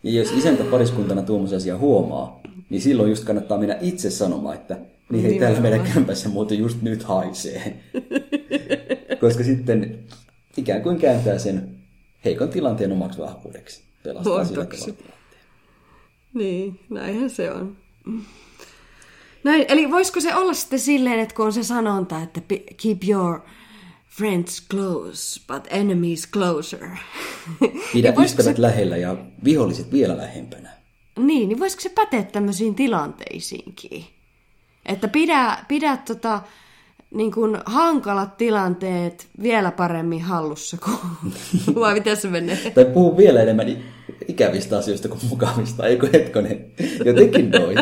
Ja 0.03 0.11
jos 0.11 0.31
isäntäpariskuntana 0.31 1.21
tuommoisia 1.21 1.57
asia 1.57 1.77
huomaa, 1.77 2.39
niin 2.69 2.81
silloin 2.81 3.09
just 3.09 3.23
kannattaa 3.23 3.57
mennä 3.57 3.77
itse 3.81 4.09
sanomaan, 4.09 4.55
että 4.55 4.77
niin 5.11 5.23
hei, 5.23 5.39
täällä 5.39 5.59
meidän 5.59 5.87
kämpässä 5.93 6.29
muuten 6.29 6.59
just 6.59 6.81
nyt 6.81 7.03
haisee. 7.03 7.83
Koska 9.21 9.43
sitten 9.43 9.99
ikään 10.57 10.81
kuin 10.81 10.97
kääntää 10.97 11.37
sen 11.37 11.75
heikon 12.25 12.49
tilanteen 12.49 12.91
omaksi 12.91 13.19
vahvuudeksi. 13.19 13.83
Pelastaa 14.03 14.45
sillä 14.45 14.67
Niin, 16.33 16.79
näinhän 16.89 17.29
se 17.29 17.51
on. 17.51 17.77
Näin, 19.43 19.65
eli 19.67 19.91
voisiko 19.91 20.19
se 20.19 20.35
olla 20.35 20.53
sitten 20.53 20.79
silleen, 20.79 21.19
että 21.19 21.35
kun 21.35 21.45
on 21.45 21.53
se 21.53 21.63
sanonta, 21.63 22.21
että 22.21 22.41
keep 22.81 23.03
your 23.09 23.39
friends 24.07 24.67
close, 24.71 25.41
but 25.47 25.67
enemies 25.69 26.31
closer. 26.31 26.89
Pidä 27.93 28.11
niin 28.11 28.23
ystävät 28.23 28.55
se... 28.55 28.61
lähellä 28.61 28.97
ja 28.97 29.15
viholliset 29.43 29.91
vielä 29.91 30.17
lähempänä. 30.17 30.69
Niin, 31.17 31.49
niin 31.49 31.59
voisiko 31.59 31.81
se 31.81 31.89
päteä 31.89 32.23
tämmöisiin 32.23 32.75
tilanteisiinkin? 32.75 34.05
Että 34.85 35.07
pidä, 35.07 35.57
pidä 35.67 35.97
tota, 35.97 36.41
niin 37.11 37.31
kuin 37.31 37.57
hankalat 37.65 38.37
tilanteet 38.37 39.27
vielä 39.41 39.71
paremmin 39.71 40.21
hallussa 40.21 40.77
kuin... 40.85 40.97
Vai 41.79 41.93
miten 41.93 42.17
se 42.17 42.27
menee? 42.27 42.71
tai 42.75 42.85
puhu 42.85 43.17
vielä 43.17 43.41
enemmän 43.41 43.77
ikävistä 44.27 44.77
asioista 44.77 45.07
kuin 45.07 45.19
mukavista, 45.29 45.87
eikö 45.87 46.09
hetkonen? 46.13 46.65
Jotenkin 47.05 47.51
noin. 47.51 47.77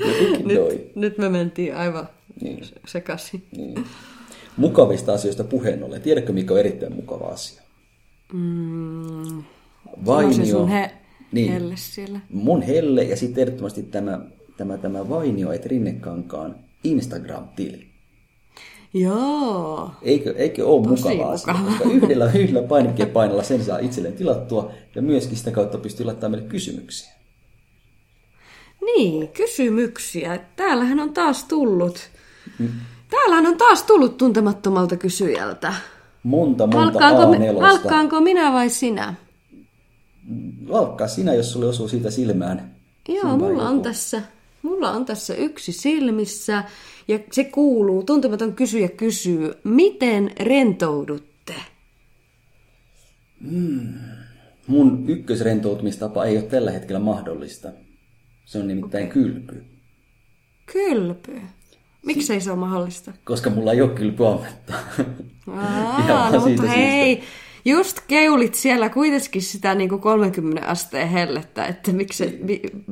Jotenkin 0.00 0.48
nyt, 0.48 0.58
noin. 0.58 0.80
nyt 0.94 1.18
me 1.18 1.28
mentiin 1.28 1.76
aivan 1.76 2.08
niin. 2.42 2.64
sekaisin. 2.86 3.42
Niin. 3.56 3.84
Mukavista 4.56 5.12
asioista 5.12 5.44
puheen 5.44 5.84
ollen. 5.84 6.02
Tiedätkö, 6.02 6.32
mikä 6.32 6.54
on 6.54 6.60
erittäin 6.60 6.94
mukava 6.94 7.26
asia? 7.26 7.62
Mm, 8.32 9.42
Vainio. 10.06 10.32
Se 10.32 10.50
sun 10.50 10.68
he, 10.68 10.90
niin, 11.32 11.52
helle 11.52 11.74
siellä. 11.76 12.20
Mun 12.30 12.62
helle 12.62 13.02
ja 13.02 13.16
sitten 13.16 13.42
ehdottomasti 13.42 13.82
tämä, 13.82 14.20
tämä, 14.56 14.78
tämä 14.78 15.08
Vainio 15.08 15.52
et 15.52 15.66
Rinnekankaan 15.66 16.56
Instagram-tili. 16.84 17.91
Joo. 18.94 19.90
Eikö, 20.02 20.34
eikö 20.36 20.66
ole 20.66 20.88
Tosi 20.88 21.02
mukavaa 21.08 21.32
mukava. 21.32 21.62
koska 21.62 21.84
yhdellä, 21.90 22.24
yhdellä 22.34 22.62
painikkeen 22.68 23.10
painolla 23.10 23.42
sen 23.42 23.64
saa 23.64 23.78
itselleen 23.78 24.14
tilattua 24.14 24.70
ja 24.94 25.02
myöskin 25.02 25.36
sitä 25.36 25.50
kautta 25.50 25.78
pystyy 25.78 26.06
laittamaan 26.06 26.32
meille 26.32 26.48
kysymyksiä. 26.48 27.12
Niin, 28.84 29.28
kysymyksiä. 29.28 30.40
Täällähän 30.56 31.00
on 31.00 31.12
taas 31.12 31.44
tullut. 31.44 31.98
Mm. 32.58 32.68
Täällähän 33.10 33.46
on 33.46 33.58
taas 33.58 33.82
tullut 33.82 34.16
tuntemattomalta 34.16 34.96
kysyjältä. 34.96 35.74
Monta, 36.22 36.66
monta 36.66 36.98
valkkaanko, 36.98 37.34
A4. 37.34 37.60
Valkkaanko 37.60 38.20
minä 38.20 38.52
vai 38.52 38.70
sinä? 38.70 39.14
Valkkaa 40.68 41.08
sinä, 41.08 41.34
jos 41.34 41.52
sulle 41.52 41.66
osuu 41.66 41.88
siitä 41.88 42.10
silmään. 42.10 42.74
Joo, 43.08 43.36
mulla 43.36 43.68
on, 43.68 43.82
tässä, 43.82 44.22
mulla 44.62 44.90
on 44.90 45.04
tässä 45.04 45.34
yksi 45.34 45.72
silmissä. 45.72 46.64
Ja 47.08 47.18
se 47.32 47.44
kuuluu, 47.44 48.02
tuntematon 48.02 48.54
kysyjä 48.54 48.88
kysyy, 48.88 49.54
miten 49.64 50.30
rentoudutte? 50.40 51.54
Hmm. 53.50 53.94
Mun 54.66 55.04
ykkösrentoutumistapa 55.08 56.24
ei 56.24 56.36
ole 56.36 56.44
tällä 56.44 56.70
hetkellä 56.70 57.00
mahdollista. 57.00 57.68
Se 58.44 58.58
on 58.58 58.68
nimittäin 58.68 59.06
okay. 59.06 59.22
kylpy. 59.22 59.64
Kylpy? 60.72 61.40
Miksei 62.06 62.40
se 62.40 62.50
ole 62.50 62.58
mahdollista? 62.58 63.12
Koska 63.24 63.50
mulla 63.50 63.72
ei 63.72 63.82
ole 63.82 63.90
kylpyammetta. 63.90 64.74
Aa, 65.46 66.30
no 66.32 66.48
mutta 66.48 66.62
hei, 66.62 67.22
just 67.64 68.00
keulit 68.08 68.54
siellä 68.54 68.88
kuitenkin 68.88 69.42
sitä 69.42 69.74
niin 69.74 69.88
kuin 69.88 70.00
30 70.00 70.66
asteen 70.66 71.08
hellettä, 71.08 71.66
että 71.66 71.92
miksi, 71.92 72.40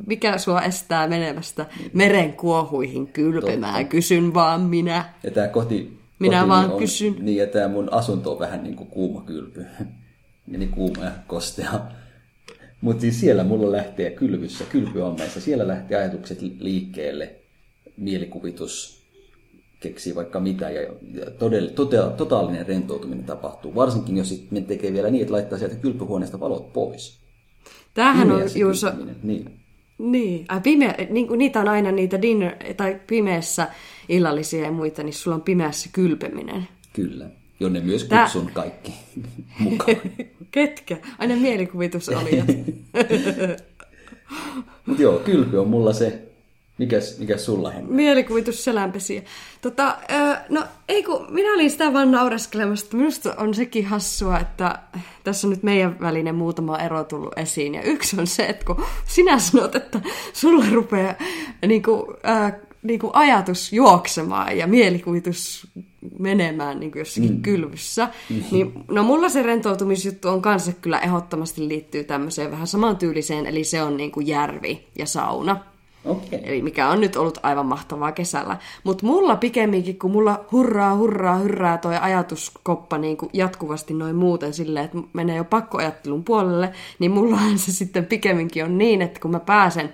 mikä 0.07 0.39
sua 0.39 0.63
estää 0.63 1.09
menemästä 1.09 1.67
meren 1.93 2.33
kuohuihin 2.33 3.07
kylpemään, 3.07 3.75
Totta. 3.75 3.91
kysyn 3.91 4.35
vaan 4.35 4.61
minä. 4.61 5.05
Ja 5.23 5.31
tämä 5.31 5.49
koti, 5.49 5.99
minä 6.19 6.39
koti 6.39 6.49
vaan 6.49 6.71
on, 6.71 6.79
kysyn. 6.79 7.17
Niin, 7.21 7.39
ja 7.39 7.47
tämä 7.47 7.69
mun 7.69 7.93
asunto 7.93 8.33
on 8.33 8.39
vähän 8.39 8.63
niin 8.63 8.77
kuin 8.77 8.89
kuuma 8.89 9.21
kylpy. 9.21 9.67
niin 10.47 10.69
kuuma 10.69 11.05
ja 11.05 11.11
kostea. 11.27 11.81
Mutta 12.81 13.01
siis 13.01 13.21
siellä 13.21 13.45
mulla 13.45 13.73
lähtee 13.73 14.11
kylvyssä, 14.11 14.65
kylpyammeissa, 14.65 15.41
siellä 15.41 15.69
lähtee 15.69 15.99
ajatukset 15.99 16.43
liikkeelle, 16.43 17.35
mielikuvitus, 17.97 19.00
keksii 19.81 20.15
vaikka 20.15 20.41
mitä 20.41 20.71
ja, 20.71 20.81
todell, 21.39 21.67
tote, 21.67 21.97
totaalinen 22.17 22.67
rentoutuminen 22.67 23.25
tapahtuu. 23.25 23.75
Varsinkin 23.75 24.17
jos 24.17 24.29
sitten 24.29 24.65
tekee 24.65 24.93
vielä 24.93 25.11
niin, 25.11 25.23
että 25.23 25.33
laittaa 25.33 25.59
sieltä 25.59 25.77
kylpyhuoneesta 25.77 26.41
valot 26.41 26.73
pois. 26.73 27.21
Tämähän 27.95 28.31
on 28.31 28.43
juuri... 28.57 28.77
Niin. 29.23 29.61
Niin, 29.99 30.45
Ai, 30.49 30.61
pime, 30.61 30.95
niin 31.11 31.29
kuin 31.29 31.39
niitä 31.39 31.61
on 31.61 31.69
aina 31.69 31.93
niitä 31.93 32.23
dinner, 32.23 32.55
tai 32.77 33.01
pimeässä 33.07 33.69
illallisia 34.09 34.65
ja 34.65 34.73
muita, 34.73 35.03
niin 35.03 35.13
sulla 35.13 35.35
on 35.35 35.43
pimeässä 35.43 35.91
kylpeminen. 35.93 36.69
Kyllä, 36.93 37.31
jonne 37.61 37.81
myös 37.81 38.05
kutsun 38.05 38.45
Tää... 38.45 38.55
kaikki 38.55 38.95
mukaan. 39.61 39.97
Ketkä? 40.51 40.97
Aina 41.19 41.37
mielikuvitus 41.37 42.09
oli. 42.09 42.31
Mutta 44.87 45.03
joo, 45.03 45.19
kylpy 45.19 45.57
on 45.57 45.69
mulla 45.69 45.93
se 45.93 46.30
Mikäs, 46.81 47.19
mikäs 47.19 47.45
sulla 47.45 47.71
Henna? 47.71 47.91
Mielikuvitus 47.91 48.65
selänpesiä. 48.65 49.23
Tota, 49.61 49.99
no 50.49 50.65
ei 50.89 51.03
kun, 51.03 51.27
minä 51.31 51.55
olin 51.55 51.71
sitä 51.71 51.93
vaan 51.93 52.11
naureskelemassa, 52.11 52.85
että 52.85 52.97
minusta 52.97 53.35
on 53.39 53.55
sekin 53.55 53.87
hassua, 53.87 54.39
että 54.39 54.79
tässä 55.25 55.47
on 55.47 55.51
nyt 55.51 55.63
meidän 55.63 56.01
välinen 56.01 56.35
muutama 56.35 56.79
ero 56.79 57.05
tullut 57.05 57.39
esiin. 57.39 57.75
Ja 57.75 57.83
yksi 57.83 58.21
on 58.21 58.27
se, 58.27 58.47
että 58.47 58.65
kun 58.65 58.85
sinä 59.07 59.39
sanot, 59.39 59.75
että 59.75 60.01
sulla 60.33 60.65
rupeaa 60.73 61.15
niin 61.67 61.83
kuin, 61.83 62.03
äh, 62.29 62.53
niin 62.83 63.01
kuin 63.01 63.15
ajatus 63.15 63.73
juoksemaan 63.73 64.59
ja 64.59 64.67
mielikuvitus 64.67 65.67
menemään 66.19 66.81
niin 66.81 66.93
kuin 66.93 67.01
jossakin 67.01 67.35
mm. 67.35 67.43
kylvyssä. 67.43 68.09
Mm-hmm. 68.31 68.45
Niin, 68.51 68.73
no 68.89 69.03
mulla 69.03 69.29
se 69.29 69.43
rentoutumisjuttu 69.43 70.29
on 70.29 70.43
kanssa 70.43 70.73
kyllä 70.73 70.99
ehdottomasti 70.99 71.69
liittyy 71.69 72.05
tämmöiseen 72.05 72.51
vähän 72.51 72.67
samantyyliseen, 72.67 73.47
eli 73.47 73.65
se 73.65 73.83
on 73.83 73.97
niin 73.97 74.13
kuin 74.13 74.27
järvi 74.27 74.87
ja 74.99 75.07
sauna. 75.07 75.71
Okay. 76.05 76.39
Eli 76.43 76.63
mikä 76.63 76.89
on 76.89 77.01
nyt 77.01 77.17
ollut 77.17 77.39
aivan 77.43 77.67
mahtavaa 77.67 78.13
kesällä. 78.13 78.57
Mutta 78.85 79.07
mulla 79.07 79.37
pikemminkin, 79.37 79.99
kun 79.99 80.11
mulla 80.11 80.45
hurraa, 80.53 80.97
hurraa, 80.97 81.39
hurraa 81.39 81.79
toi 81.79 81.97
ajatuskoppa 81.97 82.99
niin 82.99 83.17
kuin 83.17 83.31
jatkuvasti 83.33 83.95
noin 83.95 84.17
muuten 84.17 84.55
silleen, 84.55 84.85
että 84.85 84.99
menee 85.13 85.37
jo 85.37 85.45
pakkoajattelun 85.45 86.25
puolelle, 86.25 86.73
niin 86.99 87.11
mullahan 87.11 87.59
se 87.59 87.73
sitten 87.73 88.07
pikemminkin 88.07 88.65
on 88.65 88.79
niin, 88.79 89.03
että 89.03 89.21
kun 89.21 89.31
mä 89.31 89.41
pääsen 89.41 89.93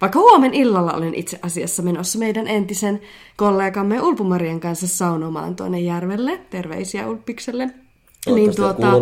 vaikka 0.00 0.18
huomen 0.18 0.54
illalla 0.54 0.92
olen 0.92 1.14
itse 1.14 1.38
asiassa 1.42 1.82
menossa 1.82 2.18
meidän 2.18 2.48
entisen 2.48 3.00
kollegamme 3.36 4.02
Ulpumarien 4.02 4.60
kanssa 4.60 4.86
saunomaan 4.88 5.56
tuonne 5.56 5.80
järvelle. 5.80 6.40
Terveisiä 6.50 7.08
Ulpikselle. 7.08 7.70
Niin 8.26 8.56
tuota, 8.56 8.92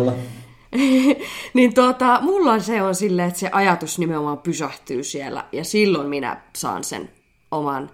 niin 1.53 1.73
tuota, 1.73 2.19
mulla 2.21 2.59
se 2.59 2.81
on 2.81 2.95
silleen, 2.95 3.27
että 3.27 3.39
se 3.39 3.49
ajatus 3.51 3.99
nimenomaan 3.99 4.37
pysähtyy 4.37 5.03
siellä 5.03 5.45
ja 5.51 5.63
silloin 5.63 6.09
minä 6.09 6.41
saan 6.55 6.83
sen 6.83 7.09
oman 7.51 7.89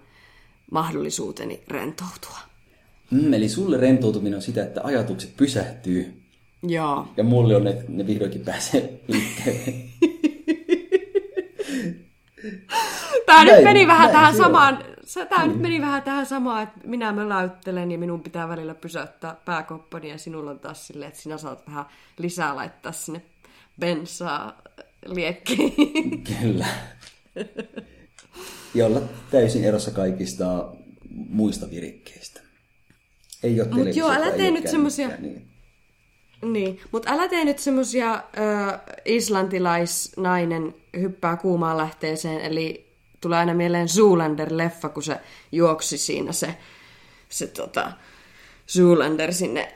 mahdollisuuteni 0.71 1.63
rentoutua. 1.67 2.37
Mm, 3.11 3.33
eli 3.33 3.49
sulle 3.49 3.77
rentoutuminen 3.77 4.35
on 4.35 4.41
sitä, 4.41 4.63
että 4.63 4.81
ajatukset 4.83 5.37
pysähtyy. 5.37 6.21
Joo. 6.63 7.07
Ja 7.17 7.23
mulle 7.23 7.55
on, 7.55 7.67
että 7.67 7.83
ne 7.87 8.07
vihdoinkin 8.07 8.41
pääsee 8.41 8.99
liikkeelle. 9.07 9.73
Tämä 13.25 13.43
näin, 13.43 13.55
nyt 13.55 13.63
meni 13.63 13.87
vähän 13.87 14.01
näin, 14.01 14.11
tähän 14.11 14.35
samaan, 14.35 14.83
tämä 15.29 15.47
nyt 15.47 15.59
meni 15.59 15.81
vähän 15.81 16.03
tähän 16.03 16.25
samaan, 16.25 16.63
että 16.63 16.79
minä 16.83 17.11
möläyttelen 17.11 17.91
ja 17.91 17.97
minun 17.97 18.21
pitää 18.21 18.49
välillä 18.49 18.75
pysäyttää 18.75 19.35
pääkoppani 19.45 20.09
ja 20.09 20.17
sinulla 20.17 20.51
on 20.51 20.59
taas 20.59 20.87
silleen, 20.87 21.09
että 21.09 21.21
sinä 21.21 21.37
saat 21.37 21.67
vähän 21.67 21.85
lisää 22.17 22.55
laittaa 22.55 22.91
sinne 22.91 23.21
bensaa 23.79 24.61
liekkiin. 25.05 26.23
Kyllä. 26.41 26.65
Ja 28.75 28.85
olla 28.85 29.01
täysin 29.31 29.63
erossa 29.63 29.91
kaikista 29.91 30.73
muista 31.09 31.69
virikkeistä. 31.69 32.41
Ei 33.43 33.61
ole 33.61 33.69
Mutta 33.69 33.99
joo, 33.99 34.11
älä 34.11 34.31
tee 34.31 34.51
nyt 34.51 34.67
semmosia... 34.67 35.09
Niin. 35.19 35.45
Niin, 36.41 36.79
mutta 36.91 37.11
älä 37.11 37.27
tee 37.27 37.45
nyt 37.45 37.59
semmosia 37.59 38.13
äh, 38.13 38.81
islantilaisnainen 39.05 40.75
hyppää 40.99 41.37
kuumaan 41.37 41.77
lähteeseen, 41.77 42.41
eli 42.41 42.88
tulee 43.21 43.39
aina 43.39 43.53
mieleen 43.53 43.87
Zoolander-leffa, 43.87 44.89
kun 44.89 45.03
se 45.03 45.17
juoksi 45.51 45.97
siinä 45.97 46.31
se, 46.31 46.57
se 47.29 47.47
tota, 47.47 47.91
Zoolander 48.69 49.33
sinne 49.33 49.75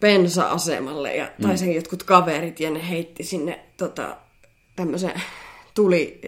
pensa-asemalle, 0.00 1.16
ja, 1.16 1.30
tai 1.42 1.50
mm. 1.50 1.56
sen 1.56 1.74
jotkut 1.74 2.02
kaverit, 2.02 2.60
ja 2.60 2.70
ne 2.70 2.88
heitti 2.88 3.24
sinne 3.24 3.64
tota, 3.76 4.16
tämmöisen 4.76 5.12
tuli 5.74 6.20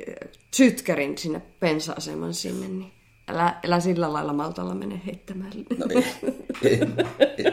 sytkärin 0.55 1.19
sinne 1.19 1.43
pensa-aseman 1.61 2.35
sinne, 2.35 2.69
niin 2.69 2.93
älä, 3.29 3.55
älä 3.67 3.81
sillä 3.81 4.13
lailla 4.13 4.33
maltalla 4.33 4.75
mene 4.75 5.01
heittämään. 5.07 5.53
No 5.79 5.87
ei, 5.91 6.05
ei, 6.63 6.81
ei. 7.39 7.53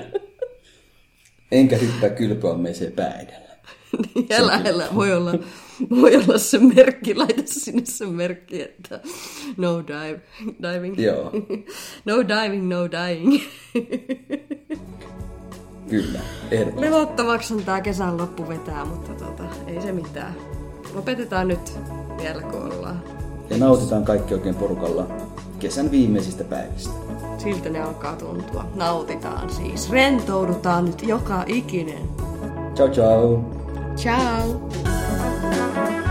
Enkä 1.52 1.78
hyppää 1.78 2.10
kylpyammeeseen 2.10 2.92
päädellä. 2.92 3.50
niin, 4.16 4.28
älä, 4.32 4.62
älä. 4.66 4.88
Voi 4.96 5.14
olla, 5.14 5.32
voi 5.90 6.16
olla 6.16 6.38
se 6.38 6.60
merkki, 6.60 7.16
laita 7.16 7.42
sinne 7.46 7.82
se 7.86 8.06
merkki, 8.06 8.62
että 8.62 9.00
no 9.58 9.84
dive, 9.88 10.22
diving. 10.62 11.00
Joo. 11.00 11.32
no 12.06 12.16
diving, 12.28 12.70
no 12.70 12.92
dying. 12.92 13.42
Kyllä, 15.90 16.20
Levottavaksi 16.76 17.54
on 17.54 17.64
tää 17.64 17.82
kesän 17.82 18.18
loppu 18.18 18.48
vetää, 18.48 18.86
mutta 18.86 19.14
tota, 19.26 19.44
ei 19.68 19.82
se 19.82 19.92
mitään. 19.92 20.36
Lopetetaan 20.94 21.48
nyt 21.48 21.74
vielä 22.18 22.42
kun 22.42 22.62
ollaan. 22.62 23.04
Ja 23.50 23.58
nautitaan 23.58 24.06
kaikki 24.06 24.34
oikein 24.34 24.56
porukalla 24.56 25.08
kesän 25.60 25.92
viimeisistä 25.92 26.44
päivistä. 26.44 26.94
Siltä 27.38 27.70
ne 27.70 27.82
alkaa 27.82 28.16
tuntua. 28.16 28.66
Nautitaan 28.76 29.50
siis. 29.50 29.90
Rentoudutaan 29.90 30.86
nyt 30.86 31.04
joka 31.04 31.44
ikinen. 31.48 32.10
Ciao 32.76 32.90
ciao. 32.90 33.46
Ciao. 33.96 34.70
Bye. 35.52 36.11